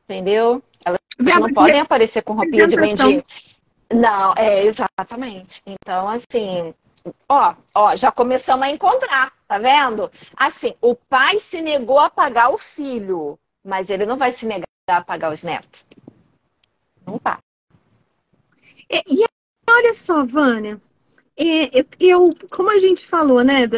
entendeu? 0.04 0.62
Elas 0.82 0.98
não 1.18 1.50
podem 1.50 1.80
aparecer 1.80 2.22
com 2.22 2.32
roupinha 2.32 2.66
de 2.66 2.76
mendigo. 2.76 3.22
Não, 3.92 4.32
é 4.34 4.64
exatamente. 4.64 5.62
Então, 5.66 6.08
assim, 6.08 6.74
ó, 7.28 7.54
ó, 7.74 7.96
já 7.96 8.10
começamos 8.10 8.66
a 8.66 8.70
encontrar, 8.70 9.32
tá 9.46 9.58
vendo? 9.58 10.10
Assim, 10.36 10.74
o 10.80 10.94
pai 10.94 11.38
se 11.38 11.60
negou 11.60 11.98
a 11.98 12.10
pagar 12.10 12.50
o 12.50 12.58
filho, 12.58 13.38
mas 13.64 13.90
ele 13.90 14.06
não 14.06 14.16
vai 14.16 14.32
se 14.32 14.46
negar 14.46 14.64
a 14.88 15.02
pagar 15.02 15.32
os 15.32 15.42
netos. 15.42 15.84
Não 17.06 17.18
tá. 17.18 17.38
E, 18.90 19.02
e 19.06 19.24
olha 19.70 19.94
só, 19.94 20.24
Vânia, 20.24 20.80
é, 21.36 21.84
eu, 21.98 22.30
como 22.50 22.70
a 22.70 22.78
gente 22.78 23.06
falou, 23.06 23.42
né, 23.42 23.68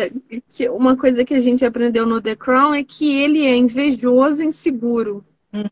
que 0.48 0.68
uma 0.68 0.96
coisa 0.96 1.24
que 1.24 1.34
a 1.34 1.40
gente 1.40 1.64
aprendeu 1.64 2.04
no 2.04 2.20
The 2.20 2.36
Crown 2.36 2.74
é 2.74 2.84
que 2.84 3.16
ele 3.16 3.44
é 3.44 3.56
invejoso 3.56 4.42
e 4.42 4.46
inseguro. 4.46 5.24
Hum. 5.52 5.64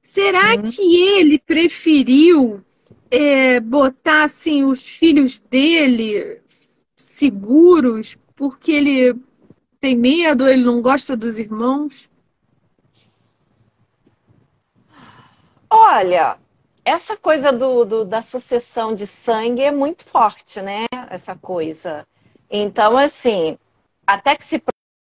Será 0.00 0.54
hum. 0.54 0.62
que 0.62 1.00
ele 1.00 1.38
preferiu 1.38 2.62
é, 3.10 3.60
botar 3.60 4.24
assim, 4.24 4.64
os 4.64 4.82
filhos 4.82 5.40
dele 5.40 6.41
seguros 7.22 8.18
porque 8.34 8.72
ele 8.72 9.14
tem 9.80 9.94
medo, 9.94 10.48
ele 10.48 10.64
não 10.64 10.82
gosta 10.82 11.16
dos 11.16 11.38
irmãos? 11.38 12.10
Olha, 15.70 16.36
essa 16.84 17.16
coisa 17.16 17.52
do, 17.52 17.84
do, 17.84 18.04
da 18.04 18.20
sucessão 18.20 18.92
de 18.92 19.06
sangue 19.06 19.62
é 19.62 19.70
muito 19.70 20.04
forte, 20.04 20.60
né? 20.60 20.86
Essa 21.08 21.36
coisa. 21.36 22.04
Então, 22.50 22.98
assim, 22.98 23.56
até 24.04 24.34
que 24.34 24.44
se 24.44 24.60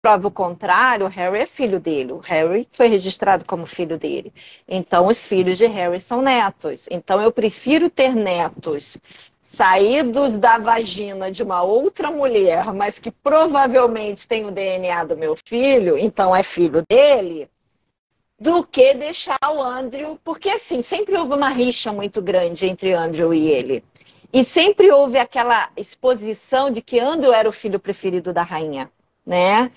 prova 0.03 0.29
o 0.29 0.31
contrário, 0.31 1.05
o 1.05 1.11
Harry 1.11 1.41
é 1.41 1.47
filho 1.47 1.79
dele. 1.79 2.13
O 2.13 2.19
Harry 2.21 2.67
foi 2.73 2.89
registrado 2.89 3.45
como 3.45 3.67
filho 3.67 3.99
dele. 3.99 4.33
Então, 4.67 5.07
os 5.09 5.27
filhos 5.27 5.59
de 5.59 5.67
Harry 5.67 6.01
são 6.01 6.23
netos. 6.23 6.89
Então, 6.91 7.21
eu 7.21 7.31
prefiro 7.31 7.91
ter 7.91 8.15
netos 8.15 8.97
saídos 9.51 10.37
da 10.37 10.59
vagina 10.59 11.33
de 11.33 11.43
uma 11.43 11.63
outra 11.63 12.11
mulher, 12.11 12.73
mas 12.75 12.99
que 12.99 13.11
provavelmente 13.11 14.29
tem 14.29 14.45
o 14.45 14.51
DNA 14.51 15.05
do 15.05 15.17
meu 15.17 15.35
filho, 15.35 15.97
então 15.97 16.37
é 16.37 16.43
filho 16.43 16.83
dele, 16.87 17.49
do 18.39 18.63
que 18.63 18.93
deixar 18.93 19.39
o 19.43 19.63
Andrew, 19.63 20.21
porque 20.23 20.51
assim, 20.51 20.83
sempre 20.83 21.17
houve 21.17 21.33
uma 21.33 21.49
rixa 21.49 21.91
muito 21.91 22.21
grande 22.21 22.67
entre 22.67 22.93
Andrew 22.93 23.33
e 23.33 23.49
ele. 23.49 23.83
E 24.31 24.45
sempre 24.45 24.93
houve 24.93 25.19
aquela 25.19 25.71
exposição 25.75 26.71
de 26.71 26.83
que 26.83 27.01
Andrew 27.01 27.33
era 27.33 27.49
o 27.49 27.53
filho 27.53 27.81
preferido 27.81 28.35
da 28.35 28.43
rainha, 28.43 28.91
né? 29.25 29.73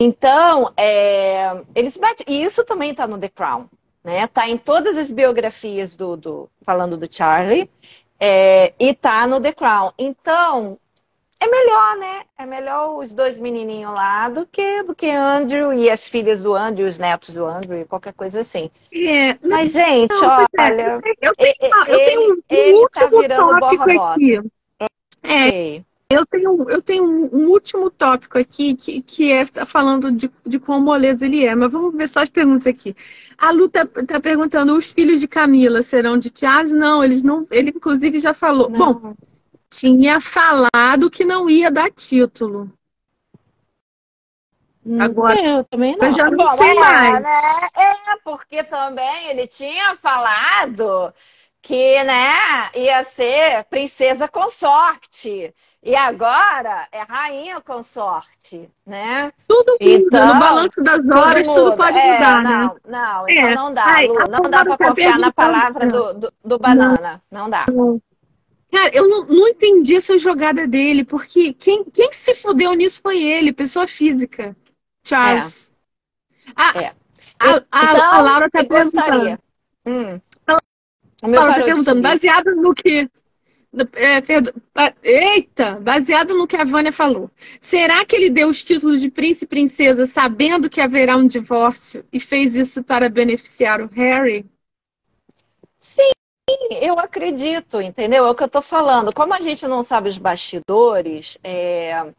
Então, 0.00 0.72
é, 0.76 1.60
eles 1.74 1.96
batem. 1.96 2.24
E 2.28 2.42
isso 2.42 2.64
também 2.64 2.92
está 2.92 3.08
no 3.08 3.18
The 3.18 3.28
Crown, 3.28 3.66
né? 4.04 4.28
Tá 4.28 4.48
em 4.48 4.56
todas 4.56 4.96
as 4.96 5.10
biografias 5.10 5.96
do, 5.96 6.16
do 6.16 6.48
falando 6.64 6.96
do 6.96 7.12
Charlie 7.12 7.68
é, 8.24 8.72
e 8.78 8.94
tá 8.94 9.26
no 9.26 9.40
The 9.40 9.52
Crown. 9.52 9.90
Então, 9.98 10.78
é 11.40 11.48
melhor, 11.48 11.96
né? 11.96 12.22
É 12.38 12.46
melhor 12.46 12.96
os 12.96 13.12
dois 13.12 13.36
menininhos 13.36 13.92
lá 13.92 14.28
do 14.28 14.46
que, 14.46 14.84
do 14.84 14.94
que 14.94 15.10
Andrew 15.10 15.72
e 15.72 15.90
as 15.90 16.08
filhas 16.08 16.40
do 16.40 16.54
Andrew, 16.54 16.86
os 16.86 16.98
netos 16.98 17.30
do 17.30 17.44
Andrew 17.44 17.80
e 17.80 17.84
qualquer 17.84 18.12
coisa 18.12 18.42
assim. 18.42 18.70
É, 18.94 19.36
Mas, 19.42 19.72
gente, 19.72 20.12
não, 20.12 20.46
olha. 20.56 21.00
Eu 21.20 21.34
tenho, 21.34 21.54
eu 21.88 21.98
tenho 21.98 22.20
um, 22.20 22.42
um 22.52 22.74
último 22.76 23.28
tá 23.28 23.36
tópico 23.36 23.90
aqui. 23.90 24.40
É. 25.24 25.82
Eu 26.12 26.26
tenho, 26.26 26.68
eu 26.68 26.82
tenho 26.82 27.04
um, 27.04 27.48
último 27.48 27.90
tópico 27.90 28.38
aqui 28.38 28.74
que, 28.74 29.00
que 29.02 29.32
é 29.32 29.46
tá 29.46 29.64
falando 29.64 30.12
de, 30.12 30.30
de 30.44 30.58
quão 30.58 30.80
moleza 30.80 31.24
ele 31.24 31.44
é, 31.44 31.54
mas 31.54 31.72
vamos 31.72 31.94
ver 31.94 32.08
só 32.08 32.22
as 32.22 32.28
perguntas 32.28 32.66
aqui. 32.66 32.94
A 33.38 33.50
Lu 33.50 33.68
tá, 33.68 33.86
tá 33.86 34.20
perguntando: 34.20 34.76
os 34.76 34.86
filhos 34.86 35.20
de 35.20 35.26
Camila 35.26 35.82
serão 35.82 36.18
de 36.18 36.30
Charles? 36.34 36.72
Não, 36.72 37.02
eles 37.02 37.22
não. 37.22 37.46
Ele, 37.50 37.70
inclusive, 37.70 38.18
já 38.18 38.34
falou. 38.34 38.68
Não. 38.68 38.94
Bom, 38.94 39.14
tinha 39.70 40.20
falado 40.20 41.10
que 41.10 41.24
não 41.24 41.48
ia 41.48 41.70
dar 41.70 41.90
título. 41.90 42.70
Hum, 44.84 45.00
Agora, 45.00 45.40
eu 45.40 45.64
também 45.64 45.96
não. 45.96 46.06
Eu 46.06 46.12
já 46.12 46.30
não 46.30 46.36
Bom, 46.36 46.48
sei 46.48 46.70
é, 46.70 46.74
mais. 46.74 47.22
Né? 47.22 47.40
É, 47.76 48.16
porque 48.24 48.62
também 48.64 49.28
ele 49.28 49.46
tinha 49.46 49.96
falado 49.96 51.14
que, 51.62 52.02
né, 52.02 52.34
ia 52.74 53.04
ser 53.04 53.64
princesa 53.70 54.26
consorte. 54.26 55.54
E 55.84 55.96
agora 55.96 56.86
é 56.92 57.00
rainha 57.02 57.60
consorte, 57.60 58.68
né? 58.86 59.32
Tudo 59.48 59.72
muda, 59.72 59.78
então, 59.80 60.34
no 60.34 60.40
balanço 60.40 60.82
das 60.82 60.98
horas 61.08 61.46
tudo, 61.48 61.64
tudo 61.64 61.76
pode 61.76 61.98
é, 61.98 62.12
mudar, 62.12 62.42
não, 62.42 62.50
né? 62.50 62.80
Não, 62.86 63.28
então 63.28 63.48
é. 63.48 63.54
não 63.54 63.74
dá, 63.74 63.84
Ai, 63.86 64.06
Lu, 64.06 64.14
não 64.28 64.50
dá 64.50 64.64
para 64.64 64.78
confiar 64.78 65.18
na 65.18 65.32
palavra 65.32 65.86
do, 65.88 66.14
do, 66.14 66.32
do 66.44 66.58
banana, 66.58 67.20
não, 67.30 67.42
não 67.42 67.50
dá. 67.50 67.66
Não. 67.68 68.00
Cara, 68.70 68.90
eu 68.94 69.08
não, 69.08 69.24
não, 69.24 69.48
entendi 69.48 69.96
essa 69.96 70.16
jogada 70.16 70.68
dele, 70.68 71.04
porque 71.04 71.52
quem, 71.52 71.84
quem 71.84 72.12
se 72.12 72.34
fudeu 72.34 72.74
nisso 72.74 73.00
foi 73.02 73.22
ele, 73.22 73.52
pessoa 73.52 73.86
física. 73.86 74.56
Charles. 75.04 75.74
É. 76.46 76.52
A, 76.54 76.80
é. 76.80 76.92
a, 77.38 77.48
a, 77.70 77.84
então, 77.84 78.12
a 78.12 78.22
Laura 78.22 78.50
tá 78.50 78.64
perguntando. 78.64 79.38
Hum. 79.84 80.20
A 81.22 81.28
Laura 81.28 81.54
tá 81.54 81.62
perguntando, 81.62 82.02
baseado 82.02 82.56
no 82.56 82.74
que. 82.74 83.08
É, 83.94 84.20
perdo... 84.20 84.52
Eita! 85.02 85.78
Baseado 85.80 86.36
no 86.36 86.46
que 86.46 86.56
a 86.56 86.64
Vânia 86.64 86.92
falou. 86.92 87.30
Será 87.60 88.04
que 88.04 88.16
ele 88.16 88.28
deu 88.28 88.48
os 88.48 88.62
títulos 88.62 89.00
de 89.00 89.10
príncipe 89.10 89.44
e 89.44 89.48
princesa 89.48 90.04
sabendo 90.04 90.68
que 90.68 90.80
haverá 90.80 91.16
um 91.16 91.26
divórcio 91.26 92.04
e 92.12 92.20
fez 92.20 92.54
isso 92.54 92.82
para 92.82 93.08
beneficiar 93.08 93.80
o 93.80 93.86
Harry? 93.86 94.44
Sim, 95.80 96.12
eu 96.82 96.98
acredito, 96.98 97.80
entendeu? 97.80 98.26
É 98.26 98.30
o 98.30 98.34
que 98.34 98.42
eu 98.42 98.46
estou 98.46 98.62
falando. 98.62 99.12
Como 99.12 99.32
a 99.32 99.40
gente 99.40 99.66
não 99.66 99.82
sabe 99.82 100.08
os 100.08 100.18
bastidores, 100.18 101.38
é... 101.42 102.12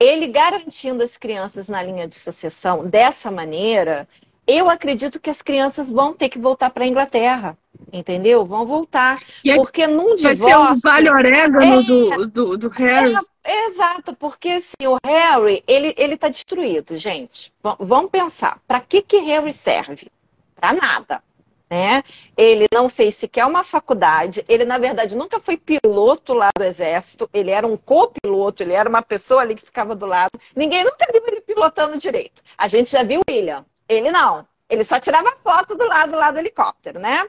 ele 0.00 0.28
garantindo 0.28 1.02
as 1.02 1.16
crianças 1.16 1.68
na 1.68 1.82
linha 1.82 2.08
de 2.08 2.14
sucessão 2.14 2.86
dessa 2.86 3.30
maneira, 3.30 4.08
eu 4.46 4.68
acredito 4.68 5.20
que 5.20 5.30
as 5.30 5.42
crianças 5.42 5.90
vão 5.90 6.12
ter 6.12 6.28
que 6.28 6.38
voltar 6.38 6.70
para 6.70 6.84
a 6.84 6.86
Inglaterra, 6.86 7.56
entendeu? 7.92 8.44
Vão 8.44 8.66
voltar. 8.66 9.20
porque 9.56 9.86
num 9.86 10.14
divórcio. 10.16 10.48
Vai 10.48 10.50
ser 10.50 10.56
o 10.56 10.80
vale 10.80 11.10
orégano 11.10 11.62
é... 11.62 11.82
do, 11.82 12.26
do, 12.26 12.58
do 12.58 12.68
Harry. 12.68 13.14
É, 13.42 13.66
exato, 13.66 14.14
porque 14.16 14.48
assim, 14.48 14.86
o 14.86 14.96
Harry, 15.04 15.62
ele, 15.66 15.94
ele 15.98 16.16
tá 16.16 16.28
destruído, 16.28 16.96
gente. 16.96 17.52
V 17.62 17.76
vamos 17.78 18.10
pensar. 18.10 18.58
Para 18.66 18.80
que, 18.80 19.02
que 19.02 19.18
Harry 19.18 19.52
serve? 19.52 20.08
Para 20.56 20.72
nada. 20.72 21.22
Né? 21.70 22.02
Ele 22.36 22.66
não 22.72 22.88
fez 22.88 23.16
sequer 23.16 23.44
uma 23.46 23.64
faculdade, 23.64 24.44
ele 24.48 24.64
na 24.64 24.78
verdade 24.78 25.16
nunca 25.16 25.40
foi 25.40 25.56
piloto 25.56 26.32
lá 26.32 26.50
do 26.56 26.62
exército, 26.62 27.28
ele 27.32 27.50
era 27.50 27.66
um 27.66 27.76
copiloto, 27.76 28.62
ele 28.62 28.74
era 28.74 28.88
uma 28.88 29.02
pessoa 29.02 29.40
ali 29.40 29.54
que 29.54 29.64
ficava 29.64 29.94
do 29.94 30.06
lado. 30.06 30.30
Ninguém 30.54 30.84
nunca 30.84 31.06
viu 31.10 31.22
ele 31.26 31.40
pilotando 31.40 31.98
direito. 31.98 32.42
A 32.56 32.68
gente 32.68 32.92
já 32.92 33.02
viu 33.02 33.22
William, 33.28 33.64
ele 33.88 34.10
não. 34.10 34.46
Ele 34.68 34.84
só 34.84 34.98
tirava 34.98 35.36
foto 35.42 35.76
do 35.76 35.86
lado 35.86 36.16
lá 36.16 36.30
do 36.30 36.38
helicóptero, 36.38 36.98
né? 36.98 37.26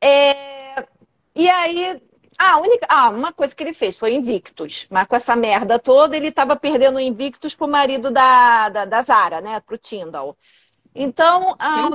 É... 0.00 0.86
E 1.34 1.48
aí, 1.48 2.02
ah, 2.38 2.58
única... 2.58 2.86
ah, 2.88 3.10
uma 3.10 3.32
coisa 3.32 3.54
que 3.54 3.62
ele 3.62 3.72
fez 3.72 3.98
foi 3.98 4.14
Invictus. 4.14 4.86
Mas 4.90 5.06
com 5.06 5.16
essa 5.16 5.36
merda 5.36 5.78
toda, 5.78 6.16
ele 6.16 6.28
estava 6.28 6.56
perdendo 6.56 6.96
o 6.96 7.00
Invictus 7.00 7.54
pro 7.54 7.68
marido 7.68 8.10
da, 8.10 8.68
da, 8.68 8.84
da 8.84 9.02
Zara, 9.02 9.40
né? 9.40 9.60
Pro 9.60 9.78
Tyndall. 9.78 10.36
Então, 10.94 11.56
ah, 11.58 11.88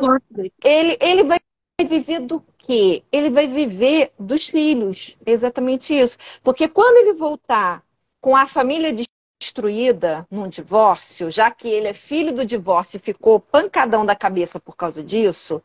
ele, 0.63 0.97
ele 0.99 1.23
vai 1.23 1.39
viver 1.85 2.19
do 2.21 2.43
quê? 2.57 3.03
Ele 3.11 3.29
vai 3.29 3.47
viver 3.47 4.11
dos 4.19 4.47
filhos. 4.47 5.15
Exatamente 5.25 5.93
isso. 5.93 6.17
Porque 6.43 6.67
quando 6.67 6.97
ele 6.97 7.13
voltar 7.13 7.83
com 8.19 8.35
a 8.35 8.47
família 8.47 8.91
destruída 9.39 10.27
num 10.29 10.47
divórcio, 10.47 11.29
já 11.29 11.51
que 11.51 11.67
ele 11.67 11.87
é 11.87 11.93
filho 11.93 12.33
do 12.33 12.45
divórcio 12.45 12.97
e 12.97 12.99
ficou 12.99 13.39
pancadão 13.39 14.05
da 14.05 14.15
cabeça 14.15 14.59
por 14.59 14.75
causa 14.75 15.03
disso, 15.03 15.61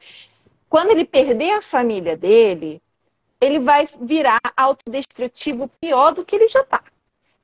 quando 0.68 0.90
ele 0.90 1.04
perder 1.04 1.52
a 1.52 1.62
família 1.62 2.16
dele, 2.16 2.82
ele 3.40 3.58
vai 3.58 3.88
virar 4.00 4.40
autodestrutivo 4.56 5.68
pior 5.80 6.12
do 6.12 6.24
que 6.24 6.36
ele 6.36 6.48
já 6.48 6.60
está. 6.60 6.82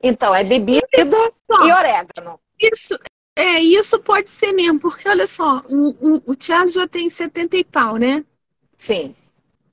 Então, 0.01 0.33
é 0.33 0.43
bebida 0.43 0.87
e 0.93 1.71
orégano. 1.73 2.39
Isso, 2.59 2.97
é, 3.35 3.59
isso 3.59 3.99
pode 3.99 4.29
ser 4.29 4.53
mesmo, 4.53 4.79
porque 4.79 5.07
olha 5.07 5.27
só, 5.27 5.61
o, 5.67 5.89
o, 5.89 6.23
o 6.25 6.35
Thiago 6.35 6.69
já 6.69 6.87
tem 6.87 7.09
70 7.09 7.57
e 7.57 7.63
pau, 7.63 7.97
né? 7.97 8.23
Sim. 8.77 9.13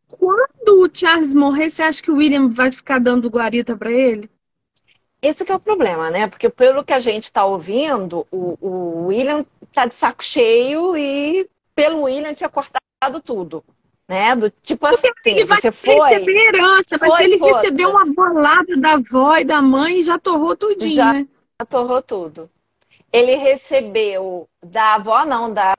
Quando 0.09 0.83
o 0.83 0.91
Charles 0.93 1.33
morrer, 1.33 1.71
você 1.71 1.83
acha 1.83 2.03
que 2.03 2.11
o 2.11 2.17
William 2.17 2.49
vai 2.49 2.71
ficar 2.73 2.99
dando 2.99 3.31
guarita 3.31 3.77
para 3.77 3.91
ele? 3.91 4.29
Esse 5.23 5.51
é 5.51 5.55
o 5.55 5.59
problema, 5.59 6.11
né? 6.11 6.27
Porque 6.27 6.49
pelo 6.49 6.85
que 6.85 6.93
a 6.93 7.01
gente 7.01 7.25
está 7.25 7.45
ouvindo, 7.45 8.27
o, 8.31 8.57
o 8.61 9.07
William 9.07 9.45
tá 9.73 9.87
de 9.87 9.95
saco 9.95 10.23
cheio 10.23 10.97
e 10.97 11.49
pelo 11.75 12.03
William 12.03 12.35
tinha 12.35 12.49
cortado 12.49 13.21
tudo. 13.25 13.65
Né? 14.09 14.37
Do 14.37 14.51
tipo 14.51 14.87
assim, 14.87 15.09
ele 15.25 15.45
vai 15.45 15.61
você 15.61 15.73
foi. 15.73 15.95
receber 15.95 16.49
herança, 16.49 16.99
foi, 16.99 17.09
mas 17.09 17.21
ele 17.21 17.37
recebeu 17.37 17.91
uma 17.91 18.07
bolada 18.07 18.77
da 18.77 18.93
avó 18.93 19.37
e 19.37 19.45
da 19.45 19.61
mãe 19.61 19.99
e 19.99 20.03
já 20.05 20.17
torrou 20.17 20.57
tudinho, 20.57 20.95
já 20.95 21.13
né? 21.13 21.29
Já 21.61 21.67
torrou 21.67 22.01
tudo. 22.01 22.49
Ele 23.13 23.35
recebeu 23.35 24.49
da 24.65 24.95
avó, 24.95 25.25
não, 25.25 25.53
da. 25.53 25.75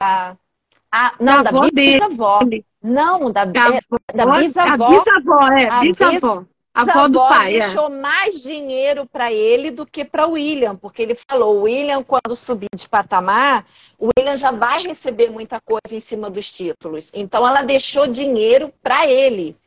A, 0.92 1.14
não, 1.20 1.38
da, 1.38 1.44
da 1.44 1.50
avó 1.50 1.70
bisavó. 1.72 2.40
Dele. 2.40 2.66
Não, 2.84 3.32
da, 3.32 3.46
da, 3.46 3.76
é, 3.76 3.80
da 4.14 4.26
bisavó. 4.26 4.86
A 4.86 4.90
bisavó, 4.90 5.48
é, 5.48 5.70
a 5.70 5.80
bisavó. 5.80 6.46
A 6.78 6.82
avó 6.82 7.08
do 7.08 7.20
pai. 7.20 7.56
É. 7.56 7.60
deixou 7.60 7.88
é. 7.88 7.90
mais 7.90 8.40
dinheiro 8.40 9.08
para 9.08 9.34
ele 9.34 9.72
do 9.72 9.84
que 9.84 10.06
para 10.06 10.28
o 10.28 10.34
William, 10.34 10.76
porque 10.76 11.02
ele 11.02 11.16
falou: 11.16 11.58
o 11.58 11.62
William, 11.64 12.04
quando 12.04 12.36
subir 12.36 12.70
de 12.76 12.88
patamar, 12.88 13.66
o 13.98 14.10
William 14.16 14.38
já 14.38 14.52
vai 14.52 14.80
receber 14.84 15.32
muita 15.32 15.60
coisa 15.60 15.96
em 15.96 16.00
cima 16.00 16.30
dos 16.30 16.52
títulos. 16.52 17.10
Então, 17.16 17.48
ela 17.48 17.64
deixou 17.64 18.06
dinheiro 18.06 18.72
para 18.84 19.08
ele. 19.08 19.58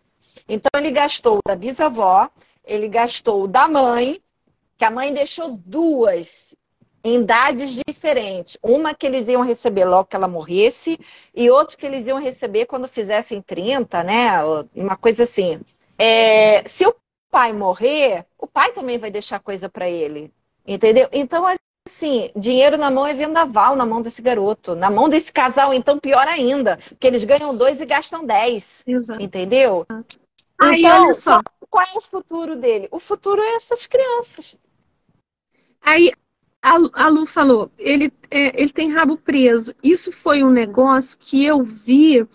Então, 0.49 0.71
ele 0.77 0.93
gastou 0.93 1.41
da 1.45 1.57
bisavó, 1.57 2.29
ele 2.65 2.87
gastou 2.87 3.49
da 3.49 3.67
mãe, 3.67 4.21
que 4.79 4.85
a 4.85 4.91
mãe 4.91 5.13
deixou 5.13 5.59
duas 5.65 6.29
em 7.03 7.23
idades 7.23 7.81
diferentes. 7.89 8.57
Uma 8.63 8.95
que 8.95 9.07
eles 9.07 9.27
iam 9.27 9.43
receber 9.43 9.85
logo 9.85 10.05
que 10.05 10.15
ela 10.15 10.29
morresse, 10.29 10.97
e 11.35 11.51
outra 11.51 11.77
que 11.77 11.87
eles 11.87 12.07
iam 12.07 12.21
receber 12.21 12.67
quando 12.67 12.87
fizessem 12.87 13.43
30, 13.43 14.05
né? 14.05 14.31
Uma 14.77 14.97
coisa 14.97 15.25
assim. 15.25 15.61
É, 16.03 16.67
se 16.67 16.87
o 16.87 16.95
pai 17.31 17.53
morrer, 17.53 18.27
o 18.39 18.47
pai 18.47 18.73
também 18.73 18.99
vai 18.99 19.11
deixar 19.11 19.39
coisa 19.41 19.69
para 19.69 19.89
ele. 19.89 20.33
Entendeu? 20.67 21.09
Então, 21.13 21.45
assim, 21.87 22.31
dinheiro 22.37 22.77
na 22.77 22.91
mão 22.91 23.07
é 23.07 23.15
vendaval 23.15 23.75
na 23.77 23.87
mão 23.87 24.03
desse 24.03 24.21
garoto. 24.21 24.75
Na 24.75 24.91
mão 24.91 25.09
desse 25.09 25.33
casal, 25.33 25.73
então, 25.73 25.99
pior 25.99 26.27
ainda. 26.27 26.77
Porque 26.77 27.07
eles 27.07 27.25
ganham 27.25 27.57
dois 27.57 27.81
e 27.81 27.87
gastam 27.87 28.25
dez. 28.25 28.83
Exato. 28.87 29.23
Entendeu? 29.23 29.87
Aí, 30.61 30.81
então, 30.81 31.05
olha 31.05 31.15
só. 31.15 31.41
Qual 31.69 31.85
é 31.85 31.99
o 31.99 32.01
futuro 32.01 32.57
dele? 32.57 32.89
O 32.91 32.99
futuro 32.99 33.41
é 33.41 33.55
essas 33.55 33.87
crianças. 33.87 34.57
Aí, 35.81 36.13
a, 36.63 37.09
Lu 37.09 37.25
falou, 37.27 37.71
ele, 37.79 38.13
é, 38.31 38.61
ele 38.61 38.71
tem 38.71 38.93
rabo 38.93 39.17
preso. 39.17 39.75
Isso 39.83 40.13
foi 40.13 40.43
um 40.43 40.51
negócio 40.51 41.17
que 41.19 41.45
eu 41.45 41.63
vi 41.63 42.27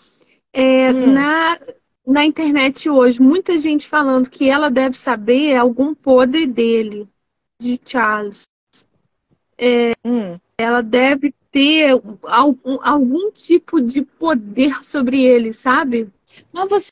é, 0.51 0.91
hum. 0.91 1.13
na, 1.13 1.59
na 2.05 2.25
internet 2.25 2.89
hoje. 2.89 3.21
Muita 3.21 3.57
gente 3.57 3.87
falando 3.87 4.29
que 4.29 4.49
ela 4.49 4.69
deve 4.69 4.95
saber 4.95 5.55
algum 5.55 5.93
podre 5.93 6.45
dele, 6.45 7.07
de 7.59 7.79
Charles. 7.83 8.47
É, 9.57 9.93
hum. 10.03 10.37
Ela 10.57 10.81
deve 10.81 11.33
ter 11.51 12.01
algum, 12.23 12.77
algum 12.81 13.31
tipo 13.31 13.81
de 13.81 14.01
poder 14.01 14.83
sobre 14.83 15.21
ele, 15.21 15.53
sabe? 15.53 16.09
Mas 16.51 16.69
você 16.69 16.89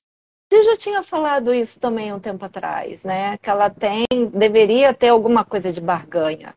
você 0.53 0.61
já 0.61 0.77
tinha 0.77 1.01
falado 1.01 1.51
isso 1.51 1.79
também 1.79 2.13
um 2.13 2.19
tempo 2.19 2.45
atrás, 2.45 3.03
né? 3.03 3.39
Que 3.39 3.49
ela 3.49 3.71
tem, 3.71 4.05
deveria 4.31 4.93
ter 4.93 5.07
alguma 5.07 5.43
coisa 5.43 5.71
de 5.71 5.81
barganha. 5.81 6.53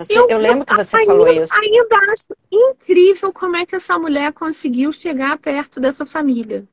Você, 0.00 0.18
eu, 0.18 0.30
eu, 0.30 0.38
lembro 0.38 0.64
que 0.64 0.74
você 0.74 0.96
ainda, 0.96 1.12
falou 1.12 1.28
isso. 1.28 1.52
Ainda 1.54 1.96
acho 2.10 2.34
incrível 2.50 3.30
como 3.34 3.56
é 3.56 3.66
que 3.66 3.76
essa 3.76 3.98
mulher 3.98 4.32
conseguiu 4.32 4.90
chegar 4.90 5.36
perto 5.36 5.78
dessa 5.78 6.06
família. 6.06 6.66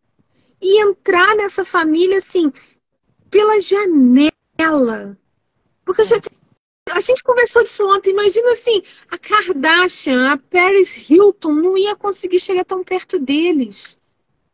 E 0.61 0.81
entrar 0.81 1.35
nessa 1.35 1.65
família, 1.65 2.19
assim, 2.19 2.49
pela 3.29 3.59
janela. 3.59 5.17
Porque 5.83 6.03
é. 6.03 6.05
já, 6.05 6.15
a 6.89 7.01
gente 7.01 7.21
conversou 7.21 7.65
disso 7.65 7.85
ontem. 7.85 8.11
Imagina 8.11 8.49
assim, 8.53 8.81
a 9.11 9.17
Kardashian, 9.17 10.31
a 10.31 10.37
Paris 10.37 11.09
Hilton 11.09 11.51
não 11.51 11.77
ia 11.77 11.97
conseguir 11.97 12.39
chegar 12.39 12.63
tão 12.63 12.81
perto 12.81 13.19
deles. 13.19 13.99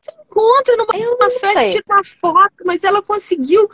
Você 0.01 0.11
encontra 0.19 0.75
numa 0.77 1.29
festa, 1.29 1.69
tirar 1.69 2.03
foto, 2.03 2.65
mas 2.65 2.83
ela 2.83 3.03
conseguiu. 3.03 3.69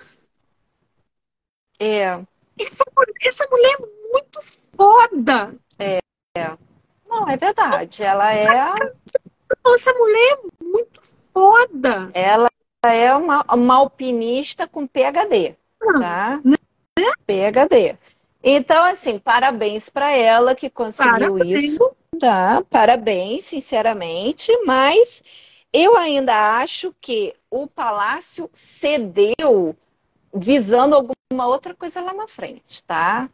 É. 1.80 2.22
Essa, 2.60 2.84
essa 3.22 3.48
mulher 3.50 3.78
é 3.80 4.12
muito 4.12 4.59
foda. 4.80 5.54
É. 5.78 6.00
Não, 7.10 7.28
é 7.28 7.36
verdade. 7.36 8.02
Ela 8.02 8.34
é. 8.34 8.46
Essa 9.76 9.94
mulher 9.94 10.34
é 10.34 10.64
muito 10.64 11.02
foda. 11.34 12.10
Ela 12.14 12.50
é 12.86 13.14
uma, 13.14 13.44
uma 13.54 13.76
alpinista 13.76 14.66
com 14.66 14.88
PhD. 14.88 15.56
Tá? 16.00 16.40
Né? 16.46 16.56
PhD. 17.28 17.98
Então, 18.42 18.86
assim, 18.86 19.20
parabéns 19.20 19.90
para 19.90 20.12
ela 20.12 20.56
que 20.56 20.70
conseguiu 20.70 21.34
parabéns. 21.34 21.64
isso. 21.64 21.92
Tá? 22.18 22.64
Parabéns, 22.70 23.46
sinceramente. 23.46 24.50
Mas 24.66 25.22
eu 25.74 25.98
ainda 25.98 26.62
acho 26.62 26.96
que 27.02 27.36
o 27.52 27.68
palácio 27.68 28.50
cedeu 28.54 29.76
visando 30.34 30.96
alguma 30.96 31.48
outra 31.48 31.74
coisa 31.74 32.02
lá 32.02 32.14
na 32.14 32.28
frente, 32.28 32.84
tá? 32.84 33.30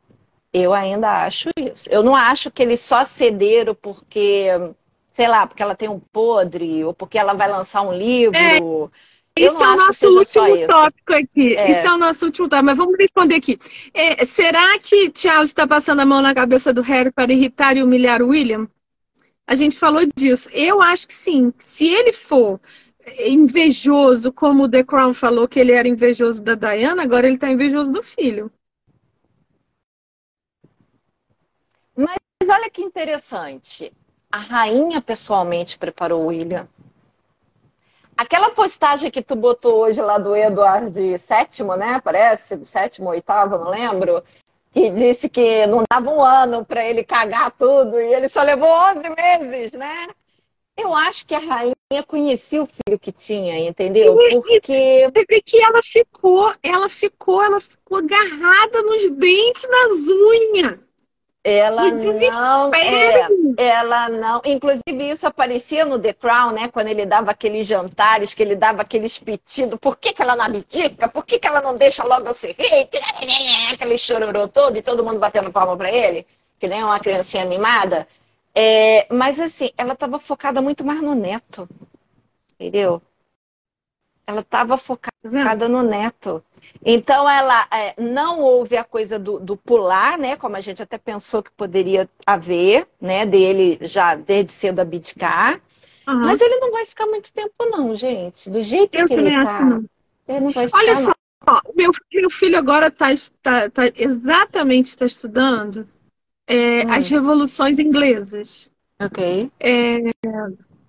Eu 0.58 0.74
ainda 0.74 1.26
acho 1.26 1.50
isso. 1.58 1.90
Eu 1.92 2.02
não 2.02 2.16
acho 2.16 2.50
que 2.50 2.64
eles 2.64 2.80
só 2.80 3.04
cederam 3.04 3.76
porque, 3.76 4.48
sei 5.12 5.28
lá, 5.28 5.46
porque 5.46 5.62
ela 5.62 5.76
tem 5.76 5.90
um 5.90 6.00
podre, 6.00 6.82
ou 6.86 6.94
porque 6.94 7.18
ela 7.18 7.34
vai 7.34 7.52
lançar 7.52 7.82
um 7.82 7.92
livro. 7.92 8.38
É. 8.38 8.58
Isso 9.38 9.62
é 9.62 9.68
o 9.68 9.76
nosso 9.76 10.08
último 10.18 10.66
tópico 10.66 11.14
aqui. 11.14 11.58
É. 11.58 11.70
Isso 11.70 11.86
é 11.86 11.94
o 11.94 11.98
nosso 11.98 12.24
último 12.24 12.48
tópico. 12.48 12.68
Mas 12.68 12.78
vamos 12.78 12.98
responder 12.98 13.36
aqui. 13.36 13.60
É, 13.94 14.24
será 14.24 14.80
que 14.80 15.12
Charles 15.14 15.50
está 15.50 15.68
passando 15.68 16.00
a 16.00 16.06
mão 16.06 16.22
na 16.22 16.34
cabeça 16.34 16.72
do 16.72 16.82
Harry 16.82 17.12
para 17.12 17.34
irritar 17.34 17.76
e 17.76 17.84
humilhar 17.84 18.22
o 18.22 18.30
William? 18.30 18.66
A 19.46 19.56
gente 19.56 19.76
falou 19.76 20.08
disso. 20.16 20.50
Eu 20.54 20.82
acho 20.82 21.06
que 21.06 21.14
sim. 21.14 21.52
Se 21.58 21.86
ele 21.86 22.14
for 22.14 22.62
invejoso, 23.28 24.32
como 24.32 24.64
o 24.64 24.72
The 24.72 24.86
Crown 24.86 25.14
falou 25.14 25.50
que 25.50 25.60
ele 25.60 25.74
era 25.74 25.86
invejoso 25.86 26.42
da 26.42 26.56
Diana, 26.56 27.04
agora 27.04 27.28
ele 27.28 27.36
está 27.36 27.52
invejoso 27.52 27.92
do 27.92 28.02
filho. 28.02 28.50
Mas 32.46 32.60
olha 32.60 32.70
que 32.70 32.84
interessante. 32.84 33.92
A 34.32 34.38
rainha 34.38 35.02
pessoalmente 35.02 35.80
preparou 35.80 36.22
o 36.22 36.28
William. 36.28 36.68
Aquela 38.16 38.52
postagem 38.52 39.10
que 39.10 39.24
tu 39.24 39.36
botou 39.36 39.80
hoje 39.80 40.00
lá 40.00 40.20
do 40.20 40.36
Eduardo 40.36 41.00
sétimo, 41.18 41.76
né? 41.76 42.00
Parece, 42.04 42.64
sétimo, 42.68 43.10
oitavo, 43.10 43.58
não 43.58 43.72
lembro. 43.72 44.24
Que 44.72 44.92
disse 44.92 45.28
que 45.28 45.66
não 45.66 45.84
dava 45.92 46.12
um 46.12 46.22
ano 46.22 46.64
para 46.64 46.86
ele 46.86 47.04
cagar 47.04 47.50
tudo 47.50 48.00
e 48.00 48.14
ele 48.14 48.30
só 48.30 48.44
levou 48.44 48.70
11 48.70 49.10
meses, 49.10 49.72
né? 49.72 50.08
Eu 50.78 50.94
acho 50.94 51.26
que 51.26 51.34
a 51.34 51.40
rainha 51.40 52.04
conhecia 52.06 52.62
o 52.62 52.68
filho 52.68 53.00
que 53.00 53.12
tinha, 53.12 53.58
entendeu? 53.58 54.16
Porque 55.12 55.42
que 55.42 55.64
ela 55.64 55.82
ficou, 55.82 56.54
ela 56.62 56.90
ficou, 56.90 57.42
ela 57.42 57.60
ficou 57.60 57.98
agarrada 57.98 58.84
nos 58.84 59.10
dentes, 59.12 59.68
nas 59.68 59.92
unhas. 60.08 60.85
Ela 61.48 61.92
não, 61.92 62.74
é, 62.74 63.28
ela 63.56 64.10
não. 64.10 64.42
Inclusive, 64.44 64.82
isso 65.12 65.28
aparecia 65.28 65.86
no 65.86 66.00
The 66.00 66.12
Crown, 66.12 66.54
né? 66.54 66.70
Quando 66.70 66.88
ele 66.88 67.06
dava 67.06 67.30
aqueles 67.30 67.68
jantares, 67.68 68.34
que 68.34 68.42
ele 68.42 68.56
dava 68.56 68.82
aqueles 68.82 69.20
pedidos. 69.20 69.78
Por 69.80 69.96
que, 69.96 70.12
que 70.12 70.24
ela 70.24 70.36
não 70.36 70.44
abdica? 70.44 71.08
Por 71.08 71.24
que, 71.24 71.38
que 71.38 71.46
ela 71.46 71.62
não 71.62 71.78
deixa 71.78 72.04
logo 72.04 72.28
eu 72.28 72.34
ser 72.34 72.56
rei? 72.58 72.90
Aquele 73.72 73.96
chororô 73.96 74.48
todo 74.48 74.76
e 74.76 74.82
todo 74.82 75.04
mundo 75.04 75.20
batendo 75.20 75.52
palma 75.52 75.78
para 75.78 75.92
ele, 75.92 76.26
que 76.58 76.68
nem 76.68 76.84
uma 76.84 77.00
criancinha 77.00 77.46
mimada. 77.46 78.08
É, 78.56 79.06
mas, 79.12 79.40
assim, 79.40 79.70
ela 79.78 79.94
estava 79.94 80.18
focada 80.18 80.64
muito 80.64 80.84
mais 80.84 81.00
no 81.00 81.14
neto. 81.14 81.70
Entendeu? 82.60 83.00
Ela 84.28 84.42
estava 84.42 84.78
focada 84.78 85.70
no 85.70 85.84
neto. 85.84 86.44
Então, 86.84 87.30
ela 87.30 87.68
é, 87.72 87.94
não 88.02 88.42
houve 88.42 88.76
a 88.76 88.84
coisa 88.84 89.20
do, 89.20 89.40
do, 89.40 89.56
pular, 89.56 90.18
né? 90.18 90.36
Como 90.36 90.56
a 90.56 90.62
gente 90.62 90.82
até 90.82 90.98
pensou 90.98 91.44
que 91.44 91.52
poderia 91.52 92.10
haver, 92.26 92.88
né? 93.00 93.26
Dele 93.26 93.78
já 93.82 94.16
desde 94.16 94.52
cedo 94.52 94.80
abdicar. 94.80 95.62
Uhum. 96.08 96.20
Mas 96.22 96.42
ele 96.42 96.58
não 96.58 96.72
vai 96.72 96.86
ficar 96.86 97.06
muito 97.08 97.32
tempo, 97.32 97.54
não, 97.70 97.96
gente. 97.96 98.50
Do 98.50 98.62
jeito 98.62 98.96
Eu 98.96 99.06
que 99.08 99.14
ele 99.14 99.36
está. 99.36 99.80
Ele 100.28 100.40
não 100.40 100.52
vai 100.52 100.66
ficar. 100.68 100.78
Olha 100.80 100.96
só, 100.96 101.14
meu, 101.76 101.92
meu 102.14 102.30
filho 102.30 102.58
agora 102.58 102.88
está 102.88 103.08
tá, 103.42 103.70
tá, 103.70 103.84
exatamente 103.96 104.88
está 104.88 105.06
estudando 105.06 105.88
é, 106.48 106.86
hum. 106.86 106.92
as 106.92 107.08
revoluções 107.08 107.80
inglesas. 107.80 108.72
Ok. 109.00 109.52
É, 109.60 109.98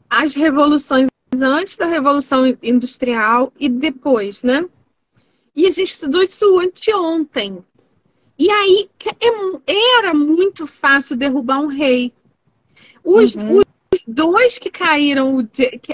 as 0.09 0.34
revoluções 0.34 1.09
antes 1.32 1.76
da 1.76 1.86
Revolução 1.86 2.46
Industrial 2.62 3.52
e 3.58 3.68
depois, 3.68 4.42
né? 4.42 4.64
E 5.54 5.66
a 5.66 5.70
gente 5.70 5.90
estudou 5.90 6.22
isso 6.22 6.58
anteontem. 6.58 7.64
E 8.38 8.50
aí 8.50 8.88
é 9.20 9.98
era 9.98 10.12
muito 10.12 10.66
fácil 10.66 11.16
derrubar 11.16 11.60
um 11.60 11.66
rei. 11.66 12.12
Os, 13.02 13.34
uhum. 13.34 13.60
os 13.60 14.02
dois 14.06 14.58
que 14.58 14.70
caíram, 14.70 15.34
o, 15.38 15.48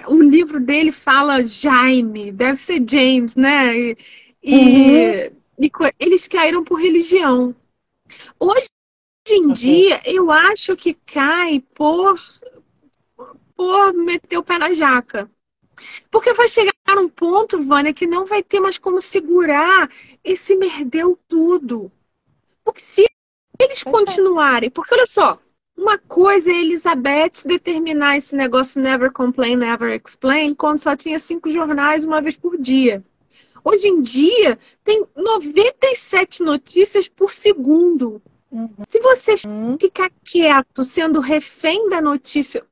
o, 0.08 0.22
livro 0.22 0.58
dele 0.58 0.90
fala 0.90 1.44
Jaime, 1.44 2.32
deve 2.32 2.58
ser 2.58 2.82
James, 2.86 3.36
né? 3.36 3.76
E, 3.76 3.96
uhum. 4.44 5.30
e, 5.58 5.70
eles 6.00 6.26
caíram 6.26 6.64
por 6.64 6.80
religião. 6.80 7.54
Hoje 8.40 8.66
em 9.30 9.44
okay. 9.44 9.52
dia, 9.52 10.00
eu 10.04 10.32
acho 10.32 10.74
que 10.74 10.94
cai 10.94 11.62
por 11.74 12.18
por 13.62 13.94
meter 13.94 14.38
o 14.38 14.42
pé 14.42 14.58
na 14.58 14.74
jaca. 14.74 15.30
Porque 16.10 16.34
vai 16.34 16.48
chegar 16.48 16.72
um 16.98 17.08
ponto, 17.08 17.60
Vânia, 17.60 17.94
que 17.94 18.08
não 18.08 18.26
vai 18.26 18.42
ter 18.42 18.58
mais 18.58 18.76
como 18.76 19.00
segurar 19.00 19.88
esse 20.24 20.56
merdeu 20.56 21.16
tudo. 21.28 21.90
Porque 22.64 22.80
se 22.80 23.06
eles 23.60 23.84
continuarem, 23.84 24.68
porque 24.68 24.94
olha 24.94 25.06
só, 25.06 25.38
uma 25.76 25.96
coisa 25.96 26.50
é 26.50 26.56
Elizabeth 26.56 27.44
determinar 27.44 28.16
esse 28.16 28.34
negócio 28.34 28.82
never 28.82 29.12
complain, 29.12 29.56
never 29.56 29.94
explain, 29.94 30.54
quando 30.56 30.80
só 30.80 30.96
tinha 30.96 31.20
cinco 31.20 31.48
jornais 31.48 32.04
uma 32.04 32.20
vez 32.20 32.36
por 32.36 32.58
dia. 32.58 33.02
Hoje 33.62 33.86
em 33.86 34.00
dia, 34.00 34.58
tem 34.82 35.06
97 35.16 36.42
notícias 36.42 37.08
por 37.08 37.32
segundo. 37.32 38.20
Uhum. 38.50 38.68
Se 38.86 38.98
você 38.98 39.34
ficar 39.80 40.10
quieto, 40.24 40.84
sendo 40.84 41.20
refém 41.20 41.88
da 41.88 42.00
notícia 42.00 42.66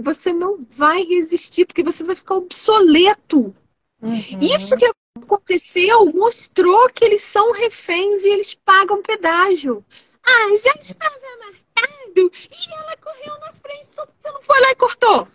você 0.00 0.32
não 0.32 0.58
vai 0.70 1.02
resistir, 1.04 1.64
porque 1.64 1.82
você 1.82 2.04
vai 2.04 2.16
ficar 2.16 2.34
obsoleto. 2.34 3.54
Uhum. 4.02 4.38
Isso 4.40 4.76
que 4.76 4.90
aconteceu 5.16 6.06
mostrou 6.06 6.88
que 6.90 7.04
eles 7.04 7.22
são 7.22 7.52
reféns 7.52 8.22
e 8.22 8.28
eles 8.28 8.54
pagam 8.54 9.02
pedágio. 9.02 9.84
Ah, 10.22 10.56
já 10.56 10.72
estava 10.78 11.16
marcado 11.38 12.30
e 12.32 12.72
ela 12.72 12.96
correu 12.96 13.38
na 13.40 13.52
frente, 13.52 13.88
só 13.94 14.06
porque 14.06 14.30
não 14.30 14.42
foi 14.42 14.60
lá 14.60 14.70
e 14.70 14.76
cortou. 14.76 15.28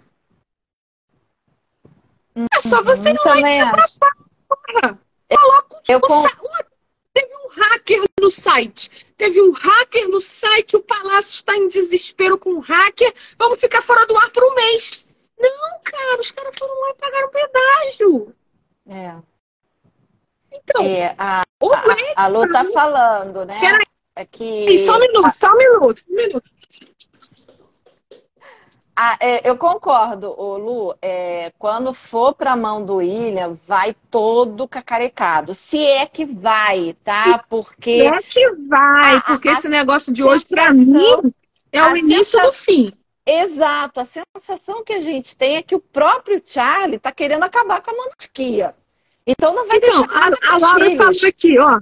Uhum. 2.36 2.46
É 2.54 2.62
só 2.62 2.84
você 2.84 3.12
ir 3.12 3.20
lá 3.26 3.52
e 3.52 3.60
porra. 4.48 5.00
Coloca 5.28 5.82
eu, 5.88 6.00
o, 6.00 6.75
Teve 7.16 7.34
um 7.34 7.48
hacker 7.48 8.04
no 8.20 8.30
site. 8.30 9.08
Teve 9.18 9.42
um 9.42 9.54
hacker 9.54 10.10
no 10.10 10.20
site, 10.20 10.76
o 10.76 10.82
palácio 10.82 11.36
está 11.36 11.56
em 11.56 11.70
desespero 11.70 12.38
com 12.38 12.56
o 12.56 12.60
hacker. 12.60 13.14
Vamos 13.38 13.58
ficar 13.58 13.82
fora 13.82 14.06
do 14.06 14.18
ar 14.18 14.30
por 14.32 14.44
um 14.44 14.54
mês. 14.54 15.06
Não, 15.40 15.80
cara, 15.82 16.20
os 16.20 16.32
caras 16.32 16.54
foram 16.60 16.82
lá 16.82 16.90
e 16.90 16.94
pagaram 16.96 17.30
pedágio. 17.30 18.36
É. 18.88 19.16
Então, 20.52 20.84
é, 20.84 21.16
a, 21.18 21.42
a, 21.42 22.24
a 22.24 22.28
Lu 22.28 22.48
tá 22.50 22.66
falando, 22.66 23.46
né? 23.46 23.60
Peraí. 23.62 23.86
É 24.18 24.26
que... 24.26 24.78
Só 24.80 24.96
um 24.96 25.00
minuto, 25.00 25.34
só 25.36 25.52
um 25.54 25.58
minuto, 25.58 26.02
só 26.02 26.12
um 26.12 26.16
minuto. 26.16 26.52
Ah, 28.96 29.18
é, 29.20 29.48
eu 29.48 29.58
concordo, 29.58 30.34
ô 30.40 30.58
Lu. 30.58 30.96
É, 31.02 31.52
quando 31.60 31.94
for 31.94 32.34
para 32.34 32.54
a 32.54 32.56
mão 32.56 32.84
do 32.84 32.96
William, 32.96 33.58
vai 33.68 33.94
todo 34.10 34.68
cacarecado. 34.68 35.54
Se 35.54 35.84
é 35.84 36.06
que 36.06 36.24
vai, 36.24 36.96
tá? 37.04 37.44
Porque. 37.50 38.00
Se 38.00 38.08
é 38.08 38.22
que 38.22 38.52
vai, 38.68 39.22
porque 39.24 39.50
a, 39.50 39.54
esse 39.54 39.68
negócio 39.68 40.14
de 40.14 40.24
hoje, 40.24 40.46
para 40.46 40.72
mim, 40.72 41.34
é 41.74 41.84
o 41.84 41.98
início 41.98 42.40
sensação... 42.40 42.50
do 42.50 42.54
fim. 42.54 42.92
Exato. 43.26 44.00
A 44.00 44.06
sensação 44.06 44.84
que 44.84 44.94
a 44.94 45.02
gente 45.02 45.36
tem 45.36 45.58
é 45.58 45.62
que 45.62 45.76
o 45.76 45.80
próprio 45.80 46.42
Charlie 46.46 46.96
está 46.96 47.12
querendo 47.12 47.44
acabar 47.44 47.82
com 47.82 47.92
a 47.92 47.96
monarquia. 47.96 48.74
Então 49.28 49.54
não 49.54 49.68
vai 49.68 49.78
então, 49.78 49.90
deixar 49.90 50.08
nada 50.08 50.38
a, 50.42 50.54
a 50.54 50.58
Laura 50.58 50.86
filhos. 50.86 50.98
falou 50.98 51.30
aqui, 51.30 51.60
ó. 51.60 51.82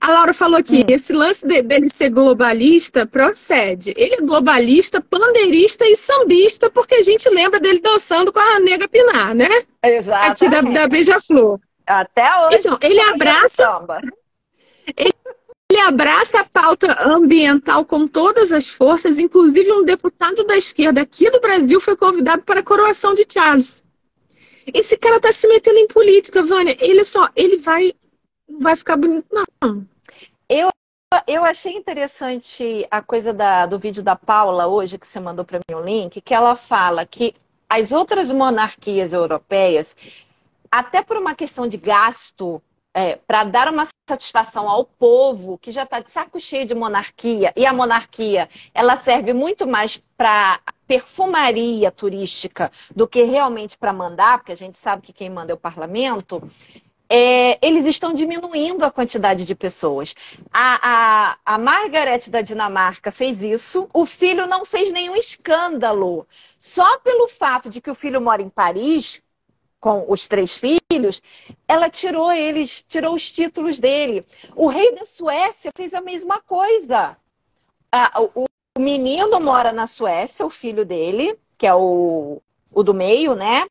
A 0.00 0.10
Laura 0.10 0.34
falou 0.34 0.58
aqui, 0.58 0.80
hum. 0.80 0.86
esse 0.88 1.12
lance 1.12 1.46
de, 1.46 1.62
dele 1.62 1.88
ser 1.88 2.10
globalista 2.10 3.06
procede. 3.06 3.94
Ele 3.96 4.14
é 4.14 4.20
globalista, 4.20 5.00
pandeirista 5.00 5.84
e 5.86 5.96
sambista, 5.96 6.70
porque 6.70 6.96
a 6.96 7.02
gente 7.02 7.28
lembra 7.30 7.58
dele 7.58 7.80
dançando 7.80 8.32
com 8.32 8.38
a 8.38 8.60
Nega 8.60 8.88
Pinar, 8.88 9.34
né? 9.34 9.48
Exato. 9.82 10.32
Aqui 10.32 10.48
da, 10.48 10.60
da 10.60 10.86
Beija-Flor. 10.86 11.58
Até 11.86 12.46
hoje. 12.46 12.58
Então, 12.58 12.78
ele 12.82 13.00
abraça. 13.00 13.86
Ele, 14.96 15.14
ele 15.70 15.80
abraça 15.80 16.40
a 16.40 16.44
pauta 16.44 17.04
ambiental 17.04 17.84
com 17.84 18.06
todas 18.06 18.52
as 18.52 18.68
forças, 18.68 19.18
inclusive 19.18 19.72
um 19.72 19.84
deputado 19.84 20.44
da 20.44 20.56
esquerda 20.56 21.00
aqui 21.00 21.30
do 21.30 21.40
Brasil 21.40 21.80
foi 21.80 21.96
convidado 21.96 22.42
para 22.42 22.60
a 22.60 22.64
coroação 22.64 23.14
de 23.14 23.24
Charles. 23.30 23.82
Esse 24.72 24.96
cara 24.96 25.20
tá 25.20 25.32
se 25.32 25.48
metendo 25.48 25.78
em 25.78 25.86
política, 25.86 26.42
Vânia. 26.42 26.76
Ele 26.80 27.02
só, 27.04 27.28
ele 27.34 27.56
vai, 27.56 27.92
vai 28.58 28.76
ficar 28.76 28.96
bonito, 28.96 29.26
não. 29.32 29.86
Eu, 30.48 30.70
eu 31.26 31.44
achei 31.44 31.74
interessante 31.74 32.86
a 32.90 33.00
coisa 33.02 33.32
da, 33.32 33.66
do 33.66 33.78
vídeo 33.78 34.02
da 34.02 34.16
Paula 34.16 34.66
hoje, 34.66 34.98
que 34.98 35.06
você 35.06 35.20
mandou 35.20 35.44
para 35.44 35.58
mim 35.58 35.76
o 35.76 35.82
link, 35.82 36.20
que 36.20 36.34
ela 36.34 36.56
fala 36.56 37.06
que 37.06 37.34
as 37.68 37.92
outras 37.92 38.30
monarquias 38.30 39.12
europeias, 39.12 39.96
até 40.70 41.02
por 41.02 41.16
uma 41.16 41.34
questão 41.34 41.68
de 41.68 41.76
gasto, 41.76 42.60
é, 42.92 43.14
para 43.14 43.44
dar 43.44 43.68
uma 43.68 43.86
satisfação 44.08 44.68
ao 44.68 44.84
povo 44.84 45.56
que 45.56 45.70
já 45.70 45.84
está 45.84 46.00
de 46.00 46.10
saco 46.10 46.40
cheio 46.40 46.66
de 46.66 46.74
monarquia, 46.74 47.52
e 47.56 47.64
a 47.64 47.72
monarquia 47.72 48.48
ela 48.74 48.96
serve 48.96 49.32
muito 49.32 49.68
mais 49.68 50.02
para 50.16 50.58
perfumaria 50.88 51.92
turística 51.92 52.72
do 52.94 53.06
que 53.06 53.22
realmente 53.22 53.78
para 53.78 53.92
mandar, 53.92 54.38
porque 54.38 54.50
a 54.50 54.56
gente 54.56 54.76
sabe 54.76 55.02
que 55.02 55.12
quem 55.12 55.30
manda 55.30 55.52
é 55.52 55.54
o 55.54 55.58
parlamento, 55.58 56.42
é, 57.12 57.58
eles 57.60 57.84
estão 57.86 58.14
diminuindo 58.14 58.84
a 58.84 58.90
quantidade 58.90 59.44
de 59.44 59.54
pessoas. 59.56 60.14
A, 60.52 60.78
a, 61.34 61.38
a 61.44 61.58
Margaret 61.58 62.30
da 62.30 62.40
Dinamarca 62.40 63.10
fez 63.10 63.42
isso, 63.42 63.88
o 63.92 64.06
filho 64.06 64.46
não 64.46 64.64
fez 64.64 64.92
nenhum 64.92 65.16
escândalo. 65.16 66.24
Só 66.56 66.98
pelo 67.00 67.26
fato 67.26 67.68
de 67.68 67.80
que 67.80 67.90
o 67.90 67.96
filho 67.96 68.20
mora 68.20 68.40
em 68.40 68.48
Paris, 68.48 69.20
com 69.80 70.04
os 70.08 70.28
três 70.28 70.56
filhos, 70.56 71.20
ela 71.66 71.90
tirou 71.90 72.30
eles, 72.30 72.84
tirou 72.86 73.14
os 73.14 73.32
títulos 73.32 73.80
dele. 73.80 74.24
O 74.54 74.68
rei 74.68 74.94
da 74.94 75.04
Suécia 75.04 75.72
fez 75.76 75.92
a 75.94 76.00
mesma 76.00 76.40
coisa. 76.40 77.16
O, 78.36 78.44
o 78.78 78.80
menino 78.80 79.40
mora 79.40 79.72
na 79.72 79.88
Suécia, 79.88 80.46
o 80.46 80.50
filho 80.50 80.84
dele, 80.84 81.36
que 81.58 81.66
é 81.66 81.74
o, 81.74 82.40
o 82.72 82.82
do 82.84 82.94
meio, 82.94 83.34
né? 83.34 83.66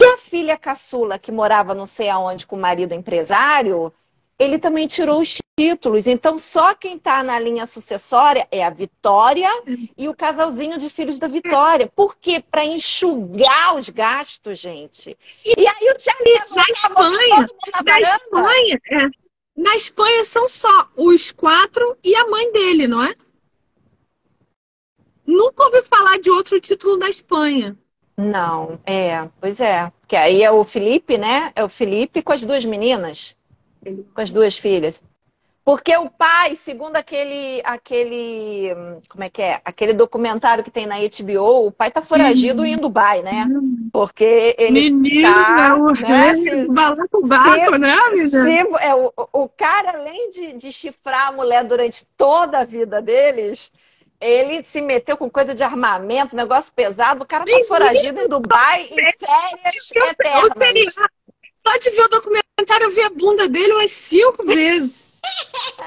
E 0.00 0.04
a 0.04 0.16
filha 0.18 0.56
caçula, 0.56 1.18
que 1.18 1.32
morava 1.32 1.74
não 1.74 1.86
sei 1.86 2.08
aonde 2.08 2.46
com 2.46 2.56
o 2.56 2.60
marido 2.60 2.92
empresário, 2.94 3.92
ele 4.38 4.58
também 4.58 4.86
tirou 4.86 5.20
os 5.20 5.38
títulos. 5.58 6.06
Então, 6.06 6.38
só 6.38 6.74
quem 6.74 6.96
está 6.96 7.22
na 7.22 7.38
linha 7.40 7.66
sucessória 7.66 8.46
é 8.52 8.64
a 8.64 8.70
Vitória 8.70 9.48
e 9.96 10.08
o 10.08 10.14
casalzinho 10.14 10.78
de 10.78 10.88
filhos 10.88 11.18
da 11.18 11.26
Vitória. 11.26 11.90
Por 11.94 12.16
quê? 12.16 12.42
Para 12.48 12.64
enxugar 12.64 13.74
os 13.74 13.88
gastos, 13.88 14.58
gente. 14.60 15.18
E, 15.44 15.66
aí 15.66 15.92
o 15.92 16.00
Charlie 16.00 16.38
na 16.54 16.64
Espanha, 16.70 17.46
na, 17.74 17.82
na 17.82 18.00
Espanha, 18.00 18.80
é. 18.92 19.08
na 19.56 19.74
Espanha 19.74 20.24
são 20.24 20.48
só 20.48 20.88
os 20.96 21.32
quatro 21.32 21.98
e 22.04 22.14
a 22.14 22.28
mãe 22.28 22.52
dele, 22.52 22.86
não 22.86 23.02
é? 23.02 23.12
Nunca 25.26 25.64
ouvi 25.64 25.82
falar 25.82 26.18
de 26.18 26.30
outro 26.30 26.60
título 26.60 26.96
da 26.96 27.08
Espanha. 27.08 27.76
Não, 28.18 28.80
é, 28.84 29.28
pois 29.40 29.60
é. 29.60 29.92
Que 30.08 30.16
aí 30.16 30.42
é 30.42 30.50
o 30.50 30.64
Felipe, 30.64 31.16
né? 31.16 31.52
É 31.54 31.62
o 31.62 31.68
Felipe 31.68 32.20
com 32.20 32.32
as 32.32 32.40
duas 32.40 32.64
meninas, 32.64 33.36
com 34.12 34.20
as 34.20 34.32
duas 34.32 34.58
filhas. 34.58 35.00
Porque 35.64 35.94
o 35.98 36.10
pai, 36.10 36.56
segundo 36.56 36.96
aquele, 36.96 37.60
aquele, 37.62 38.74
como 39.08 39.22
é 39.22 39.28
que 39.28 39.42
é? 39.42 39.60
Aquele 39.64 39.92
documentário 39.92 40.64
que 40.64 40.70
tem 40.70 40.86
na 40.86 40.96
HBO, 40.96 41.66
o 41.66 41.70
pai 41.70 41.90
tá 41.90 42.00
foragido 42.02 42.64
em 42.64 42.76
Dubai, 42.76 43.22
né? 43.22 43.46
Porque 43.92 44.56
ele 44.58 44.90
Menino, 44.90 45.30
tá, 45.30 45.76
o 45.76 45.92
né? 45.92 46.34
Se, 46.36 46.68
balacobaco, 46.68 47.76
né, 47.76 47.96
se, 48.30 48.56
é, 48.80 48.94
o, 48.94 49.12
o 49.32 49.48
cara, 49.48 49.98
além 49.98 50.30
de, 50.30 50.54
de 50.54 50.72
chifrar 50.72 51.28
a 51.28 51.32
mulher 51.32 51.62
durante 51.64 52.06
toda 52.16 52.60
a 52.60 52.64
vida 52.64 53.02
deles, 53.02 53.70
ele 54.20 54.62
se 54.64 54.80
meteu 54.80 55.16
com 55.16 55.30
coisa 55.30 55.54
de 55.54 55.62
armamento, 55.62 56.34
negócio 56.34 56.72
pesado. 56.72 57.22
O 57.22 57.26
cara 57.26 57.44
tá 57.44 57.64
foragido 57.66 58.20
em 58.20 58.28
Dubai 58.28 58.82
em 58.82 58.94
férias 58.94 59.90
eternas. 59.90 60.94
Só 61.56 61.76
de 61.76 61.90
ver 61.90 62.02
o 62.02 62.08
documentário, 62.08 62.84
eu 62.84 62.90
vi 62.90 63.02
a 63.02 63.10
bunda 63.10 63.48
dele 63.48 63.72
umas 63.72 63.90
cinco 63.90 64.44
vezes. 64.46 65.20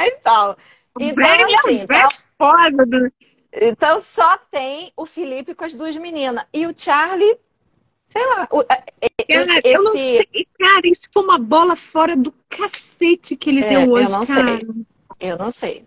então, 0.01 0.55
então, 0.99 1.25
assim, 1.25 1.82
então, 1.82 2.09
foda, 2.38 2.86
né? 2.86 3.09
então 3.53 3.99
só 4.01 4.38
tem 4.49 4.91
o 4.95 5.05
Felipe 5.05 5.55
com 5.55 5.65
as 5.65 5.73
duas 5.73 5.95
meninas. 5.95 6.45
E 6.53 6.65
o 6.65 6.73
Charlie, 6.75 7.38
sei 8.05 8.25
lá. 8.27 8.47
O, 8.51 8.63
cara, 8.63 8.84
esse... 9.29 9.61
eu 9.65 9.84
não 9.84 9.97
sei. 9.97 10.27
Cara, 10.59 10.82
isso 10.86 11.09
foi 11.13 11.23
uma 11.23 11.38
bola 11.38 11.75
fora 11.75 12.15
do 12.15 12.34
cacete 12.49 13.36
que 13.36 13.49
ele 13.49 13.63
é, 13.63 13.69
deu 13.69 13.91
hoje, 13.91 14.05
eu 14.05 14.17
não 14.17 14.25
cara. 14.25 14.57
Sei. 14.57 14.67
Eu 15.19 15.38
não 15.38 15.51
sei. 15.51 15.86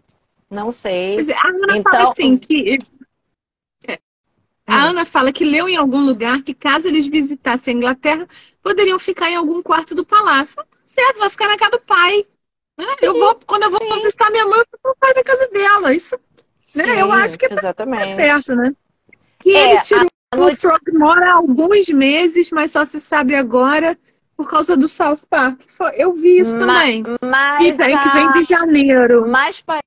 Não 0.54 0.70
sei. 0.70 1.16
Mas 1.16 1.30
a 1.30 1.48
Ana 1.48 1.76
então... 1.76 1.92
fala 1.92 2.10
assim 2.10 2.36
que. 2.36 2.78
É, 3.88 3.98
a 4.66 4.76
hum. 4.76 4.88
Ana 4.90 5.04
fala 5.04 5.32
que 5.32 5.44
leu 5.44 5.68
em 5.68 5.76
algum 5.76 6.04
lugar 6.04 6.42
que 6.42 6.54
caso 6.54 6.88
eles 6.88 7.06
visitassem 7.06 7.74
a 7.74 7.76
Inglaterra, 7.76 8.26
poderiam 8.62 8.98
ficar 8.98 9.30
em 9.30 9.36
algum 9.36 9.60
quarto 9.60 9.94
do 9.94 10.06
palácio. 10.06 10.56
Tá 10.56 10.66
certo, 10.84 11.18
vai 11.18 11.30
ficar 11.30 11.48
na 11.48 11.56
casa 11.56 11.72
do 11.72 11.80
pai. 11.80 12.24
Né? 12.78 12.86
Eu 13.02 13.14
vou, 13.14 13.38
quando 13.46 13.64
eu 13.64 13.70
vou 13.70 13.80
sim. 13.80 14.02
visitar 14.02 14.30
minha 14.30 14.46
mãe, 14.46 14.60
eu 14.60 14.78
vou 14.82 14.96
pai 14.98 15.12
da 15.12 15.22
casa 15.22 15.48
dela. 15.48 15.92
Isso, 15.92 16.18
né? 16.76 17.02
Eu 17.02 17.12
acho 17.12 17.38
que 17.38 17.46
é 17.46 17.52
exatamente. 17.52 18.12
certo, 18.12 18.54
né? 18.54 18.72
Que 19.40 19.54
é, 19.54 19.72
ele 19.72 19.80
tirou 19.82 20.08
o 20.34 20.36
noite... 20.36 20.60
Frogmore 20.60 21.22
há 21.24 21.34
alguns 21.34 21.88
meses, 21.88 22.50
mas 22.50 22.70
só 22.70 22.84
se 22.84 23.00
sabe 23.00 23.34
agora 23.34 23.98
por 24.36 24.48
causa 24.48 24.76
do 24.76 24.88
South 24.88 25.26
Park. 25.28 25.60
Eu 25.94 26.12
vi 26.12 26.38
isso 26.38 26.58
também. 26.58 27.04
Mas, 27.22 27.58
que, 27.58 27.72
vem, 27.72 27.94
a... 27.94 28.02
que 28.02 28.08
vem 28.08 28.32
de 28.32 28.44
janeiro. 28.44 29.28
Mas 29.28 29.60
parece 29.60 29.84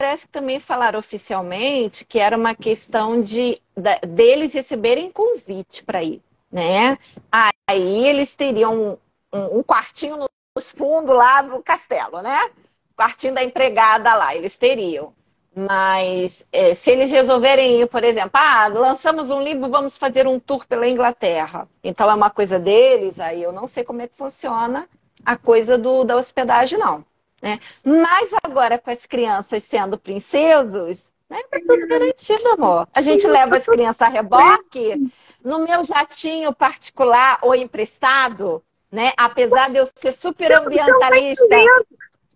que 0.00 0.28
também 0.28 0.58
falaram 0.58 0.98
oficialmente 0.98 2.06
que 2.06 2.18
era 2.18 2.36
uma 2.36 2.54
questão 2.54 3.20
de, 3.20 3.60
deles 4.08 4.54
receberem 4.54 5.10
convite 5.10 5.84
para 5.84 6.02
ir, 6.02 6.22
né? 6.50 6.98
Aí 7.30 8.06
eles 8.06 8.34
teriam 8.34 8.98
um, 9.32 9.38
um, 9.38 9.58
um 9.58 9.62
quartinho 9.62 10.16
nos 10.56 10.70
fundos 10.70 11.14
lá 11.14 11.42
do 11.42 11.62
castelo, 11.62 12.22
né? 12.22 12.50
Quartinho 12.96 13.34
da 13.34 13.44
empregada 13.44 14.14
lá, 14.14 14.34
eles 14.34 14.56
teriam. 14.58 15.12
Mas 15.54 16.46
é, 16.50 16.74
se 16.74 16.90
eles 16.92 17.10
resolverem 17.10 17.82
ir, 17.82 17.86
por 17.88 18.02
exemplo, 18.02 18.32
ah, 18.34 18.68
lançamos 18.68 19.30
um 19.30 19.42
livro, 19.42 19.68
vamos 19.68 19.98
fazer 19.98 20.26
um 20.26 20.40
tour 20.40 20.66
pela 20.66 20.88
Inglaterra. 20.88 21.68
Então 21.84 22.10
é 22.10 22.14
uma 22.14 22.30
coisa 22.30 22.58
deles, 22.58 23.20
aí 23.20 23.42
eu 23.42 23.52
não 23.52 23.66
sei 23.66 23.84
como 23.84 24.00
é 24.00 24.08
que 24.08 24.16
funciona 24.16 24.88
a 25.24 25.36
coisa 25.36 25.76
do, 25.76 26.04
da 26.04 26.16
hospedagem, 26.16 26.78
não. 26.78 27.04
Né? 27.40 27.58
Mas 27.82 28.30
agora, 28.42 28.78
com 28.78 28.90
as 28.90 29.06
crianças 29.06 29.64
sendo 29.64 29.98
princesos, 29.98 31.12
né, 31.28 31.40
tá 31.50 31.58
tudo 31.66 31.86
garantido, 31.86 32.48
amor. 32.48 32.88
A 32.92 33.00
gente 33.00 33.26
leva 33.26 33.56
as 33.56 33.64
crianças 33.64 34.02
a 34.02 34.08
reboque 34.08 35.10
no 35.42 35.60
meu 35.60 35.84
jatinho 35.84 36.52
particular 36.52 37.38
ou 37.40 37.54
emprestado, 37.54 38.62
né? 38.90 39.12
Apesar 39.16 39.70
de 39.70 39.76
eu 39.76 39.88
ser 39.94 40.12
super 40.12 40.52
ambientalista. 40.52 41.44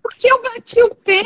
Porque 0.01 0.31
eu 0.31 0.41
bati 0.43 0.83
o 0.83 0.95
pé 0.95 1.23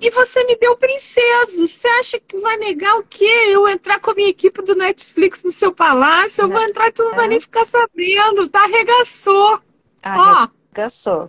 e 0.00 0.10
você 0.10 0.42
me 0.44 0.56
deu 0.56 0.76
princeso. 0.76 1.66
Você 1.66 1.86
acha 1.86 2.18
que 2.18 2.38
vai 2.38 2.56
negar 2.56 2.96
o 2.98 3.04
quê? 3.04 3.30
Eu 3.48 3.68
entrar 3.68 4.00
com 4.00 4.10
a 4.10 4.14
minha 4.14 4.30
equipe 4.30 4.62
do 4.62 4.74
Netflix 4.74 5.44
no 5.44 5.52
seu 5.52 5.72
palácio? 5.72 6.42
Eu 6.42 6.48
vou 6.48 6.62
entrar 6.62 6.88
e 6.88 6.92
tu 6.92 7.04
não 7.04 7.14
vai 7.14 7.28
nem 7.28 7.40
ficar 7.40 7.66
sabendo. 7.66 8.48
Tá? 8.48 8.64
Arregaçou. 8.64 9.60
Arregaçou. 10.02 11.24
Ó, 11.24 11.28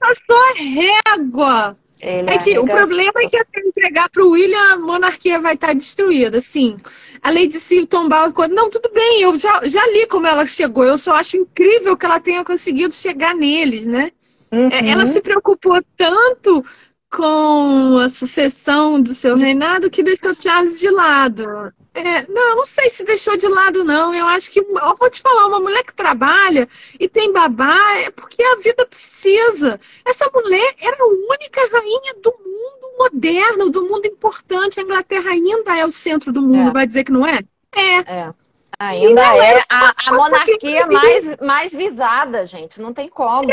a 0.00 1.14
régua. 1.14 1.76
Ele 2.00 2.30
é 2.30 2.38
que 2.38 2.56
o 2.58 2.64
problema 2.64 3.12
é 3.16 3.26
que 3.26 3.36
até 3.36 3.60
entregar 3.60 4.08
para 4.08 4.24
o 4.24 4.30
William, 4.30 4.72
a 4.72 4.76
monarquia 4.76 5.40
vai 5.40 5.54
estar 5.54 5.68
tá 5.68 5.72
destruída. 5.72 6.38
Assim, 6.38 6.76
a 7.20 7.30
Lady 7.30 7.58
Sil 7.58 7.86
tombar 7.86 8.32
quando 8.32 8.54
não, 8.54 8.70
tudo 8.70 8.88
bem, 8.92 9.22
eu 9.22 9.36
já, 9.36 9.60
já 9.64 9.84
li 9.88 10.06
como 10.06 10.26
ela 10.26 10.46
chegou. 10.46 10.84
Eu 10.84 10.96
só 10.96 11.14
acho 11.14 11.36
incrível 11.36 11.96
que 11.96 12.06
ela 12.06 12.20
tenha 12.20 12.44
conseguido 12.44 12.94
chegar 12.94 13.34
neles, 13.34 13.86
né? 13.86 14.12
Uhum. 14.52 14.68
Ela 14.70 15.06
se 15.06 15.20
preocupou 15.20 15.82
tanto 15.96 16.64
com 17.10 17.98
a 17.98 18.08
sucessão 18.08 19.00
do 19.00 19.14
seu 19.14 19.36
reinado 19.36 19.90
que 19.90 20.02
deixou 20.02 20.34
Charles 20.38 20.78
de 20.78 20.90
lado. 20.90 21.72
É, 21.94 22.26
não, 22.28 22.56
não 22.56 22.66
sei 22.66 22.90
se 22.90 23.04
deixou 23.04 23.36
de 23.36 23.48
lado, 23.48 23.82
não. 23.82 24.14
Eu 24.14 24.26
acho 24.26 24.50
que, 24.50 24.60
eu 24.60 24.96
vou 24.96 25.10
te 25.10 25.20
falar, 25.20 25.46
uma 25.46 25.58
mulher 25.58 25.82
que 25.82 25.94
trabalha 25.94 26.68
e 27.00 27.08
tem 27.08 27.32
babá 27.32 27.76
é 27.96 28.10
porque 28.10 28.42
a 28.42 28.56
vida 28.56 28.86
precisa. 28.86 29.80
Essa 30.04 30.30
mulher 30.32 30.74
era 30.80 30.96
a 31.00 31.06
única 31.06 31.60
rainha 31.72 32.14
do 32.22 32.34
mundo 32.44 32.98
moderno, 32.98 33.70
do 33.70 33.88
mundo 33.88 34.06
importante. 34.06 34.78
A 34.78 34.82
Inglaterra 34.82 35.30
ainda 35.30 35.76
é 35.76 35.84
o 35.84 35.90
centro 35.90 36.32
do 36.32 36.42
mundo, 36.42 36.70
é. 36.70 36.72
vai 36.72 36.86
dizer 36.86 37.04
que 37.04 37.12
não 37.12 37.26
é? 37.26 37.40
É. 37.74 37.96
é. 37.98 38.34
Ainda 38.80 39.22
é 39.22 39.60
a, 39.68 39.92
a 40.06 40.12
monarquia 40.12 40.86
mais, 40.86 41.36
mais 41.38 41.72
visada, 41.72 42.46
gente. 42.46 42.80
Não 42.80 42.92
tem 42.92 43.08
como. 43.08 43.48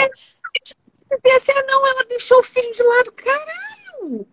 É. 1.24 1.36
Assim, 1.36 1.53
não, 1.68 1.86
ela 1.86 2.03
deixou 2.05 2.39
o 2.39 2.43
filho 2.43 2.72
de 2.72 2.84
lado. 2.84 3.11
Caralho! 3.13 4.28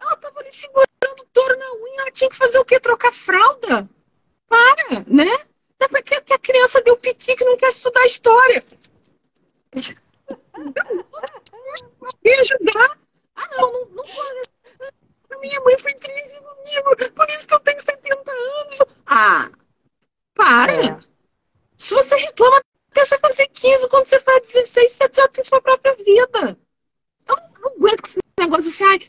Ela 0.00 0.16
tava 0.16 0.40
ali 0.40 0.52
segurando 0.52 0.88
o 1.20 1.26
touro 1.32 1.58
na 1.58 1.74
unha. 1.74 2.02
Ela 2.02 2.10
tinha 2.10 2.30
que 2.30 2.36
fazer 2.36 2.58
o 2.58 2.64
quê? 2.64 2.78
Trocar 2.80 3.12
fralda? 3.12 3.88
Para, 4.48 5.04
né? 5.06 5.32
Até 5.80 5.88
porque 5.88 6.32
a 6.32 6.38
criança 6.38 6.82
deu 6.82 6.96
piti 6.96 7.36
que 7.36 7.44
não 7.44 7.56
quer 7.56 7.70
estudar 7.70 8.04
história. 8.06 8.62
Me 12.24 12.34
ajudar. 12.34 12.98
Ah, 13.36 13.48
não, 13.56 13.72
não, 13.72 13.84
não 13.86 14.04
pode. 14.04 14.42
A 15.30 15.38
minha 15.38 15.60
mãe 15.60 15.78
foi 15.78 15.94
triste 15.94 16.40
comigo, 16.40 17.12
por 17.14 17.28
isso 17.28 17.46
que 17.46 17.54
eu 17.54 17.60
tenho 17.60 17.80
70 17.80 18.32
anos. 18.32 18.78
Ah, 19.06 19.50
para! 20.34 20.72
É. 20.72 20.96
Se 21.76 21.94
você 21.94 22.16
reclama 22.16 22.60
até 22.98 23.04
você 23.04 23.18
fazer 23.18 23.48
15, 23.48 23.88
quando 23.88 24.06
você 24.06 24.20
faz 24.20 24.48
16, 24.48 24.92
você 24.92 25.10
já 25.12 25.28
tem 25.28 25.44
sua 25.44 25.60
própria 25.60 25.94
vida. 25.94 26.58
Eu 27.28 27.36
não, 27.60 27.70
aguento 27.70 28.02
com 28.02 28.08
esse 28.08 28.18
negócio 28.38 28.68
assim, 28.68 28.84
ai, 28.84 29.00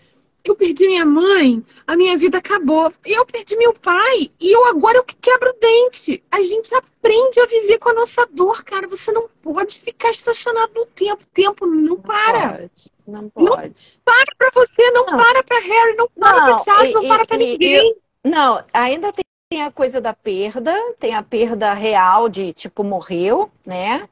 eu 0.44 0.56
perdi 0.56 0.88
minha 0.88 1.06
mãe, 1.06 1.64
a 1.88 1.96
minha 1.96 2.18
vida 2.18 2.38
acabou. 2.38 2.92
E 3.06 3.12
eu 3.12 3.26
perdi 3.26 3.56
meu 3.58 3.74
pai, 3.74 4.32
e 4.40 4.52
eu 4.52 4.66
agora 4.66 4.98
eu 4.98 5.04
que 5.04 5.16
quebro 5.16 5.50
o 5.50 5.60
dente. 5.60 6.24
A 6.32 6.42
gente 6.42 6.74
aprende 6.74 7.40
a 7.40 7.46
viver 7.46 7.80
com 7.80 7.90
a 7.90 7.94
nossa 7.94 8.26
dor, 8.32 8.64
cara. 8.64 8.88
Você 8.88 9.12
não 9.12 9.28
pode 9.42 9.80
ficar 9.80 10.12
estacionado 10.12 10.72
no 10.76 10.86
tempo. 10.86 11.24
O 11.24 11.34
tempo 11.34 11.66
não, 11.66 11.76
não 11.76 11.96
para. 12.00 12.50
Pode, 12.52 12.92
não 13.08 13.30
pode. 13.30 13.46
Não 13.46 14.04
para 14.06 14.36
pra 14.38 14.50
você, 14.54 14.92
não, 14.92 15.06
não. 15.06 15.18
para 15.18 15.44
pra 15.44 15.60
Harry, 15.60 15.96
não 15.96 16.08
para 16.08 16.32
não, 16.32 16.56
pra 16.56 16.64
Charles, 16.64 16.94
não 16.94 17.08
para 17.08 17.26
pra 17.26 17.38
ninguém. 17.38 17.96
não, 18.24 18.64
ainda 18.74 19.12
tem 19.12 19.24
tem 19.50 19.64
a 19.64 19.72
coisa 19.72 20.00
da 20.00 20.14
perda, 20.14 20.72
tem 21.00 21.16
a 21.16 21.24
perda 21.24 21.74
real 21.74 22.30
de 22.30 22.54
tipo 22.54 22.84
morreu, 22.84 23.52
né? 23.66 24.08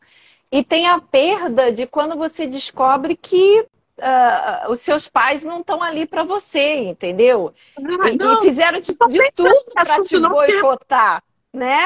E 0.51 0.63
tem 0.63 0.87
a 0.87 0.99
perda 0.99 1.71
de 1.71 1.85
quando 1.85 2.17
você 2.17 2.47
descobre 2.47 3.15
que 3.15 3.59
uh, 3.99 4.71
os 4.71 4.79
seus 4.79 5.07
pais 5.07 5.43
não 5.43 5.59
estão 5.59 5.83
ali 5.83 6.07
para 6.07 6.23
você, 6.23 6.77
entendeu? 6.77 7.53
Ah, 7.77 8.09
e, 8.09 8.15
e, 8.15 8.41
fizeram 8.41 8.79
de, 8.79 8.95
de 9.09 9.31
tudo 9.35 9.63
para 9.75 10.01
te 10.01 10.19
boicotar, 10.19 11.23
né? 11.53 11.85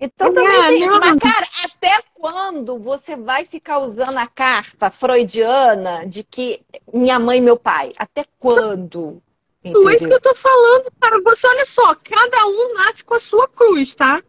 Então 0.00 0.34
também 0.34 0.56
é, 0.56 0.66
tem 0.66 0.82
isso. 0.84 0.98
Mas, 0.98 1.16
cara, 1.18 1.46
até 1.64 2.02
quando 2.14 2.78
você 2.80 3.14
vai 3.14 3.44
ficar 3.44 3.78
usando 3.78 4.16
a 4.16 4.26
carta 4.26 4.90
freudiana 4.90 6.04
de 6.04 6.24
que 6.24 6.62
minha 6.92 7.20
mãe 7.20 7.38
e 7.38 7.42
meu 7.42 7.56
pai? 7.56 7.92
Até 7.96 8.24
quando? 8.40 9.22
Entendeu? 9.64 9.88
É 9.88 9.96
isso 9.96 10.08
que 10.08 10.14
eu 10.14 10.20
tô 10.20 10.34
falando, 10.34 10.92
cara. 11.00 11.20
Você 11.22 11.46
olha 11.46 11.64
só, 11.64 11.94
cada 11.94 12.46
um 12.46 12.74
nasce 12.74 13.04
com 13.04 13.14
a 13.14 13.20
sua 13.20 13.48
cruz, 13.48 13.94
tá? 13.94 14.22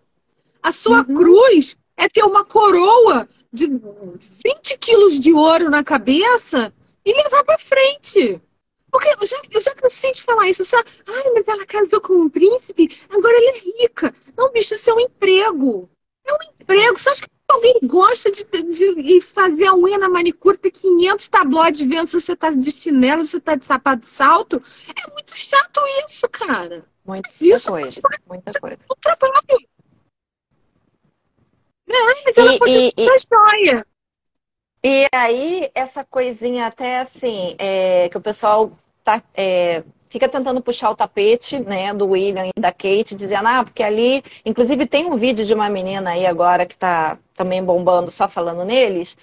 A 0.62 0.72
sua 0.72 1.00
uhum. 1.00 1.14
cruz 1.14 1.78
é 1.96 2.08
ter 2.10 2.24
uma 2.24 2.44
coroa 2.44 3.28
de 3.52 3.68
20 3.68 4.78
quilos 4.80 5.20
de 5.20 5.34
ouro 5.34 5.70
na 5.70 5.84
cabeça 5.84 6.74
e 7.06 7.14
levar 7.14 7.44
para 7.44 7.60
frente. 7.60 8.42
Porque 8.92 9.08
eu 9.08 9.26
já, 9.26 9.38
eu 9.52 9.62
já 9.62 9.76
cansei 9.76 10.12
de 10.12 10.24
falar 10.24 10.50
isso, 10.50 10.66
sabe? 10.66 10.90
Ai, 11.08 11.32
mas 11.34 11.48
ela 11.48 11.66
casou 11.66 12.02
com 12.02 12.14
um 12.14 12.30
príncipe, 12.30 12.90
agora 13.10 13.38
ela 13.38 13.58
é 13.58 13.60
rica. 13.60 14.14
Não, 14.36 14.52
bicho, 14.52 14.74
isso 14.74 14.90
é 14.90 14.94
um 14.94 15.00
emprego. 15.00 15.90
É 16.26 16.34
um 16.34 16.38
emprego. 16.60 16.98
Você 16.98 17.10
acha 17.10 17.22
que 17.22 17.30
alguém 17.52 17.80
gosta 17.84 18.32
de, 18.32 18.44
de, 18.44 18.96
de 18.96 19.22
fazer 19.22 19.66
a 19.66 19.76
unha 19.76 19.98
na 19.98 20.10
manicure, 20.10 20.58
ter 20.58 20.72
500 20.72 21.30
tabloides 21.30 21.88
vendo 21.88 22.08
se 22.08 22.20
você 22.20 22.36
tá 22.36 22.50
de 22.50 22.72
chinelo, 22.72 23.26
se 23.26 23.32
você 23.32 23.40
tá 23.40 23.56
de 23.56 23.66
sapato 23.66 24.02
de 24.02 24.08
salto? 24.08 24.62
É 24.96 25.12
muito 25.12 25.36
chato 25.36 25.82
isso, 26.06 26.28
cara. 26.30 26.86
Muita 27.06 27.28
mas 27.28 27.42
isso 27.42 27.72
coisa. 27.72 28.02
Muita 28.28 28.60
coisa. 28.60 28.78
O 28.90 28.96
trabalho. 28.96 29.70
É, 31.88 32.24
mas 32.24 32.38
ela 32.38 32.54
e, 32.54 32.60
pode 32.60 32.72
e, 32.72 32.94
e... 32.96 33.08
joia. 33.28 33.86
E 34.84 35.08
aí, 35.14 35.72
essa 35.74 36.06
coisinha 36.06 36.68
até 36.68 37.00
assim, 37.00 37.56
é, 37.58 38.08
que 38.10 38.18
o 38.18 38.22
pessoal 38.22 38.72
tá, 39.04 39.22
é, 39.34 39.84
fica 40.10 40.28
tentando 40.28 40.62
puxar 40.62 40.90
o 40.90 40.96
tapete, 40.96 41.60
né, 41.60 41.94
do 41.94 42.08
William 42.08 42.48
e 42.48 42.60
da 42.60 42.72
Kate, 42.72 43.16
dizendo, 43.16 43.48
ah, 43.48 43.64
porque 43.64 43.84
ali, 43.84 44.24
inclusive 44.44 44.86
tem 44.86 45.06
um 45.06 45.16
vídeo 45.16 45.46
de 45.46 45.54
uma 45.54 45.70
menina 45.70 46.12
aí 46.12 46.26
agora 46.26 46.66
que 46.66 46.74
está 46.74 47.18
também 47.36 47.64
bombando, 47.64 48.12
só 48.12 48.28
falando 48.28 48.66
neles, 48.66 49.16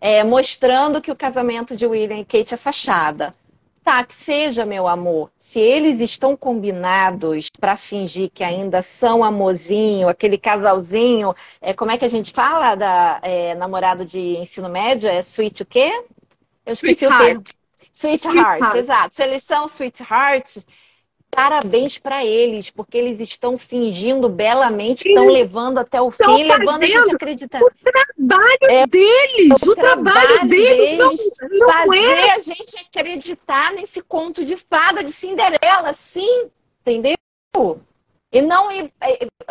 é, 0.00 0.24
mostrando 0.24 1.00
que 1.00 1.10
o 1.10 1.16
casamento 1.16 1.76
de 1.76 1.86
William 1.86 2.18
e 2.18 2.24
Kate 2.24 2.54
é 2.54 2.56
fachada. 2.56 3.32
Tá, 3.84 4.04
que 4.04 4.14
seja, 4.14 4.64
meu 4.64 4.86
amor. 4.86 5.30
Se 5.36 5.58
eles 5.58 5.98
estão 6.00 6.36
combinados 6.36 7.48
para 7.58 7.76
fingir 7.76 8.30
que 8.32 8.44
ainda 8.44 8.80
são 8.80 9.24
amorzinho, 9.24 10.08
aquele 10.08 10.38
casalzinho, 10.38 11.34
é, 11.60 11.74
como 11.74 11.90
é 11.90 11.98
que 11.98 12.04
a 12.04 12.08
gente 12.08 12.32
fala 12.32 12.76
da 12.76 13.18
é, 13.22 13.56
namorado 13.56 14.04
de 14.04 14.36
ensino 14.36 14.68
médio? 14.68 15.08
É 15.08 15.18
sweet 15.18 15.64
o 15.64 15.66
quê? 15.66 16.04
Eu 16.64 16.74
esqueci 16.74 17.04
Sweetheart. 17.04 17.22
o 17.22 17.26
termo. 17.26 17.61
Sweethearts, 17.92 18.74
exato. 18.74 19.14
Se 19.14 19.22
eles 19.22 19.42
são 19.42 19.68
sweethearts, 19.68 20.64
parabéns 21.30 21.98
para 21.98 22.24
eles, 22.24 22.70
porque 22.70 22.96
eles 22.96 23.20
estão 23.20 23.58
fingindo 23.58 24.28
belamente, 24.28 25.08
estão 25.08 25.26
levando 25.28 25.78
até 25.78 26.00
o 26.00 26.10
fim, 26.10 26.44
levando 26.44 26.82
a 26.82 26.86
gente 26.86 27.10
a 27.10 27.14
acreditar. 27.14 27.60
O 27.62 27.70
trabalho 27.70 28.58
é, 28.64 28.86
deles, 28.86 29.62
o, 29.62 29.74
trabalho, 29.74 30.26
trabalho, 30.26 30.48
deles, 30.48 30.98
não, 30.98 31.10
não 31.50 31.72
fazer 31.72 31.98
é. 31.98 32.32
a 32.32 32.38
gente 32.38 32.76
acreditar 32.78 33.72
nesse 33.72 34.02
conto 34.02 34.44
de 34.44 34.56
fada 34.56 35.04
de 35.04 35.12
Cinderela, 35.12 35.92
sim, 35.94 36.50
entendeu? 36.80 37.16
E 38.32 38.40
não 38.40 38.68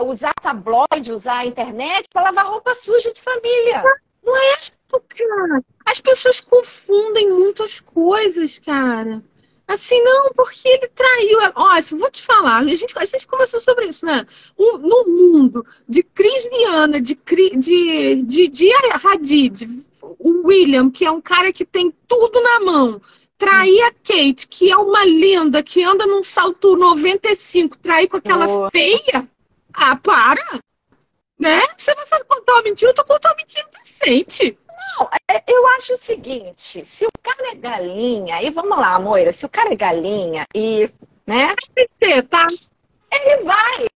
usar 0.08 0.34
tabloide, 0.42 1.12
usar 1.12 1.38
a 1.38 1.46
internet 1.46 2.08
para 2.12 2.24
lavar 2.24 2.48
roupa 2.48 2.74
suja 2.74 3.14
de 3.14 3.22
família. 3.22 3.84
Não 4.24 4.36
é? 4.36 4.81
Cara. 5.00 5.64
As 5.86 6.00
pessoas 6.00 6.40
confundem 6.40 7.30
muitas 7.30 7.80
coisas, 7.80 8.60
cara. 8.60 9.24
Assim, 9.68 10.02
não, 10.04 10.32
porque 10.34 10.68
ele 10.68 10.88
traiu. 10.90 11.40
Ó, 11.56 11.80
vou 11.98 12.12
te 12.12 12.22
falar, 12.24 12.58
a 12.58 12.66
gente, 12.66 12.94
a 12.98 13.06
gente 13.06 13.26
conversou 13.26 13.62
sobre 13.62 13.86
isso, 13.86 14.06
né? 14.06 14.26
Um, 14.58 14.78
no 14.78 15.06
mundo 15.06 15.66
de 15.88 16.04
Cris 16.04 16.50
Viana, 16.50 17.00
de, 17.00 17.18
de, 17.56 18.22
de, 18.24 18.48
de 18.50 18.70
Hadid, 19.02 19.68
o 20.02 20.48
William, 20.48 20.90
que 20.90 21.06
é 21.06 21.12
um 21.12 21.22
cara 21.22 21.54
que 21.54 21.64
tem 21.64 21.94
tudo 22.06 22.42
na 22.42 22.60
mão, 22.60 23.02
trair 23.38 23.82
a 23.84 23.92
Kate, 23.92 24.48
que 24.48 24.72
é 24.72 24.76
uma 24.76 25.06
linda, 25.06 25.64
que 25.64 25.84
anda 25.84 26.06
num 26.06 26.24
salto 26.24 26.76
95, 26.76 27.78
trair 27.78 28.08
com 28.08 28.18
aquela 28.18 28.48
oh. 28.48 28.70
feia. 28.70 29.28
Ah, 29.74 29.96
para! 29.96 30.60
Né? 31.40 31.60
Você 31.76 31.96
vai 31.96 32.06
fazer, 32.06 32.24
contar 32.26 32.54
uma 32.54 32.64
mentira? 32.64 32.92
Eu 32.92 32.96
tô 32.96 33.04
contando 33.06 33.32
uma 33.32 33.38
mentira 33.38 33.68
decente. 33.82 34.58
Não, 34.78 35.10
é, 35.30 35.44
eu 35.48 35.68
acho 35.78 35.94
o 35.94 35.98
seguinte, 35.98 36.86
se 36.86 37.06
o 37.06 37.12
cara 37.22 37.52
é 37.52 37.56
galinha, 37.56 38.42
e 38.42 38.50
vamos 38.50 38.78
lá, 38.78 39.00
Moira, 39.00 39.32
se 39.32 39.46
o 39.46 39.50
cara 39.50 39.72
é 39.74 39.76
galinha 39.76 40.46
e, 40.56 40.90
né? 41.26 41.54
Vai 41.76 41.86
ser, 41.88 42.28
tá? 42.28 42.46
Ele 43.12 43.44
vai 43.44 43.88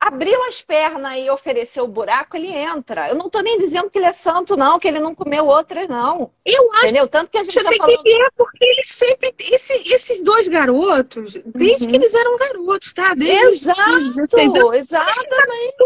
abriu 0.00 0.40
as 0.44 0.62
pernas 0.62 1.18
e 1.18 1.28
ofereceu 1.28 1.84
o 1.84 1.88
buraco, 1.88 2.36
ele 2.36 2.48
entra. 2.48 3.08
Eu 3.08 3.16
não 3.16 3.26
estou 3.26 3.42
nem 3.42 3.58
dizendo 3.58 3.90
que 3.90 3.98
ele 3.98 4.06
é 4.06 4.12
santo, 4.12 4.56
não, 4.56 4.78
que 4.78 4.86
ele 4.86 5.00
não 5.00 5.14
comeu 5.14 5.46
outras, 5.46 5.88
não. 5.88 6.30
Eu 6.44 6.72
acho 6.74 6.84
Entendeu? 6.86 7.08
Tanto 7.08 7.30
que 7.30 7.38
a 7.38 7.44
gente 7.44 7.54
já 7.54 7.72
falou... 7.72 8.02
que 8.02 8.12
é 8.12 8.28
porque 8.36 8.64
eles 8.64 8.88
sempre. 8.88 9.34
Esse, 9.40 9.92
esses 9.92 10.22
dois 10.22 10.46
garotos, 10.46 11.34
desde 11.46 11.84
uhum. 11.84 11.90
que 11.90 11.96
eles 11.96 12.14
eram 12.14 12.36
garotos, 12.36 12.92
tá? 12.92 13.14
Desde 13.14 13.70
Exato, 13.70 14.74
exatamente. 14.74 15.76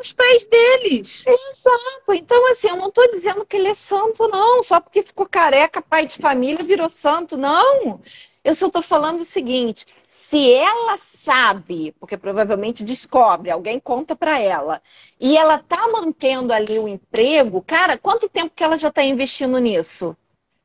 Os 0.00 0.12
pés 0.12 0.46
deles. 0.46 1.24
Exato. 1.26 2.14
Então, 2.14 2.50
assim, 2.50 2.68
eu 2.68 2.76
não 2.76 2.88
estou 2.88 3.08
dizendo 3.10 3.44
que 3.44 3.56
ele 3.56 3.68
é 3.68 3.74
santo, 3.74 4.26
não. 4.28 4.62
Só 4.62 4.80
porque 4.80 5.02
ficou 5.02 5.26
careca, 5.26 5.82
pai 5.82 6.06
de 6.06 6.16
família, 6.16 6.64
virou 6.64 6.88
santo, 6.88 7.36
não. 7.36 8.00
Eu 8.42 8.54
só 8.54 8.66
estou 8.66 8.82
falando 8.82 9.20
o 9.20 9.24
seguinte: 9.24 9.86
se 10.08 10.50
ela 10.50 10.96
sabe, 11.22 11.94
porque 12.00 12.16
provavelmente 12.16 12.82
descobre, 12.82 13.50
alguém 13.50 13.78
conta 13.78 14.16
para 14.16 14.40
ela, 14.40 14.82
e 15.20 15.36
ela 15.36 15.58
tá 15.58 15.88
mantendo 15.88 16.52
ali 16.52 16.78
o 16.78 16.88
emprego, 16.88 17.62
cara, 17.62 17.96
quanto 17.96 18.28
tempo 18.28 18.52
que 18.54 18.64
ela 18.64 18.76
já 18.76 18.88
está 18.88 19.04
investindo 19.04 19.58
nisso? 19.58 20.16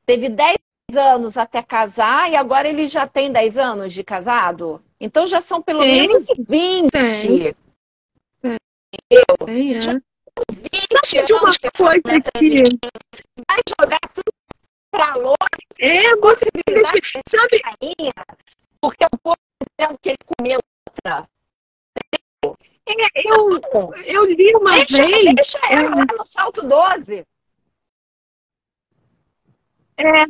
Teve 0.05 0.29
10 0.29 0.57
anos 0.95 1.37
até 1.37 1.61
casar 1.61 2.31
e 2.31 2.35
agora 2.35 2.67
ele 2.67 2.87
já 2.87 3.05
tem 3.05 3.31
10 3.31 3.57
anos 3.57 3.93
de 3.93 4.03
casado? 4.03 4.81
Então 4.99 5.27
já 5.27 5.41
são 5.41 5.61
pelo 5.61 5.81
tem, 5.81 6.07
menos 6.07 6.25
20. 6.47 6.89
Tem. 6.91 7.55
Tem, 8.41 9.73
é. 9.75 9.79
20 10.49 11.33
anos 11.33 11.57
que 11.57 11.69
coisa 11.71 12.01
aqui. 12.05 12.63
Vai 13.47 13.59
jogar 13.79 13.99
tudo 14.13 14.31
pra 14.91 15.15
longe. 15.15 15.35
É, 15.79 16.15
muito 16.15 16.45
sabe? 17.27 17.61
Porque 18.81 19.05
o 19.05 19.17
povo 19.21 19.37
dizendo 19.77 19.99
que 20.01 20.09
ele 20.09 20.17
comeu. 20.37 20.59
É, 22.89 23.29
eu, 23.29 23.61
eu 24.05 24.25
li 24.25 24.55
uma 24.55 24.73
deixa, 24.75 24.95
vez. 24.95 25.35
Deixa 25.35 25.59
ela 25.69 25.89
lá 25.89 26.05
no 26.17 26.27
salto 26.31 26.61
12. 26.63 27.25
É, 29.99 30.25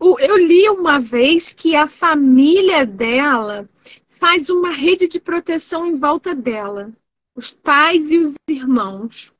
eu 0.00 0.36
li 0.36 0.68
uma 0.68 0.98
vez 1.00 1.52
que 1.52 1.76
a 1.76 1.86
família 1.86 2.84
dela 2.84 3.68
faz 4.08 4.50
uma 4.50 4.70
rede 4.70 5.08
de 5.08 5.20
proteção 5.20 5.86
em 5.86 5.98
volta 5.98 6.34
dela. 6.34 6.92
os 7.34 7.50
pais 7.50 8.12
e 8.12 8.18
os 8.18 8.34
irmãos. 8.48 9.32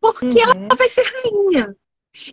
Porque 0.00 0.26
uhum. 0.26 0.66
ela 0.66 0.76
vai 0.76 0.88
ser 0.88 1.02
rainha. 1.02 1.76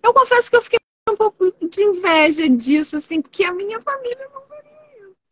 Eu 0.02 0.14
confesso 0.14 0.50
que 0.50 0.56
eu 0.56 0.62
fiquei 0.62 0.80
um 1.10 1.16
pouco 1.16 1.52
de 1.68 1.84
inveja 1.84 2.50
disso, 2.50 2.98
assim, 2.98 3.22
porque 3.22 3.44
a 3.44 3.54
minha 3.54 3.82
família 3.82 4.30
não 4.34 4.42
queria. 4.48 4.69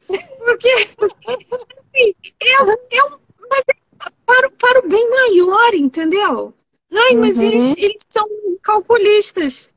Porque 0.07 0.69
assim, 0.69 2.13
eu, 2.41 2.67
eu, 2.91 3.21
mas 3.49 3.63
é 3.67 3.87
para, 4.25 4.49
para 4.51 4.79
o 4.79 4.89
bem 4.89 5.09
maior, 5.09 5.73
entendeu? 5.73 6.53
Ai, 6.91 7.15
mas 7.15 7.37
uhum. 7.37 7.43
eles, 7.43 7.75
eles 7.77 8.05
são 8.09 8.25
calculistas. 8.61 9.73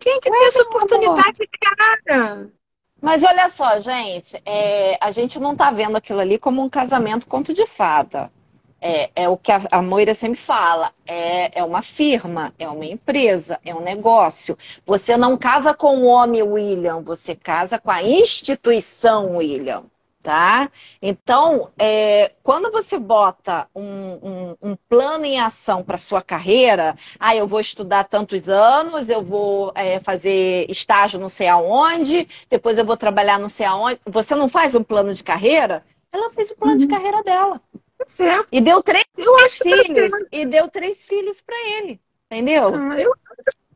Quem 0.00 0.14
é 0.14 0.20
que 0.20 0.30
Ué, 0.30 0.38
tem 0.38 0.46
essa 0.46 0.62
oportunidade, 0.62 1.48
cara? 1.60 2.50
Mas 3.00 3.22
olha 3.22 3.48
só, 3.48 3.78
gente, 3.78 4.40
é, 4.44 4.96
a 5.00 5.10
gente 5.10 5.38
não 5.38 5.52
está 5.52 5.70
vendo 5.70 5.96
aquilo 5.96 6.20
ali 6.20 6.38
como 6.38 6.62
um 6.62 6.68
casamento 6.68 7.26
conto 7.26 7.52
de 7.52 7.66
fada. 7.66 8.32
É, 8.88 9.10
é 9.16 9.28
o 9.28 9.36
que 9.36 9.50
a, 9.50 9.60
a 9.72 9.82
Moira 9.82 10.14
sempre 10.14 10.38
fala: 10.38 10.92
é, 11.04 11.58
é 11.58 11.64
uma 11.64 11.82
firma, 11.82 12.54
é 12.56 12.68
uma 12.68 12.86
empresa, 12.86 13.58
é 13.64 13.74
um 13.74 13.80
negócio. 13.80 14.56
Você 14.86 15.16
não 15.16 15.36
casa 15.36 15.74
com 15.74 15.98
o 15.98 16.04
homem 16.04 16.40
William, 16.42 17.02
você 17.02 17.34
casa 17.34 17.80
com 17.80 17.90
a 17.90 18.00
instituição 18.00 19.36
William 19.36 19.84
tá? 20.22 20.68
Então, 21.00 21.70
é, 21.78 22.32
quando 22.42 22.68
você 22.72 22.98
bota 22.98 23.68
um, 23.72 23.84
um, 23.84 24.56
um 24.60 24.76
plano 24.88 25.24
em 25.24 25.38
ação 25.38 25.84
para 25.84 25.96
sua 25.96 26.20
carreira, 26.20 26.96
ah, 27.20 27.36
eu 27.36 27.46
vou 27.46 27.60
estudar 27.60 28.02
tantos 28.02 28.48
anos, 28.48 29.08
eu 29.08 29.22
vou 29.22 29.70
é, 29.76 30.00
fazer 30.00 30.68
estágio 30.68 31.20
não 31.20 31.28
sei 31.28 31.46
aonde, 31.46 32.26
depois 32.50 32.76
eu 32.76 32.84
vou 32.84 32.96
trabalhar 32.96 33.38
não 33.38 33.48
sei 33.48 33.66
aonde. 33.66 34.00
Você 34.04 34.34
não 34.34 34.48
faz 34.48 34.74
um 34.74 34.82
plano 34.82 35.14
de 35.14 35.22
carreira? 35.22 35.84
Ela 36.12 36.28
fez 36.30 36.50
o 36.50 36.56
plano 36.56 36.72
uhum. 36.72 36.78
de 36.78 36.88
carreira 36.88 37.22
dela. 37.22 37.60
Certo. 38.06 38.48
E 38.52 38.60
deu 38.60 38.82
três, 38.82 39.04
eu 39.16 39.32
três 39.34 39.56
filhos. 39.56 40.12
E 40.30 40.46
deu 40.46 40.68
três 40.68 41.06
filhos 41.06 41.40
para 41.40 41.56
ele. 41.78 42.00
Entendeu? 42.30 42.74
Ah, 42.74 43.00
eu, 43.00 43.12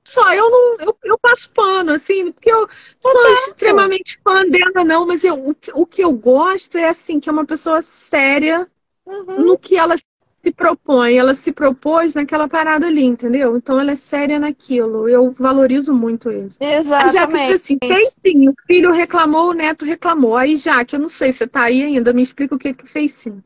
só, 0.07 0.33
eu 0.35 0.51
não, 0.51 0.77
eu, 0.81 0.99
eu 1.05 1.19
passo 1.19 1.51
pano, 1.51 1.93
assim, 1.93 2.33
porque 2.33 2.51
eu 2.51 2.69
não 3.05 3.13
sou 3.13 3.33
extremamente 3.47 4.19
fã 4.25 4.45
dela, 4.47 4.85
não, 4.85 5.07
mas 5.07 5.23
eu, 5.23 5.35
o, 5.35 5.57
o 5.75 5.87
que 5.87 6.03
eu 6.03 6.13
gosto 6.13 6.77
é 6.77 6.89
assim, 6.89 7.21
que 7.21 7.29
é 7.29 7.33
uma 7.33 7.47
pessoa 7.47 7.81
séria 7.81 8.69
uhum. 9.07 9.45
no 9.45 9.59
que 9.59 9.77
ela 9.77 9.97
se 9.97 10.53
propõe. 10.53 11.17
Ela 11.17 11.35
se 11.35 11.53
propôs 11.53 12.15
naquela 12.15 12.49
parada 12.49 12.87
ali, 12.87 13.05
entendeu? 13.05 13.57
Então 13.57 13.79
ela 13.79 13.93
é 13.93 13.97
séria 13.97 14.39
naquilo. 14.39 15.09
Eu 15.09 15.33
valorizo 15.33 15.95
muito 15.95 16.31
isso. 16.31 16.59
Exatamente. 16.61 17.13
Já 17.13 17.27
que 17.27 17.39
diz 17.39 17.63
assim, 17.63 17.79
fez 17.83 18.17
sim, 18.21 18.49
o 18.49 18.55
filho 18.67 18.93
reclamou, 18.93 19.51
o 19.51 19.55
neto 19.55 19.85
reclamou. 19.85 20.37
Aí 20.37 20.57
já, 20.57 20.85
que 20.85 20.97
eu 20.97 21.01
não 21.01 21.09
sei, 21.09 21.33
você 21.33 21.47
tá 21.47 21.63
aí 21.63 21.83
ainda, 21.83 22.13
me 22.13 22.23
explica 22.23 22.55
o 22.55 22.59
que 22.59 22.75
que 22.75 22.87
fez 22.87 23.13
sim. 23.13 23.43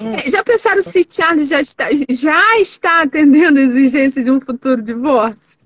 Hum. 0.00 0.12
É, 0.14 0.28
já 0.30 0.42
pensaram 0.44 0.82
se 0.82 1.04
Charles 1.08 1.48
já 1.48 1.60
está, 1.60 1.86
já 2.08 2.58
está 2.60 3.02
atendendo 3.02 3.58
a 3.58 3.62
exigência 3.62 4.22
de 4.22 4.30
um 4.30 4.40
futuro 4.40 4.80
divórcio? 4.80 5.58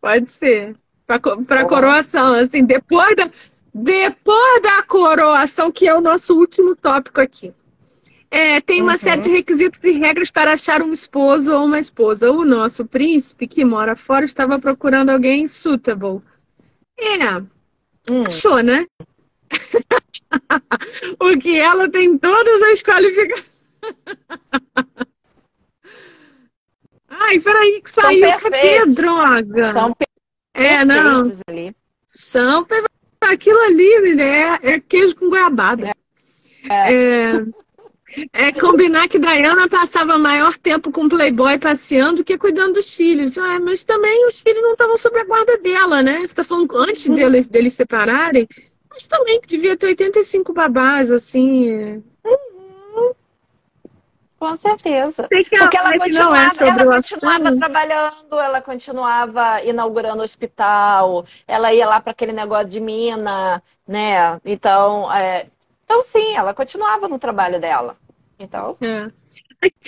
Pode 0.00 0.30
ser. 0.30 0.74
Para 1.06 1.64
coroação, 1.64 2.34
assim, 2.34 2.64
depois 2.64 3.16
da, 3.16 3.28
depois 3.74 4.62
da 4.62 4.82
coroação, 4.82 5.70
que 5.70 5.86
é 5.86 5.94
o 5.94 6.00
nosso 6.00 6.36
último 6.38 6.74
tópico 6.76 7.20
aqui. 7.20 7.52
É, 8.30 8.60
tem 8.60 8.80
uma 8.80 8.92
uhum. 8.92 8.98
série 8.98 9.22
de 9.22 9.28
requisitos 9.28 9.82
e 9.82 9.98
regras 9.98 10.30
para 10.30 10.52
achar 10.52 10.82
um 10.82 10.92
esposo 10.92 11.52
ou 11.52 11.64
uma 11.64 11.80
esposa. 11.80 12.30
O 12.30 12.44
nosso 12.44 12.84
príncipe, 12.84 13.48
que 13.48 13.64
mora 13.64 13.96
fora, 13.96 14.24
estava 14.24 14.56
procurando 14.58 15.10
alguém 15.10 15.48
suitable. 15.48 16.22
É, 16.96 17.36
hum. 18.12 18.24
achou, 18.24 18.62
né? 18.62 18.86
o 21.20 21.38
que 21.38 21.58
ela 21.58 21.88
tem 21.90 22.16
todas 22.18 22.62
as 22.62 22.82
qualificações. 22.82 23.50
Ai, 27.08 27.40
peraí, 27.40 27.80
que 27.82 27.90
saiu. 27.90 28.38
Cadê 28.38 28.86
droga? 28.86 29.72
São 29.72 29.94
é, 30.54 30.84
não. 30.84 31.22
ali. 31.48 31.74
São 32.06 32.66
Aquilo 33.20 33.60
ali, 33.60 34.14
né? 34.14 34.58
É 34.62 34.80
queijo 34.80 35.14
com 35.16 35.28
goiabada. 35.28 35.92
É. 36.68 36.94
é. 36.94 37.44
É 38.32 38.50
combinar 38.50 39.08
que 39.08 39.20
Diana 39.20 39.68
passava 39.68 40.18
maior 40.18 40.58
tempo 40.58 40.90
com 40.90 41.04
o 41.04 41.08
Playboy 41.08 41.58
passeando 41.58 42.24
que 42.24 42.36
cuidando 42.36 42.74
dos 42.74 42.92
filhos. 42.92 43.38
Ah, 43.38 43.60
mas 43.60 43.84
também 43.84 44.26
os 44.26 44.40
filhos 44.40 44.62
não 44.62 44.72
estavam 44.72 44.98
sob 44.98 45.16
a 45.20 45.24
guarda 45.24 45.56
dela, 45.58 46.02
né? 46.02 46.18
Você 46.18 46.24
está 46.24 46.42
falando 46.42 46.76
antes 46.76 47.06
uhum. 47.06 47.14
deles, 47.14 47.46
deles 47.46 47.74
separarem. 47.74 48.48
Mas 48.90 49.06
também 49.06 49.40
que 49.40 49.46
devia 49.46 49.76
ter 49.76 49.86
85 49.86 50.52
babás, 50.52 51.12
assim. 51.12 52.02
Com 54.40 54.56
certeza. 54.56 55.28
Porque 55.28 55.76
ela 55.76 55.98
continuava, 55.98 56.64
é 56.64 56.68
ela 56.68 56.96
continuava 56.96 57.56
trabalhando, 57.56 58.40
ela 58.40 58.62
continuava 58.62 59.62
inaugurando 59.64 60.22
hospital, 60.22 61.26
ela 61.46 61.74
ia 61.74 61.86
lá 61.86 62.00
para 62.00 62.12
aquele 62.12 62.32
negócio 62.32 62.68
de 62.68 62.80
mina, 62.80 63.62
né? 63.86 64.40
Então, 64.42 65.12
é... 65.12 65.46
então 65.84 66.02
sim, 66.02 66.34
ela 66.34 66.54
continuava 66.54 67.06
no 67.06 67.18
trabalho 67.18 67.60
dela. 67.60 67.94
Então. 68.38 68.78
É. 68.80 69.10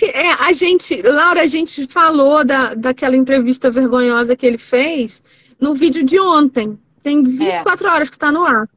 É, 0.03 0.33
a 0.33 0.53
gente, 0.53 1.01
Laura, 1.01 1.41
a 1.41 1.47
gente 1.47 1.87
falou 1.87 2.45
da, 2.45 2.75
daquela 2.75 3.15
entrevista 3.15 3.71
vergonhosa 3.71 4.35
que 4.35 4.45
ele 4.45 4.59
fez 4.59 5.23
no 5.59 5.73
vídeo 5.73 6.03
de 6.03 6.19
ontem. 6.19 6.77
Tem 7.03 7.21
24 7.21 7.85
é. 7.85 7.91
horas 7.91 8.09
que 8.09 8.15
está 8.15 8.31
no 8.31 8.45
ar. 8.45 8.67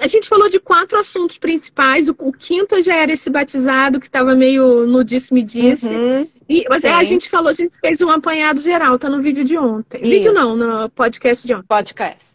A 0.00 0.06
gente 0.06 0.28
falou 0.28 0.48
de 0.48 0.60
quatro 0.60 0.98
assuntos 0.98 1.38
principais. 1.38 2.08
O, 2.08 2.14
o 2.18 2.32
quinto 2.32 2.80
já 2.82 2.94
era 2.94 3.12
esse 3.12 3.30
batizado 3.30 3.98
que 3.98 4.06
estava 4.06 4.34
meio 4.34 4.86
no 4.86 5.02
disse-me-disse. 5.02 5.94
Uhum, 5.94 6.28
e 6.48 6.64
mas 6.68 6.84
a 6.84 7.02
gente 7.02 7.28
falou, 7.28 7.48
a 7.48 7.54
gente 7.54 7.78
fez 7.80 8.00
um 8.02 8.10
apanhado 8.10 8.60
geral, 8.60 8.98
tá 8.98 9.08
no 9.08 9.20
vídeo 9.20 9.42
de 9.42 9.56
ontem. 9.56 10.02
Isso. 10.02 10.10
Vídeo 10.10 10.32
não, 10.32 10.54
no 10.54 10.90
podcast 10.90 11.46
de 11.46 11.54
ontem. 11.54 11.66
Podcast. 11.66 12.34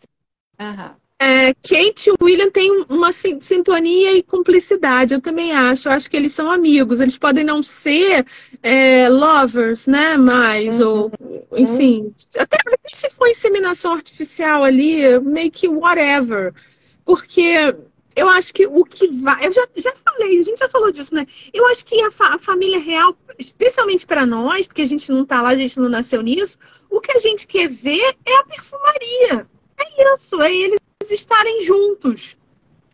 Uhum. 0.59 1.04
É, 1.17 1.53
Kate 1.53 2.09
e 2.09 2.13
William 2.21 2.51
têm 2.51 2.85
uma 2.89 3.13
sintonia 3.13 4.11
e 4.13 4.21
cumplicidade, 4.21 5.13
eu 5.13 5.21
também 5.21 5.53
acho. 5.53 5.87
Eu 5.87 5.93
acho 5.93 6.09
que 6.09 6.17
eles 6.17 6.33
são 6.33 6.51
amigos. 6.51 6.99
Eles 6.99 7.17
podem 7.17 7.43
não 7.43 7.63
ser 7.63 8.25
é, 8.61 9.07
lovers, 9.07 9.87
né? 9.87 10.17
Mas, 10.17 10.81
uhum. 10.81 10.87
ou, 10.87 11.11
enfim, 11.55 12.13
até 12.37 12.57
se 12.93 13.09
for 13.09 13.27
inseminação 13.27 13.93
artificial 13.93 14.63
ali, 14.63 15.17
meio 15.21 15.49
que 15.49 15.69
whatever. 15.69 16.53
Porque 17.05 17.73
eu 18.15 18.29
acho 18.29 18.53
que 18.53 18.65
o 18.67 18.83
que 18.83 19.07
vai. 19.07 19.47
Eu 19.47 19.53
já, 19.53 19.65
já 19.75 19.93
falei, 19.95 20.39
a 20.39 20.43
gente 20.43 20.59
já 20.59 20.69
falou 20.69 20.91
disso, 20.91 21.15
né? 21.15 21.25
Eu 21.53 21.65
acho 21.67 21.85
que 21.85 22.01
a, 22.01 22.11
fa 22.11 22.35
a 22.35 22.39
família 22.39 22.79
real, 22.79 23.15
especialmente 23.39 24.05
para 24.05 24.25
nós, 24.25 24.67
porque 24.67 24.81
a 24.81 24.87
gente 24.87 25.09
não 25.11 25.25
tá 25.25 25.41
lá, 25.41 25.49
a 25.49 25.55
gente 25.55 25.79
não 25.79 25.87
nasceu 25.87 26.21
nisso, 26.21 26.57
o 26.89 26.99
que 26.99 27.13
a 27.13 27.19
gente 27.19 27.47
quer 27.47 27.69
ver 27.69 28.15
é 28.25 28.37
a 28.37 28.43
perfumaria. 28.43 29.47
É 29.77 30.13
isso, 30.13 30.41
é 30.41 30.53
eles 30.53 30.84
estarem 31.11 31.61
juntos. 31.63 32.37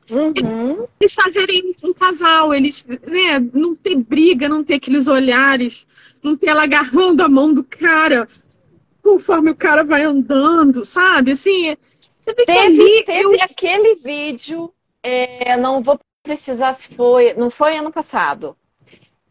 Uhum. 0.10 0.88
Eles 1.00 1.14
fazerem 1.14 1.74
um 1.84 1.94
casal, 1.94 2.54
eles 2.54 2.86
né, 2.86 3.40
não 3.54 3.76
ter 3.76 3.96
briga, 3.96 4.50
não 4.50 4.64
ter 4.64 4.76
aqueles 4.76 5.08
olhares, 5.08 5.88
não 6.22 6.36
ter 6.36 6.48
ela 6.48 6.64
agarrando 6.64 7.24
a 7.24 7.30
mão 7.30 7.54
do 7.54 7.64
cara 7.64 8.28
conforme 9.02 9.52
o 9.52 9.56
cara 9.56 9.84
vai 9.84 10.04
andando, 10.04 10.86
sabe? 10.86 11.32
Assim, 11.32 11.76
você 12.20 12.34
vê 12.34 12.46
teve, 12.46 12.54
que 12.54 12.60
ali 12.60 13.04
teve 13.04 13.36
eu... 13.36 13.44
aquele 13.44 13.96
vídeo, 13.96 14.74
é, 15.02 15.58
não 15.58 15.82
vou 15.82 16.00
precisar 16.24 16.74
se 16.74 16.90
foi, 16.90 17.34
não 17.34 17.50
foi 17.50 17.78
ano 17.78 17.92
passado. 17.92 18.56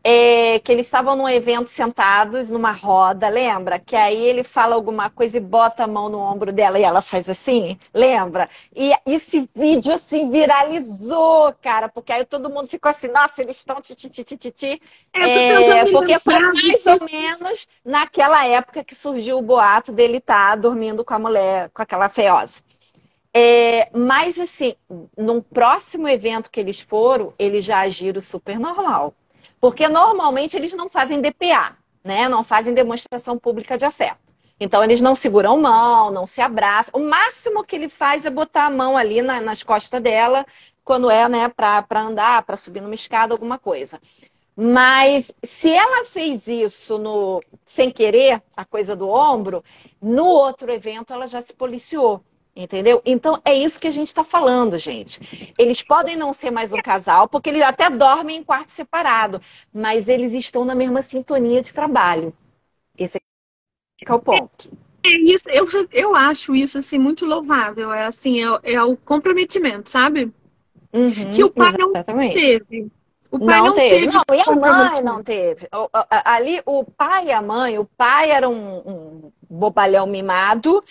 É, 0.03 0.59
que 0.61 0.73
eles 0.73 0.87
estavam 0.87 1.15
num 1.15 1.29
evento 1.29 1.69
sentados 1.69 2.51
numa 2.51 2.73
roda, 2.73 3.29
lembra? 3.29 3.79
Que 3.79 3.95
aí 3.95 4.17
ele 4.17 4.43
fala 4.43 4.75
alguma 4.75 5.11
coisa 5.11 5.37
e 5.37 5.41
bota 5.41 5.85
a 5.85 5.87
mão 5.87 6.09
no 6.09 6.19
ombro 6.19 6.53
dela 6.53 6.79
e 6.79 6.83
ela 6.83 7.03
faz 7.03 7.29
assim, 7.29 7.79
lembra? 7.93 8.49
E 8.75 8.93
esse 9.07 9.49
vídeo 9.55 9.93
assim 9.93 10.31
viralizou, 10.31 11.53
cara, 11.61 11.89
porque 11.89 12.13
aí 12.13 12.25
todo 12.25 12.49
mundo 12.49 12.67
ficou 12.67 12.91
assim, 12.91 13.09
nossa, 13.09 13.43
eles 13.43 13.59
estão 13.59 13.81
tititititi. 13.81 14.81
É, 15.15 15.81
é, 15.81 15.93
porque 15.93 16.19
foi 16.19 16.39
mais 16.41 16.87
ou 16.87 17.01
menos 17.05 17.69
naquela 17.85 18.47
época 18.47 18.83
que 18.83 18.95
surgiu 18.95 19.39
o 19.39 19.43
boato 19.43 19.93
dele 19.93 20.17
estar 20.17 20.51
tá 20.51 20.57
dormindo 20.57 21.05
com 21.05 21.15
a 21.15 21.19
mulher, 21.19 21.71
com 21.75 21.83
aquela 21.83 22.09
feiosa. 22.09 22.63
É, 23.33 23.89
mas, 23.97 24.39
assim, 24.39 24.75
num 25.17 25.41
próximo 25.41 26.09
evento 26.09 26.51
que 26.51 26.59
eles 26.59 26.81
foram, 26.81 27.33
eles 27.39 27.65
já 27.65 27.81
agiram 27.81 28.21
super 28.21 28.59
normal. 28.59 29.15
Porque 29.61 29.89
normalmente 29.89 30.57
eles 30.57 30.73
não 30.73 30.89
fazem 30.89 31.21
DPA, 31.21 31.77
né? 32.03 32.29
Não 32.29 32.43
fazem 32.43 32.73
demonstração 32.73 33.39
pública 33.39 33.77
de 33.77 33.85
afeto. 33.85 34.19
Então, 34.59 34.85
eles 34.85 35.01
não 35.01 35.15
seguram 35.15 35.59
mão, 35.59 36.11
não 36.11 36.27
se 36.27 36.41
abraçam. 36.41 37.01
O 37.01 37.09
máximo 37.09 37.65
que 37.65 37.77
ele 37.77 37.89
faz 37.89 38.27
é 38.27 38.31
botar 38.31 38.67
a 38.67 38.71
mão 38.71 38.97
ali 38.97 39.23
na, 39.23 39.41
nas 39.41 39.63
costas 39.63 40.01
dela, 40.03 40.45
quando 40.85 41.11
é, 41.11 41.29
né, 41.29 41.49
para 41.49 42.01
andar, 42.01 42.43
para 42.43 42.57
subir 42.57 42.83
numa 42.83 42.95
escada, 42.95 43.33
alguma 43.33 43.59
coisa. 43.59 43.99
Mas 44.55 45.33
se 45.43 45.73
ela 45.73 46.05
fez 46.05 46.47
isso 46.47 46.99
no 46.99 47.43
sem 47.65 47.91
querer, 47.91 48.43
a 48.55 48.65
coisa 48.65 48.95
do 48.95 49.09
ombro, 49.09 49.65
no 50.03 50.27
outro 50.27 50.71
evento 50.71 51.15
ela 51.15 51.27
já 51.27 51.41
se 51.41 51.55
policiou. 51.55 52.23
Entendeu? 52.55 53.01
Então 53.05 53.41
é 53.45 53.55
isso 53.55 53.79
que 53.79 53.87
a 53.87 53.93
gente 53.93 54.09
está 54.09 54.25
falando, 54.25 54.77
gente. 54.77 55.53
Eles 55.59 55.83
podem 55.83 56.17
não 56.17 56.35
ser 56.35 56.51
mais 56.51 56.73
um 56.73 56.83
casal, 56.83 57.29
porque 57.29 57.49
eles 57.49 57.63
até 57.63 57.89
dormem 57.89 58.39
em 58.39 58.45
quarto 58.45 58.71
separado, 58.71 59.41
mas 59.73 60.09
eles 60.09 60.33
estão 60.33 60.65
na 60.65 60.75
mesma 60.75 61.01
sintonia 61.01 61.63
de 61.63 61.73
trabalho. 61.73 62.35
Esse 62.99 63.19
é 64.05 64.13
o 64.13 64.19
ponto. 64.19 64.71
É 65.07 65.11
isso, 65.11 65.49
eu, 65.51 65.65
eu 65.93 66.15
acho 66.15 66.55
isso 66.55 66.79
assim 66.79 66.99
muito 66.99 67.25
louvável. 67.25 67.93
É 67.93 68.05
assim, 68.05 68.43
é, 68.43 68.75
é 68.75 68.83
o 68.83 68.97
comprometimento, 68.97 69.89
sabe? 69.89 70.33
Uhum, 70.93 71.31
que 71.31 71.45
o 71.45 71.51
pai 71.51 71.69
exatamente. 71.69 72.35
não 72.35 72.43
teve. 72.43 72.93
O 73.31 73.39
pai 73.39 73.59
não, 73.59 73.67
não 73.67 73.75
teve. 73.75 74.07
teve. 74.07 74.13
Não, 74.13 74.37
e 74.37 74.41
a 74.41 74.57
mãe 74.57 75.03
não 75.03 75.23
teve. 75.23 75.69
Ali, 76.25 76.61
o 76.67 76.85
pai 76.85 77.27
e 77.27 77.33
a 77.33 77.41
mãe, 77.41 77.79
o 77.79 77.85
pai 77.85 78.31
era 78.31 78.49
um, 78.49 78.79
um 78.79 79.33
bobalhão 79.49 80.07
mimado, 80.07 80.83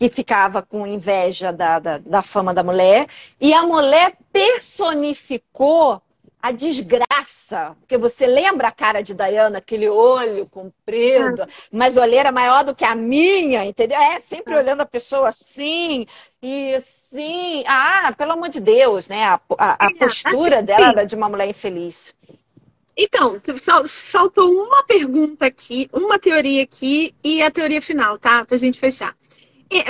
que 0.00 0.08
ficava 0.08 0.62
com 0.62 0.86
inveja 0.86 1.52
da, 1.52 1.78
da, 1.78 1.98
da, 1.98 2.22
fama 2.22 2.54
da 2.54 2.62
mulher, 2.62 3.06
e 3.38 3.52
a 3.52 3.62
mulher 3.62 4.16
personificou 4.32 6.00
a 6.40 6.52
desgraça. 6.52 7.76
Porque 7.80 7.98
você 7.98 8.26
lembra 8.26 8.68
a 8.68 8.72
cara 8.72 9.02
de 9.02 9.12
Diana, 9.12 9.58
aquele 9.58 9.90
olho 9.90 10.46
comprido, 10.46 11.46
mas 11.70 11.98
olheira 11.98 12.32
maior 12.32 12.64
do 12.64 12.74
que 12.74 12.82
a 12.82 12.94
minha, 12.94 13.62
entendeu? 13.66 13.98
É, 13.98 14.18
sempre 14.20 14.56
olhando 14.56 14.80
a 14.80 14.86
pessoa 14.86 15.28
assim, 15.28 16.06
e 16.40 16.74
assim. 16.74 17.62
Ah, 17.66 18.10
pelo 18.16 18.32
amor 18.32 18.48
de 18.48 18.58
Deus, 18.58 19.06
né? 19.06 19.24
A, 19.24 19.38
a, 19.58 19.86
a 19.86 19.94
postura 19.94 20.62
dela 20.62 20.92
era 20.92 21.04
de 21.04 21.14
uma 21.14 21.28
mulher 21.28 21.46
infeliz. 21.46 22.14
Então, 22.96 23.38
faltou 23.86 24.50
uma 24.50 24.82
pergunta 24.84 25.44
aqui, 25.44 25.90
uma 25.92 26.18
teoria 26.18 26.62
aqui 26.62 27.14
e 27.22 27.42
a 27.42 27.50
teoria 27.50 27.82
final, 27.82 28.18
tá? 28.18 28.46
Pra 28.46 28.56
gente 28.56 28.78
fechar. 28.78 29.14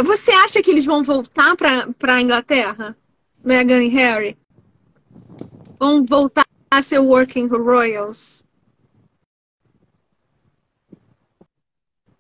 Você 0.04 0.30
acha 0.32 0.62
que 0.62 0.70
eles 0.70 0.84
vão 0.84 1.02
voltar 1.02 1.56
para 1.56 2.14
a 2.14 2.20
Inglaterra? 2.20 2.96
Meghan 3.42 3.82
e 3.82 3.88
Harry? 3.88 4.38
Vão 5.78 6.04
voltar 6.04 6.44
a 6.70 6.82
ser 6.82 6.98
Working 6.98 7.46
Royals? 7.46 8.46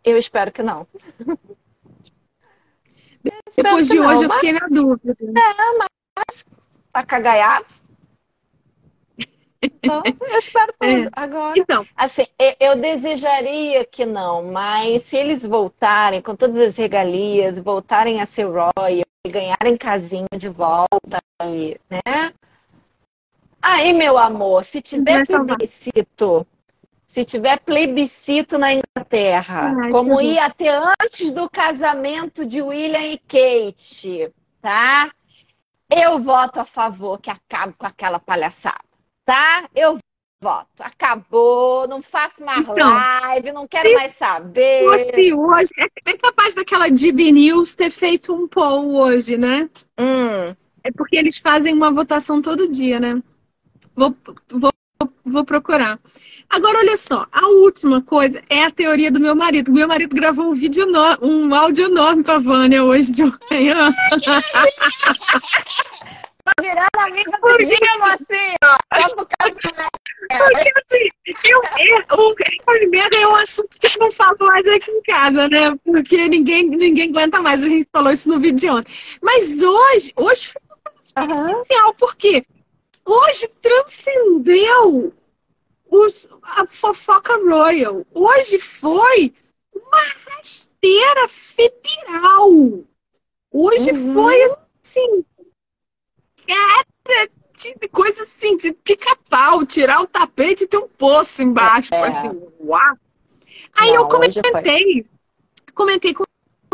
Eu 0.02 0.16
espero 0.16 0.50
que 0.50 0.62
não. 0.62 0.86
Depois 3.54 3.88
de 3.88 4.00
hoje 4.00 4.24
eu 4.24 4.30
fiquei 4.30 4.52
na 4.52 4.66
dúvida. 4.66 5.14
É, 5.20 5.78
mas 5.78 6.44
tá 6.90 7.04
cagaiado. 7.04 7.79
Então, 9.62 10.02
eu 10.04 10.38
espero 10.38 10.72
tudo. 10.78 10.90
É. 10.90 11.08
Agora, 11.12 11.54
então. 11.58 11.84
assim, 11.96 12.26
eu 12.58 12.76
desejaria 12.76 13.84
que 13.84 14.06
não, 14.06 14.44
mas 14.44 15.02
se 15.02 15.16
eles 15.16 15.44
voltarem 15.44 16.22
com 16.22 16.34
todas 16.34 16.58
as 16.60 16.76
regalias, 16.76 17.58
voltarem 17.58 18.20
a 18.20 18.26
ser 18.26 18.44
royal, 18.44 19.04
ganharem 19.28 19.76
casinha 19.76 20.28
de 20.36 20.48
volta, 20.48 21.22
né? 21.42 22.32
Aí, 23.62 23.92
meu 23.92 24.16
amor, 24.16 24.64
se 24.64 24.80
tiver 24.80 25.26
plebiscito, 25.26 26.46
se 27.08 27.26
tiver 27.26 27.60
plebiscito 27.60 28.56
na 28.56 28.72
Inglaterra, 28.72 29.74
Ai, 29.82 29.90
como 29.90 30.18
ia 30.22 30.48
ter 30.50 30.70
antes 30.70 31.34
do 31.34 31.50
casamento 31.50 32.46
de 32.46 32.62
William 32.62 33.12
e 33.12 33.18
Kate, 33.18 34.32
tá? 34.62 35.10
Eu 35.90 36.22
voto 36.22 36.60
a 36.60 36.64
favor 36.64 37.20
que 37.20 37.28
acabe 37.28 37.74
com 37.74 37.84
aquela 37.84 38.18
palhaçada 38.18 38.89
tá? 39.24 39.68
Eu 39.74 39.98
voto. 40.42 40.68
Acabou, 40.80 41.86
não 41.86 42.02
faço 42.02 42.42
mais 42.42 42.60
então, 42.60 42.76
live, 42.76 43.52
não 43.52 43.68
quero 43.68 43.92
mais 43.92 44.16
saber. 44.16 44.84
Fosse 44.84 45.34
hoje, 45.34 45.70
é 46.06 46.16
capaz 46.16 46.54
daquela 46.54 46.88
DB 46.88 47.30
News 47.30 47.74
ter 47.74 47.90
feito 47.90 48.34
um 48.34 48.48
poll 48.48 48.94
hoje, 48.94 49.36
né? 49.36 49.68
Hum. 49.98 50.56
É 50.82 50.90
porque 50.96 51.16
eles 51.16 51.38
fazem 51.38 51.74
uma 51.74 51.90
votação 51.90 52.40
todo 52.40 52.72
dia, 52.72 52.98
né? 52.98 53.22
Vou, 53.94 54.16
vou, 54.48 54.72
vou 55.24 55.44
procurar. 55.44 56.00
Agora, 56.48 56.78
olha 56.78 56.96
só, 56.96 57.26
a 57.30 57.46
última 57.46 58.00
coisa 58.00 58.42
é 58.48 58.64
a 58.64 58.70
teoria 58.70 59.10
do 59.10 59.20
meu 59.20 59.36
marido. 59.36 59.70
Meu 59.70 59.86
marido 59.86 60.16
gravou 60.16 60.50
um 60.50 60.54
vídeo, 60.54 60.86
um 61.20 61.54
áudio 61.54 61.84
enorme 61.84 62.22
pra 62.22 62.38
Vânia 62.38 62.82
hoje 62.82 63.12
de 63.12 63.24
manhã. 63.24 63.90
Tá 66.44 66.52
virando 66.60 66.98
amiga 66.98 67.30
do 67.38 67.62
Gino, 67.62 68.04
assim, 68.04 68.54
ó. 68.64 69.00
Só 69.00 69.14
por 69.14 69.28
causa 69.38 69.54
Porque, 69.54 70.72
assim, 70.76 71.08
eu, 71.48 71.62
eu, 71.78 72.04
o 72.18 72.90
merda 72.90 73.18
é 73.18 73.26
um 73.26 73.36
assunto 73.36 73.78
que 73.78 73.86
eu 73.86 74.00
não 74.00 74.12
falo 74.12 74.36
mais 74.40 74.66
aqui 74.66 74.90
em 74.90 75.02
casa, 75.02 75.48
né? 75.48 75.76
Porque 75.84 76.28
ninguém, 76.28 76.68
ninguém 76.68 77.10
aguenta 77.10 77.40
mais. 77.40 77.64
A 77.64 77.68
gente 77.68 77.88
falou 77.92 78.12
isso 78.12 78.28
no 78.28 78.38
vídeo 78.40 78.58
de 78.58 78.70
ontem. 78.70 78.92
Mas 79.20 79.60
hoje, 79.60 80.12
hoje 80.16 80.52
foi 80.52 81.26
um 81.26 81.46
especial, 81.48 81.94
porque 81.94 82.46
hoje 83.04 83.48
transcendeu 83.60 85.12
os, 85.90 86.28
a 86.42 86.66
fofoca 86.66 87.36
royal. 87.36 88.06
Hoje 88.14 88.58
foi 88.58 89.32
uma 89.74 90.02
rasteira 90.28 91.28
federal. 91.28 92.50
Hoje 93.52 93.90
uhum. 93.90 94.14
foi 94.14 94.42
assim, 94.82 95.24
cara, 96.50 97.30
de 97.78 97.88
coisa 97.88 98.22
assim, 98.22 98.56
de 98.56 98.72
pica-pau, 98.72 99.64
tirar 99.66 100.00
o 100.00 100.06
tapete 100.06 100.64
e 100.64 100.66
ter 100.66 100.78
um 100.78 100.88
poço 100.88 101.42
embaixo. 101.42 101.94
É. 101.94 102.06
Assim, 102.06 102.40
uau! 102.60 102.96
Aí 103.74 103.88
Não, 103.88 103.96
eu 103.96 104.08
comentei, 104.08 105.06
comentei 105.74 106.14
com 106.14 106.24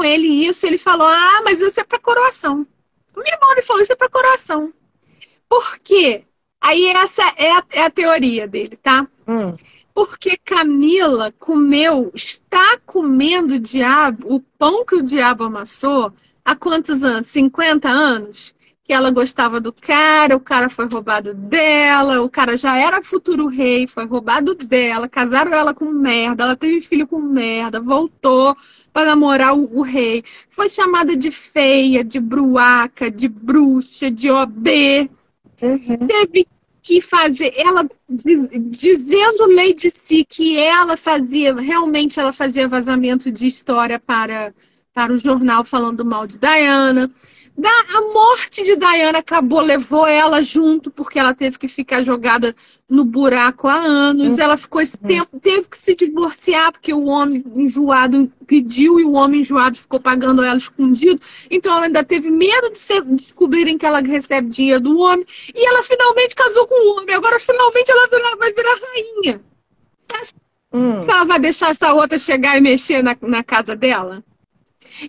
ele 0.03 0.47
isso, 0.47 0.67
ele 0.67 0.79
falou, 0.79 1.07
ah, 1.07 1.43
mas 1.45 1.61
isso 1.61 1.81
é 1.81 1.85
pra 1.85 1.99
coroação. 1.99 2.67
Meu 3.15 3.27
irmão 3.27 3.53
ele 3.53 3.63
falou, 3.63 3.83
isso 3.83 3.93
é 3.93 3.97
pra 3.97 4.09
coroação. 4.09 4.73
Por 5.49 5.79
quê? 5.79 6.25
Aí 6.61 6.87
essa 6.87 7.23
é 7.37 7.53
a, 7.53 7.65
é 7.73 7.83
a 7.85 7.91
teoria 7.91 8.47
dele, 8.47 8.77
tá? 8.77 9.07
Hum. 9.27 9.53
Porque 9.95 10.37
Camila 10.45 11.33
comeu, 11.39 12.11
está 12.15 12.79
comendo 12.85 13.55
o 13.55 13.59
diabo, 13.59 14.35
o 14.35 14.41
pão 14.41 14.85
que 14.85 14.97
o 14.97 15.03
diabo 15.03 15.45
amassou, 15.45 16.13
há 16.45 16.55
quantos 16.55 17.03
anos? 17.03 17.29
50 17.29 17.89
anos? 17.89 18.55
Que 18.87 18.93
ela 18.93 19.11
gostava 19.11 19.61
do 19.61 19.73
cara, 19.73 20.37
o 20.37 20.41
cara 20.41 20.71
foi 20.71 20.87
roubado 20.87 21.35
dela, 21.35 22.23
o 22.23 22.31
cara 22.31 22.57
já 22.57 22.77
era 22.79 23.03
futuro 23.03 23.49
rei, 23.49 23.85
foi 23.87 24.07
roubado 24.07 24.55
dela, 24.55 25.09
casaram 25.09 25.53
ela 25.53 25.75
com 25.75 25.87
merda, 25.87 26.45
ela 26.45 26.55
teve 26.55 26.81
filho 26.81 27.07
com 27.07 27.19
merda, 27.19 27.81
voltou 27.81 28.57
para 28.93 29.07
namorar 29.07 29.57
o, 29.57 29.79
o 29.79 29.83
rei, 29.83 30.23
foi 30.49 30.71
chamada 30.71 31.17
de 31.17 31.33
feia, 31.33 32.05
de 32.05 32.21
bruaca, 32.21 33.11
de 33.11 33.29
bruxa, 33.29 34.09
de 34.09 34.31
OB, 34.31 35.11
uhum. 35.61 36.07
teve 36.07 36.47
que 36.81 37.01
fazer, 37.01 37.53
ela 37.57 37.85
diz, 38.09 38.49
dizendo 38.71 39.53
Lady 39.53 39.91
Si 39.91 40.25
que 40.25 40.57
ela 40.57 40.97
fazia, 40.97 41.53
realmente 41.57 42.21
ela 42.21 42.33
fazia 42.33 42.69
vazamento 42.69 43.33
de 43.33 43.49
história 43.49 43.99
para, 43.99 44.55
para 44.95 45.13
o 45.13 45.19
jornal 45.19 45.65
falando 45.65 46.05
mal 46.05 46.25
de 46.25 46.39
Diana. 46.39 47.11
Da, 47.59 47.71
a 47.71 48.01
morte 48.13 48.63
de 48.63 48.77
Diana 48.77 49.21
acabou, 49.21 49.61
levou 49.61 50.07
ela 50.07 50.43
junto, 50.43 50.91
porque 50.91 51.19
ela 51.19 51.33
teve 51.33 51.59
que 51.59 51.67
ficar 51.67 52.03
jogada 52.03 52.55
no 52.87 53.03
buraco 53.03 53.67
há 53.67 53.77
anos. 53.77 54.37
Uhum. 54.37 54.45
Ela 54.45 54.59
ficou 54.59 54.83
esse 54.83 54.99
tempo, 54.99 55.41
teve 55.41 55.67
que 55.67 55.79
se 55.79 55.95
divorciar, 55.95 56.71
porque 56.71 56.93
o 56.93 57.07
homem 57.07 57.43
enjoado 57.55 58.31
pediu 58.47 59.01
e 59.01 59.05
o 59.05 59.13
homem 59.13 59.41
enjoado 59.41 59.79
ficou 59.79 59.99
pagando 59.99 60.43
ela 60.43 60.59
escondido. 60.59 61.19
Então 61.51 61.75
ela 61.75 61.87
ainda 61.87 62.05
teve 62.05 62.31
medo 62.31 62.71
de 62.71 62.79
ser, 62.79 63.03
descobrirem 63.03 63.79
que 63.79 63.87
ela 63.87 64.01
recebe 64.01 64.51
dinheiro 64.51 64.83
do 64.83 64.99
homem. 64.99 65.25
E 65.55 65.67
ela 65.67 65.83
finalmente 65.83 66.35
casou 66.35 66.67
com 66.67 66.75
o 66.75 66.97
homem. 66.99 67.15
Agora 67.15 67.41
finalmente 67.41 67.91
ela 67.91 68.37
vai 68.37 68.53
virar 68.53 68.79
rainha. 68.93 69.41
Você 70.07 70.17
acha 70.17 70.33
hum. 70.75 71.01
que 71.01 71.11
ela 71.11 71.25
vai 71.25 71.41
deixar 71.41 71.71
essa 71.71 71.91
outra 71.95 72.19
chegar 72.19 72.59
e 72.59 72.61
mexer 72.61 73.03
na, 73.03 73.17
na 73.23 73.43
casa 73.43 73.75
dela? 73.75 74.23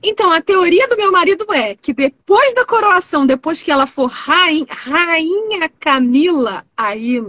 Então, 0.04 0.32
a 0.32 0.42
teoria 0.42 0.88
do 0.88 0.98
meu 0.98 1.12
marido 1.12 1.46
é 1.54 1.76
que 1.76 1.94
depois 1.94 2.54
da 2.54 2.66
coroação, 2.66 3.26
depois 3.26 3.62
que 3.62 3.72
ela 3.72 3.88
for 3.88 4.08
rainha, 4.08 4.68
rainha 4.70 5.70
Camila, 5.80 6.66
aí, 6.76 7.22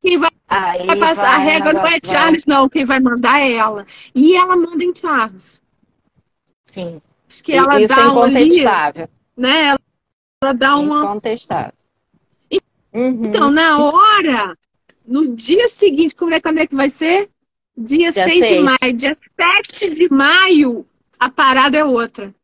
quem 0.00 0.18
vai, 0.18 0.30
aí 0.48 0.86
vai 0.86 0.96
passar 0.96 1.22
vai, 1.22 1.34
a 1.34 1.38
regra 1.38 1.72
não 1.72 1.86
é 1.86 1.98
Charles, 2.04 2.44
vai. 2.46 2.56
não. 2.56 2.68
Quem 2.68 2.84
vai 2.84 3.00
mandar 3.00 3.40
é 3.40 3.52
ela. 3.52 3.84
E 4.14 4.36
ela 4.36 4.56
manda 4.56 4.84
em 4.84 4.94
Charles. 4.94 5.60
Sim. 6.72 7.02
Acho 7.28 7.42
que 7.42 7.52
ela 7.52 7.80
Isso 7.80 7.94
dá 7.94 8.02
é 8.02 8.06
incontestável. 8.06 9.08
Um, 9.36 9.42
né? 9.42 9.66
Ela, 9.66 9.80
ela 10.42 10.52
dá 10.52 10.76
uma. 10.76 11.04
Incontestável. 11.04 11.72
Uhum. 12.92 13.24
Então, 13.26 13.50
na 13.50 13.78
hora, 13.78 14.56
no 15.06 15.34
dia 15.34 15.68
seguinte, 15.68 16.14
como 16.14 16.32
é, 16.32 16.40
quando 16.40 16.58
é 16.58 16.66
que 16.66 16.74
vai 16.74 16.88
ser? 16.88 17.28
Dia, 17.76 18.10
dia 18.10 18.24
6, 18.24 18.46
6 18.46 18.48
de 18.48 18.60
maio. 18.60 18.96
Dia 18.96 19.12
7 19.14 19.94
de 19.94 20.08
maio, 20.08 20.86
a 21.18 21.30
parada 21.30 21.76
é 21.76 21.84
outra. 21.84 22.34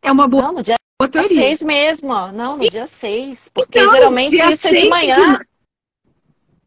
É 0.00 0.10
uma 0.10 0.26
boa 0.26 0.42
Não, 0.42 0.52
no 0.54 0.62
dia 0.62 0.76
teoria. 1.08 1.28
6 1.28 1.62
mesmo. 1.62 2.32
Não, 2.32 2.56
no 2.56 2.64
e... 2.64 2.70
dia 2.70 2.86
6. 2.86 3.50
Porque 3.52 3.78
então, 3.78 3.94
geralmente 3.94 4.34
isso 4.34 4.68
é 4.68 4.72
de 4.72 4.88
manhã. 4.88 5.14
De... 5.14 5.52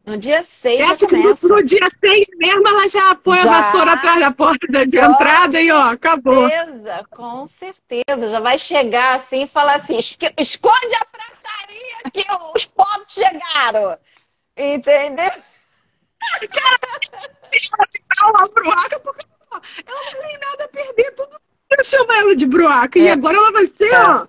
No 0.06 0.16
dia 0.16 0.42
6 0.42 0.78
já 0.78 0.86
começa. 0.86 1.06
Que 1.06 1.16
no, 1.16 1.56
no 1.56 1.62
dia 1.64 1.86
6 1.88 2.26
mesmo 2.36 2.68
ela 2.68 2.88
já 2.88 3.14
põe 3.16 3.38
já... 3.38 3.50
a 3.50 3.60
vassoura 3.60 3.92
atrás 3.92 4.20
da 4.20 4.30
porta 4.30 4.66
de 4.86 4.98
entrada 4.98 5.60
e 5.60 5.70
ó, 5.70 5.90
acabou. 5.90 6.48
Certeza, 6.48 7.06
com 7.10 7.46
certeza. 7.46 8.30
Já 8.30 8.40
vai 8.40 8.58
chegar 8.58 9.16
assim 9.16 9.42
e 9.42 9.48
falar 9.48 9.74
assim: 9.74 9.98
esconde 9.98 10.94
a 10.94 11.04
prataria 11.04 12.10
que 12.12 12.24
os 12.54 12.64
pobres 12.66 13.12
chegaram. 13.12 13.98
Entendeu? 14.56 15.30
Cara, 16.50 16.78
uma 18.28 18.48
bruaca 18.48 19.00
porque 19.00 19.26
ela 19.86 20.12
não 20.12 20.20
tem 20.20 20.38
nada 20.38 20.64
a 20.64 20.68
perder, 20.68 21.10
tudo 21.12 21.36
eu 21.70 21.84
chamo 21.84 22.12
ela 22.12 22.36
de 22.36 22.46
bruaca. 22.46 22.98
É. 22.98 23.02
E 23.02 23.10
agora 23.10 23.36
ela 23.36 23.52
vai 23.52 23.66
ser, 23.66 23.92
é. 23.92 23.98
ó. 23.98 24.26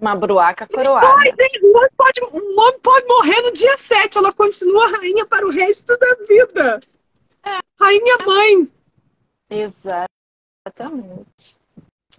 Uma 0.00 0.14
bruaca 0.14 0.66
coroada. 0.66 1.06
Pode, 1.06 1.30
um, 1.62 1.76
homem 1.76 1.90
pode, 1.96 2.20
um 2.32 2.60
homem 2.60 2.78
pode 2.80 3.06
morrer 3.06 3.40
no 3.42 3.52
dia 3.52 3.76
7. 3.76 4.18
Ela 4.18 4.32
continua 4.32 4.90
rainha 4.90 5.24
para 5.24 5.46
o 5.46 5.50
resto 5.50 5.96
da 5.96 6.16
vida. 6.28 6.80
É. 7.44 7.58
Rainha 7.80 8.18
mãe. 8.26 8.68
Exatamente. 9.48 11.56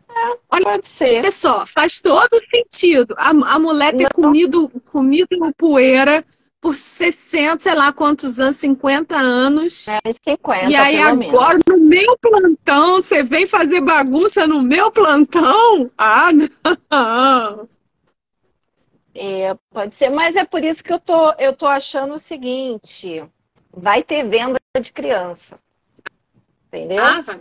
É, 0.09 0.37
Olha, 0.49 0.63
pode 0.63 0.87
ser. 0.87 1.19
Olha 1.19 1.31
só, 1.31 1.65
faz 1.67 1.99
todo 1.99 2.39
sentido. 2.49 3.13
A, 3.17 3.29
a 3.29 3.59
mulher 3.59 3.95
ter 3.95 4.03
Não. 4.03 4.09
comido, 4.09 4.69
comido 4.85 5.27
poeira 5.55 6.25
por 6.61 6.73
60, 6.73 7.59
sei 7.59 7.75
lá 7.75 7.93
quantos 7.93 8.39
anos, 8.39 8.57
50 8.57 9.15
anos. 9.15 9.87
É, 9.87 9.99
50, 10.27 10.69
e 10.69 10.75
aí 10.75 10.99
agora, 10.99 11.59
menos. 11.59 11.63
no 11.69 11.77
meu 11.77 12.17
plantão, 12.19 12.95
você 12.95 13.23
vem 13.23 13.45
fazer 13.45 13.81
bagunça 13.81 14.47
no 14.47 14.61
meu 14.61 14.91
plantão? 14.91 15.91
Ah, 15.97 16.29
não! 16.91 17.69
É, 19.19 19.55
pode 19.71 19.97
ser, 19.97 20.09
mas 20.09 20.35
é 20.35 20.45
por 20.45 20.63
isso 20.63 20.83
que 20.83 20.93
eu 20.93 20.99
tô, 20.99 21.31
eu 21.39 21.55
tô 21.55 21.65
achando 21.65 22.15
o 22.15 22.23
seguinte: 22.27 23.23
vai 23.71 24.03
ter 24.03 24.27
venda 24.27 24.59
de 24.79 24.91
criança. 24.93 25.59
Entendeu? 26.67 27.03
Ah, 27.03 27.21
vai. 27.21 27.39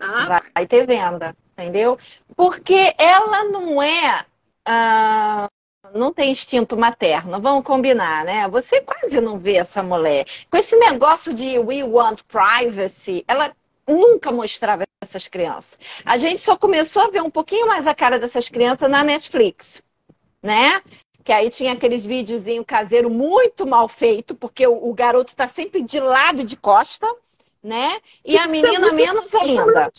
Ah, 0.00 0.42
vai 0.54 0.66
ter 0.66 0.86
venda, 0.86 1.36
entendeu? 1.52 1.98
Porque 2.36 2.94
ela 2.98 3.44
não 3.44 3.80
é. 3.80 4.26
Ah, 4.64 5.48
não 5.94 6.12
tem 6.12 6.32
instinto 6.32 6.76
materno, 6.76 7.40
vamos 7.40 7.64
combinar, 7.64 8.24
né? 8.24 8.48
Você 8.48 8.80
quase 8.80 9.20
não 9.20 9.38
vê 9.38 9.56
essa 9.56 9.82
mulher. 9.82 10.26
Com 10.50 10.56
esse 10.56 10.76
negócio 10.76 11.32
de 11.32 11.58
we 11.58 11.82
want 11.84 12.20
privacy, 12.24 13.24
ela 13.28 13.54
nunca 13.86 14.32
mostrava 14.32 14.84
essas 15.00 15.28
crianças. 15.28 15.78
A 16.04 16.18
gente 16.18 16.40
só 16.42 16.56
começou 16.56 17.02
a 17.02 17.08
ver 17.08 17.22
um 17.22 17.30
pouquinho 17.30 17.66
mais 17.66 17.86
a 17.86 17.94
cara 17.94 18.18
dessas 18.18 18.48
crianças 18.48 18.90
na 18.90 19.04
Netflix, 19.04 19.82
né? 20.42 20.80
Que 21.22 21.32
aí 21.32 21.48
tinha 21.48 21.72
aqueles 21.72 22.04
videozinhos 22.04 22.66
caseiros 22.66 23.10
muito 23.10 23.66
mal 23.66 23.88
feito, 23.88 24.34
porque 24.34 24.66
o, 24.66 24.90
o 24.90 24.92
garoto 24.92 25.30
está 25.30 25.46
sempre 25.46 25.82
de 25.82 26.00
lado 26.00 26.44
de 26.44 26.56
costa, 26.56 27.06
né? 27.62 27.98
E 28.24 28.36
a 28.36 28.46
menina 28.46 28.92
menos 28.92 29.34
ainda. 29.34 29.90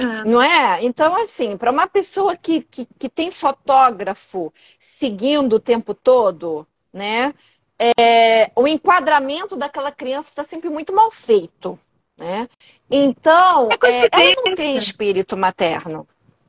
É. 0.00 0.24
Não 0.24 0.40
é? 0.40 0.82
Então, 0.82 1.14
assim, 1.14 1.58
para 1.58 1.70
uma 1.70 1.86
pessoa 1.86 2.34
que, 2.34 2.62
que, 2.62 2.88
que, 2.98 3.08
tem 3.08 3.30
fotógrafo 3.30 4.50
seguindo 4.78 5.56
o 5.56 5.60
tempo 5.60 5.92
todo, 5.92 6.66
né? 6.90 7.34
É, 7.78 8.50
o 8.56 8.66
enquadramento 8.66 9.56
daquela 9.56 9.92
criança 9.92 10.30
está 10.30 10.42
sempre 10.42 10.70
muito 10.70 10.90
mal 10.92 11.10
feito. 11.10 11.78
Né? 12.18 12.48
Então, 12.90 13.68
é, 13.70 14.08
ela 14.10 14.42
não 14.44 14.54
tem 14.54 14.76
espírito 14.76 15.36
materno. 15.36 16.06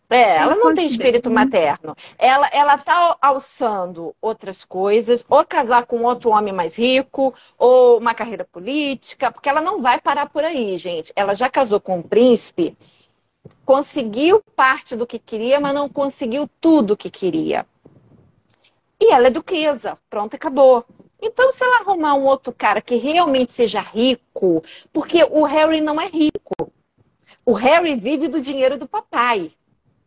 É, 0.09 0.37
ela 0.37 0.55
não 0.55 0.73
tem 0.73 0.87
espírito 0.87 1.31
materno. 1.31 1.95
Ela, 2.17 2.49
ela 2.51 2.77
tá 2.77 3.17
alçando 3.21 4.13
outras 4.21 4.65
coisas, 4.65 5.25
ou 5.29 5.45
casar 5.45 5.85
com 5.85 6.03
outro 6.03 6.31
homem 6.31 6.53
mais 6.53 6.77
rico, 6.77 7.33
ou 7.57 7.97
uma 7.97 8.13
carreira 8.13 8.43
política, 8.43 9.31
porque 9.31 9.47
ela 9.47 9.61
não 9.61 9.81
vai 9.81 10.01
parar 10.01 10.29
por 10.29 10.43
aí, 10.43 10.77
gente. 10.77 11.13
Ela 11.15 11.33
já 11.33 11.49
casou 11.49 11.79
com 11.79 11.99
um 11.99 12.01
príncipe 12.01 12.77
conseguiu 13.65 14.41
parte 14.55 14.95
do 14.95 15.07
que 15.07 15.17
queria, 15.17 15.59
mas 15.59 15.73
não 15.73 15.89
conseguiu 15.89 16.49
tudo 16.59 16.93
o 16.93 16.97
que 16.97 17.09
queria. 17.09 17.65
E 18.99 19.11
ela 19.11 19.27
é 19.27 19.31
duquesa, 19.31 19.97
pronto, 20.09 20.35
acabou. 20.35 20.85
Então, 21.21 21.51
se 21.51 21.63
ela 21.63 21.81
arrumar 21.81 22.15
um 22.15 22.25
outro 22.25 22.53
cara 22.53 22.81
que 22.81 22.95
realmente 22.95 23.53
seja 23.53 23.79
rico, 23.79 24.63
porque 24.91 25.23
o 25.23 25.43
Harry 25.43 25.81
não 25.81 25.99
é 25.99 26.07
rico. 26.07 26.71
O 27.45 27.53
Harry 27.53 27.95
vive 27.95 28.27
do 28.27 28.41
dinheiro 28.41 28.77
do 28.77 28.87
papai, 28.87 29.51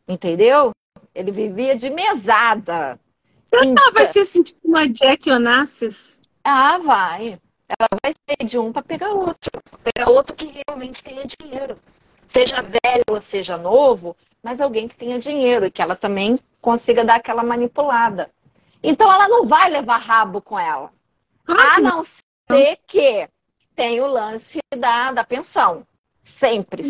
entendeu? 0.06 0.72
Ele 1.14 1.32
vivia 1.32 1.76
de 1.76 1.90
mesada. 1.90 2.98
Será 3.46 3.64
então... 3.64 3.74
que 3.74 3.82
ela 3.82 3.92
vai 3.92 4.06
ser 4.06 4.20
assim, 4.20 4.42
tipo 4.42 4.60
uma 4.64 4.88
Jack 4.88 5.30
Onassis? 5.30 6.20
Ah, 6.42 6.78
vai. 6.78 7.38
Ela 7.68 7.88
vai 8.04 8.12
ser 8.28 8.46
de 8.46 8.58
um 8.58 8.72
para 8.72 8.82
pegar 8.82 9.10
outro. 9.10 9.50
Pegar 9.82 10.10
outro 10.10 10.36
que 10.36 10.62
realmente 10.68 11.02
tenha 11.02 11.24
dinheiro 11.24 11.78
seja 12.28 12.62
velho 12.62 13.04
ou 13.08 13.20
seja 13.20 13.56
novo, 13.56 14.16
mas 14.42 14.60
alguém 14.60 14.88
que 14.88 14.96
tenha 14.96 15.18
dinheiro 15.18 15.66
e 15.66 15.70
que 15.70 15.82
ela 15.82 15.96
também 15.96 16.38
consiga 16.60 17.04
dar 17.04 17.16
aquela 17.16 17.42
manipulada. 17.42 18.30
Então 18.82 19.10
ela 19.10 19.28
não 19.28 19.46
vai 19.46 19.70
levar 19.70 19.98
rabo 19.98 20.40
com 20.42 20.58
ela. 20.58 20.90
A 21.46 21.80
não 21.80 22.04
ser 22.50 22.78
que 22.86 23.28
tem 23.74 24.00
o 24.00 24.06
lance 24.06 24.58
da, 24.76 25.12
da 25.12 25.24
pensão. 25.24 25.86
Sempre, 26.22 26.82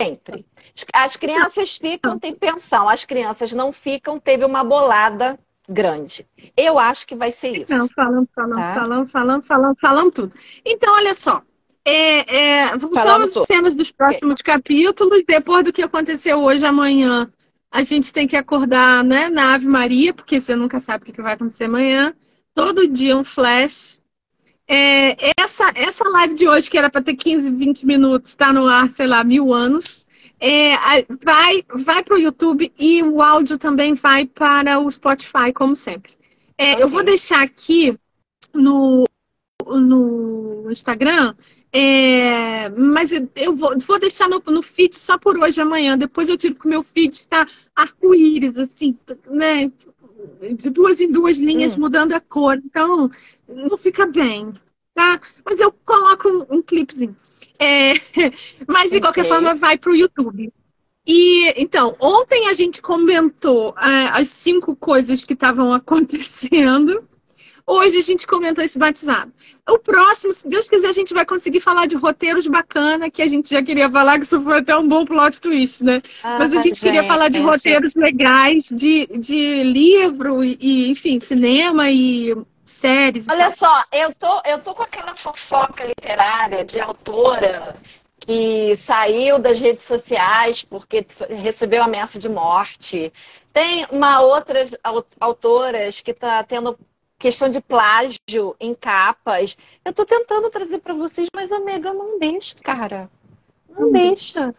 sempre. 0.00 0.46
As 0.92 1.16
crianças 1.16 1.76
ficam, 1.76 2.18
tem 2.18 2.34
pensão. 2.34 2.88
As 2.88 3.04
crianças 3.04 3.52
não 3.52 3.72
ficam, 3.72 4.18
teve 4.18 4.44
uma 4.44 4.64
bolada 4.64 5.38
grande. 5.68 6.26
Eu 6.56 6.78
acho 6.78 7.06
que 7.06 7.14
vai 7.14 7.30
ser 7.30 7.62
isso. 7.62 7.72
Não, 7.72 7.88
falando, 7.88 8.28
falando, 8.34 8.56
tá? 8.56 8.74
falando, 8.74 9.08
falando, 9.08 9.42
falando, 9.42 9.76
falando 9.78 10.10
tudo. 10.12 10.36
Então, 10.64 10.94
olha 10.94 11.14
só. 11.14 11.42
É, 11.84 12.36
é, 12.36 12.76
voltamos 12.76 13.36
às 13.36 13.46
cenas 13.46 13.74
dos 13.74 13.90
próximos 13.90 14.40
okay. 14.40 14.54
capítulos, 14.54 15.22
depois 15.26 15.64
do 15.64 15.72
que 15.72 15.82
aconteceu 15.82 16.38
hoje, 16.38 16.64
amanhã. 16.64 17.30
A 17.70 17.82
gente 17.82 18.12
tem 18.12 18.28
que 18.28 18.36
acordar 18.36 19.02
né, 19.02 19.28
na 19.28 19.54
Ave 19.54 19.66
Maria, 19.66 20.12
porque 20.12 20.40
você 20.40 20.54
nunca 20.54 20.78
sabe 20.78 21.02
o 21.02 21.12
que 21.12 21.22
vai 21.22 21.32
acontecer 21.34 21.64
amanhã. 21.64 22.14
Todo 22.54 22.86
dia 22.86 23.16
um 23.16 23.24
flash. 23.24 24.00
É, 24.68 25.32
essa, 25.40 25.72
essa 25.74 26.08
live 26.08 26.34
de 26.34 26.46
hoje, 26.46 26.70
que 26.70 26.78
era 26.78 26.90
para 26.90 27.02
ter 27.02 27.16
15, 27.16 27.50
20 27.50 27.86
minutos, 27.86 28.30
está 28.30 28.52
no 28.52 28.66
ar, 28.68 28.90
sei 28.90 29.06
lá, 29.06 29.24
mil 29.24 29.52
anos. 29.52 30.06
É, 30.38 30.76
vai 31.22 31.64
vai 31.72 32.02
para 32.02 32.14
o 32.14 32.18
YouTube 32.18 32.72
e 32.78 33.02
o 33.02 33.22
áudio 33.22 33.56
também 33.56 33.94
vai 33.94 34.26
para 34.26 34.78
o 34.78 34.90
Spotify, 34.90 35.52
como 35.54 35.74
sempre. 35.74 36.12
É, 36.58 36.72
okay. 36.72 36.82
Eu 36.82 36.88
vou 36.88 37.04
deixar 37.04 37.42
aqui 37.42 37.96
no, 38.52 39.04
no 39.64 40.70
Instagram 40.70 41.34
é, 41.74 42.68
mas 42.68 43.10
eu 43.34 43.56
vou, 43.56 43.78
vou 43.78 43.98
deixar 43.98 44.28
no, 44.28 44.42
no, 44.46 44.62
feed 44.62 44.94
só 44.94 45.16
por 45.16 45.38
hoje 45.38 45.60
amanhã. 45.60 45.96
Depois 45.96 46.28
eu 46.28 46.36
tiro 46.36 46.54
que 46.54 46.66
o 46.66 46.68
meu 46.68 46.84
feed 46.84 47.14
está 47.14 47.46
arco-íris, 47.74 48.58
assim, 48.58 48.96
né? 49.30 49.72
De 50.54 50.68
duas 50.68 51.00
em 51.00 51.10
duas 51.10 51.38
linhas 51.38 51.76
hum. 51.76 51.80
mudando 51.80 52.12
a 52.12 52.20
cor. 52.20 52.60
Então, 52.62 53.10
não 53.48 53.78
fica 53.78 54.04
bem, 54.06 54.50
tá? 54.94 55.18
Mas 55.44 55.60
eu 55.60 55.72
coloco 55.72 56.28
um, 56.28 56.58
um 56.58 56.62
clipezinho. 56.62 57.16
É, 57.58 57.94
mas, 58.68 58.90
de 58.90 58.98
okay. 58.98 59.00
qualquer 59.00 59.24
forma, 59.24 59.54
vai 59.54 59.78
para 59.78 59.92
o 59.92 59.96
YouTube. 59.96 60.52
E, 61.06 61.54
então, 61.60 61.96
ontem 61.98 62.48
a 62.48 62.52
gente 62.52 62.82
comentou 62.82 63.74
é, 63.78 64.08
as 64.08 64.28
cinco 64.28 64.76
coisas 64.76 65.24
que 65.24 65.32
estavam 65.32 65.72
acontecendo. 65.74 67.08
Hoje 67.66 67.98
a 67.98 68.02
gente 68.02 68.26
comentou 68.26 68.64
esse 68.64 68.78
batizado. 68.78 69.32
O 69.68 69.78
próximo, 69.78 70.32
se 70.32 70.48
Deus 70.48 70.68
quiser, 70.68 70.88
a 70.88 70.92
gente 70.92 71.14
vai 71.14 71.24
conseguir 71.24 71.60
falar 71.60 71.86
de 71.86 71.96
roteiros 71.96 72.46
bacana, 72.46 73.10
que 73.10 73.22
a 73.22 73.28
gente 73.28 73.50
já 73.50 73.62
queria 73.62 73.90
falar, 73.90 74.18
que 74.18 74.24
isso 74.24 74.40
foi 74.42 74.58
até 74.58 74.76
um 74.76 74.88
bom 74.88 75.04
plot 75.04 75.40
twist, 75.40 75.84
né? 75.84 76.02
Ah, 76.22 76.38
Mas 76.38 76.52
a 76.52 76.58
gente 76.58 76.80
queria 76.80 77.04
falar 77.04 77.28
de 77.28 77.38
roteiros 77.38 77.94
legais, 77.94 78.68
de, 78.72 79.06
de 79.06 79.62
livro 79.62 80.42
e, 80.42 80.90
enfim, 80.90 81.20
cinema 81.20 81.90
e 81.90 82.36
séries. 82.64 83.28
Olha 83.28 83.50
só, 83.50 83.84
eu 83.92 84.12
tô, 84.14 84.42
eu 84.44 84.58
tô 84.58 84.74
com 84.74 84.82
aquela 84.82 85.14
fofoca 85.14 85.84
literária 85.84 86.64
de 86.64 86.80
autora 86.80 87.76
que 88.26 88.76
saiu 88.76 89.38
das 89.38 89.58
redes 89.58 89.84
sociais 89.84 90.62
porque 90.62 91.04
recebeu 91.28 91.82
ameaça 91.82 92.18
de 92.18 92.28
morte. 92.28 93.12
Tem 93.52 93.86
uma 93.90 94.20
outras 94.20 94.70
autoras 95.20 96.00
que 96.00 96.12
está 96.12 96.42
tendo 96.44 96.78
questão 97.22 97.48
de 97.48 97.60
plágio 97.60 98.56
em 98.58 98.74
capas. 98.74 99.56
Eu 99.84 99.92
tô 99.92 100.04
tentando 100.04 100.50
trazer 100.50 100.78
para 100.78 100.92
vocês, 100.92 101.28
mas 101.32 101.52
a 101.52 101.60
Mega 101.60 101.94
não 101.94 102.18
deixa, 102.18 102.56
cara. 102.56 103.08
Não 103.70 103.88
hum. 103.88 103.92
deixa. 103.92 104.52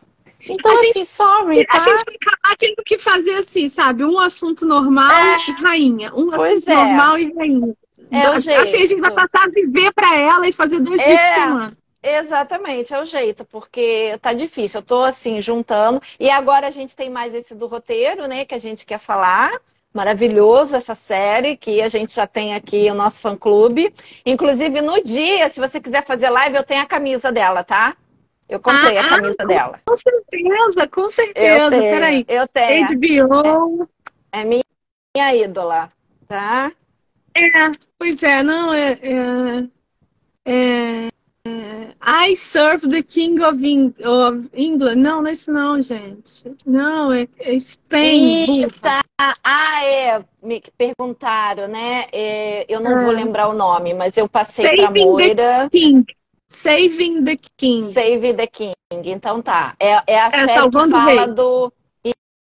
Então, 0.49 0.71
a 0.71 0.73
assim, 0.73 0.87
gente, 0.87 1.05
sorry, 1.05 1.65
tá? 1.65 1.77
A 1.77 1.79
gente 1.79 2.05
vai 2.05 2.15
acabar 2.15 2.57
tendo 2.57 2.83
que 2.85 2.97
fazer 2.97 3.35
assim, 3.35 3.67
sabe? 3.67 4.05
Um 4.05 4.17
assunto 4.17 4.65
normal 4.65 5.11
é. 5.11 5.37
e 5.49 5.51
rainha. 5.61 6.13
Um 6.15 6.29
pois 6.31 6.59
assunto 6.59 6.71
é. 6.71 6.75
normal 6.75 7.19
e 7.19 7.33
rainha. 7.33 7.77
É 8.09 8.29
o 8.29 8.39
jeito. 8.39 8.61
Assim, 8.61 8.83
a 8.83 8.85
gente 8.85 9.01
vai 9.01 9.11
passar 9.11 9.45
a 9.45 9.49
viver 9.49 9.91
para 9.93 10.15
ela 10.17 10.47
e 10.47 10.53
fazer 10.53 10.79
dois 10.79 11.01
é. 11.01 11.05
dias 11.05 11.19
por 11.19 11.41
semana. 11.41 11.77
Exatamente, 12.05 12.93
é 12.93 13.01
o 13.01 13.05
jeito, 13.05 13.45
porque 13.45 14.17
tá 14.21 14.33
difícil. 14.33 14.79
Eu 14.79 14.85
tô 14.85 15.03
assim, 15.03 15.41
juntando. 15.41 16.01
E 16.19 16.29
agora 16.29 16.67
a 16.67 16.71
gente 16.71 16.95
tem 16.95 17.09
mais 17.09 17.33
esse 17.33 17.55
do 17.55 17.67
roteiro, 17.67 18.27
né, 18.27 18.43
que 18.43 18.53
a 18.53 18.59
gente 18.59 18.85
quer 18.85 18.99
falar 18.99 19.51
Maravilhoso 19.93 20.75
essa 20.75 20.95
série 20.95 21.55
que 21.55 21.79
a 21.79 21.87
gente 21.87 22.15
já 22.15 22.25
tem 22.25 22.55
aqui 22.55 22.89
o 22.89 22.95
nosso 22.95 23.21
fã 23.21 23.35
clube. 23.35 23.93
Inclusive, 24.25 24.81
no 24.81 25.03
dia, 25.03 25.47
se 25.51 25.59
você 25.59 25.79
quiser 25.79 26.03
fazer 26.03 26.31
live, 26.31 26.55
eu 26.55 26.63
tenho 26.63 26.81
a 26.81 26.87
camisa 26.87 27.31
dela, 27.31 27.63
tá? 27.63 27.95
Eu 28.49 28.59
comprei 28.59 28.97
ah, 28.97 29.01
a 29.01 29.09
camisa 29.09 29.35
ah, 29.39 29.45
dela. 29.45 29.79
Com 29.85 29.95
certeza, 29.95 30.87
com 30.87 31.09
certeza. 31.09 31.63
Eu 31.63 31.69
tenho, 31.69 31.93
Peraí. 31.93 32.25
Eu 32.27 32.47
tenho. 32.47 32.87
HBO. 32.87 33.89
É, 34.31 34.41
é 34.41 34.43
minha, 34.43 34.63
minha 35.15 35.35
ídola, 35.35 35.91
tá? 36.27 36.71
É, 37.35 37.71
pois 37.97 38.21
é, 38.23 38.41
não, 38.41 38.73
é, 38.73 38.93
é, 38.93 39.67
é, 40.45 41.07
é 41.47 41.93
I 42.01 42.35
serve 42.35 42.87
the 42.89 43.03
King 43.03 43.41
of, 43.43 43.63
England. 44.53 44.95
Não, 44.95 45.21
não 45.21 45.27
é 45.27 45.33
isso 45.33 45.51
não, 45.51 45.79
gente. 45.79 46.43
Não, 46.65 47.11
é, 47.13 47.27
é 47.39 47.55
Spain. 47.59 48.63
Eita. 48.63 49.02
Ah, 49.43 49.85
é, 49.85 50.23
me 50.41 50.61
perguntaram, 50.77 51.67
né? 51.67 52.05
É, 52.11 52.65
eu 52.67 52.79
não 52.79 53.01
vou 53.01 53.11
ah. 53.11 53.13
lembrar 53.13 53.47
o 53.47 53.53
nome, 53.53 53.93
mas 53.93 54.17
eu 54.17 54.27
passei 54.27 54.75
para 54.75 54.91
Moira. 54.91 55.69
The 55.69 55.69
King. 55.69 56.05
Saving 56.47 57.23
the 57.23 57.37
King. 57.57 57.91
Save 57.91 58.33
the 58.33 58.47
King. 58.47 58.75
Então 58.91 59.41
tá. 59.41 59.75
É, 59.79 60.01
é 60.07 60.19
a 60.19 60.27
é, 60.27 60.47
série 60.47 60.69
que 60.69 60.89
fala 60.89 61.27
do 61.27 61.71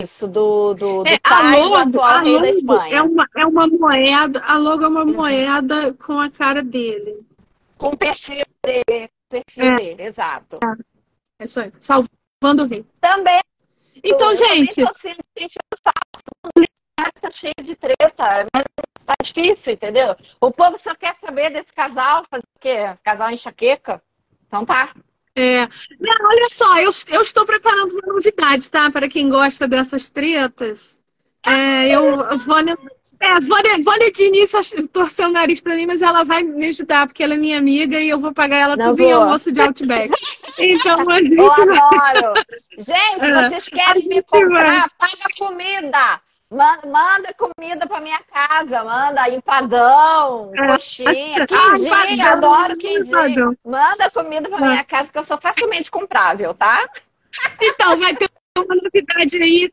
isso, 0.02 0.26
do, 0.26 0.74
do, 0.74 1.04
do 1.04 1.08
é, 1.08 1.18
pai 1.18 1.60
logo, 1.60 1.90
do 1.90 2.00
atual 2.00 2.24
rei 2.24 2.40
da 2.40 2.48
Espanha. 2.48 2.96
É 2.96 3.02
uma, 3.02 3.28
é 3.36 3.46
uma 3.46 3.66
moeda, 3.68 4.42
a 4.44 4.56
logo 4.58 4.84
é 4.84 4.88
uma 4.88 5.04
uhum. 5.04 5.12
moeda 5.12 5.94
com 5.94 6.18
a 6.18 6.28
cara 6.28 6.62
dele. 6.62 7.24
Com 7.78 7.88
o 7.90 7.96
perfil 7.96 8.44
dele, 8.64 9.08
perfil 9.28 9.64
é. 9.64 9.76
dele, 9.76 10.02
exato. 10.02 10.58
É 11.38 11.44
isso 11.44 11.60
aí, 11.60 11.70
salvando 11.80 12.64
o 12.64 12.66
rei. 12.66 12.84
Também. 13.00 13.40
Então, 14.02 14.34
gente... 14.34 14.80
Eu 14.80 14.88
tá 17.20 17.30
cheio 17.32 17.54
de 17.62 17.76
treta, 17.76 18.46
mas 18.54 18.64
tá 19.06 19.14
difícil, 19.22 19.72
entendeu? 19.72 20.16
O 20.40 20.50
povo 20.50 20.78
só 20.82 20.94
quer 20.94 21.16
saber 21.20 21.52
desse 21.52 21.72
casal, 21.72 22.24
fazer 22.30 22.44
o 22.56 22.60
quê? 22.60 22.96
Casal 23.04 23.30
enxaqueca? 23.30 24.02
Então 24.46 24.64
tá. 24.66 24.92
É, 25.34 25.66
não, 25.98 26.28
olha 26.28 26.48
só, 26.50 26.78
eu, 26.78 26.90
eu 27.08 27.22
estou 27.22 27.46
preparando 27.46 27.92
uma 27.92 28.12
novidade, 28.12 28.70
tá? 28.70 28.90
Para 28.90 29.08
quem 29.08 29.28
gosta 29.30 29.66
dessas 29.66 30.10
tretas. 30.10 31.00
É, 31.44 31.88
eu, 31.88 32.16
vou, 32.16 32.62
é, 33.22 33.40
Vânia, 33.40 33.78
Vânia 33.84 34.10
de 34.10 34.24
início 34.24 34.58
torceu 34.88 35.28
o 35.28 35.32
nariz 35.32 35.60
para 35.60 35.76
mim, 35.76 35.86
mas 35.86 36.02
ela 36.02 36.24
vai 36.24 36.42
me 36.42 36.66
ajudar, 36.66 37.06
porque 37.06 37.22
ela 37.22 37.34
é 37.34 37.36
minha 37.36 37.56
amiga 37.56 38.00
e 38.00 38.08
eu 38.08 38.18
vou 38.18 38.34
pagar 38.34 38.56
ela 38.56 38.76
não 38.76 38.86
tudo 38.86 38.98
vou. 38.98 39.06
em 39.06 39.12
almoço 39.12 39.52
de 39.52 39.60
Outback. 39.60 40.12
Então 40.58 41.08
a 41.08 41.14
gente. 41.14 41.34
Eu 41.34 41.50
adoro! 41.50 42.34
Gente, 42.76 43.24
é, 43.24 43.48
vocês 43.48 43.68
querem 43.68 44.06
me 44.06 44.22
comprar? 44.22 44.90
Paga 44.98 45.28
comida! 45.38 46.20
Manda 46.50 47.34
comida 47.34 47.86
para 47.86 48.00
minha 48.02 48.20
casa, 48.30 48.84
manda 48.84 49.30
empadão, 49.30 50.52
é. 50.54 50.66
coxinha, 50.66 51.46
quindim, 51.48 52.20
ah, 52.20 52.32
adoro 52.32 52.76
quindim. 52.76 53.56
Manda 53.64 54.10
comida 54.10 54.50
para 54.50 54.60
minha 54.60 54.84
casa 54.84 55.10
que 55.10 55.18
eu 55.18 55.24
sou 55.24 55.38
facilmente 55.38 55.90
comprável, 55.90 56.52
tá? 56.52 56.86
Então, 57.62 57.96
vai 57.96 58.14
ter 58.14 58.28
uma 58.58 58.76
novidade 58.76 59.42
aí, 59.42 59.70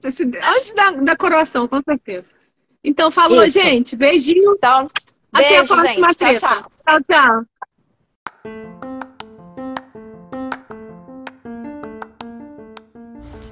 antes 0.55 0.71
da, 0.71 0.91
da 0.91 1.15
coroação, 1.17 1.67
com 1.67 1.81
certeza. 1.83 2.38
Então, 2.83 3.11
falou, 3.11 3.43
Isso. 3.43 3.59
gente. 3.59 3.95
Beijinho. 3.95 4.53
Então, 4.53 4.89
Até 5.33 5.49
beijo, 5.49 5.73
a 5.73 5.77
próxima 5.77 6.07
gente. 6.07 6.17
treta. 6.17 6.39
Tchau, 6.39 6.57
tchau. 6.57 6.71
tchau, 6.85 7.01
tchau. 7.03 7.45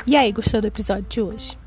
E 0.06 0.16
aí, 0.16 0.32
gostou 0.32 0.62
do 0.62 0.68
episódio 0.68 1.06
de 1.10 1.22
hoje? 1.22 1.58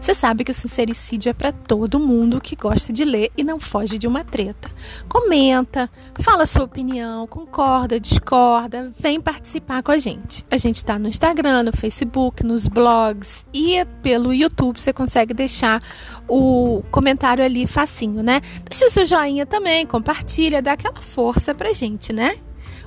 Você 0.00 0.14
sabe 0.14 0.44
que 0.44 0.50
o 0.50 0.54
sincericídio 0.54 1.30
é 1.30 1.32
para 1.32 1.52
todo 1.52 2.00
mundo 2.00 2.40
que 2.40 2.56
gosta 2.56 2.92
de 2.92 3.04
ler 3.04 3.30
e 3.36 3.44
não 3.44 3.58
foge 3.60 3.98
de 3.98 4.06
uma 4.06 4.24
treta. 4.24 4.70
Comenta, 5.08 5.90
fala 6.20 6.46
sua 6.46 6.64
opinião, 6.64 7.26
concorda, 7.26 7.98
discorda, 8.00 8.92
vem 8.98 9.20
participar 9.20 9.82
com 9.82 9.92
a 9.92 9.98
gente. 9.98 10.44
A 10.50 10.56
gente 10.56 10.76
está 10.76 10.98
no 10.98 11.08
Instagram, 11.08 11.64
no 11.64 11.76
Facebook, 11.76 12.44
nos 12.44 12.66
blogs 12.68 13.44
e 13.52 13.84
pelo 14.02 14.32
YouTube 14.32 14.80
você 14.80 14.92
consegue 14.92 15.34
deixar 15.34 15.82
o 16.28 16.82
comentário 16.90 17.44
ali 17.44 17.66
facinho, 17.66 18.22
né? 18.22 18.40
Deixa 18.68 18.90
seu 18.90 19.04
joinha 19.04 19.46
também, 19.46 19.86
compartilha, 19.86 20.62
dá 20.62 20.72
aquela 20.72 21.00
força 21.00 21.54
pra 21.54 21.72
gente, 21.72 22.12
né? 22.12 22.36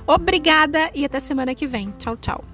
Obrigada 0.06 0.90
e 0.94 1.04
até 1.04 1.20
semana 1.20 1.54
que 1.54 1.66
vem. 1.66 1.92
Tchau, 1.98 2.16
tchau. 2.16 2.51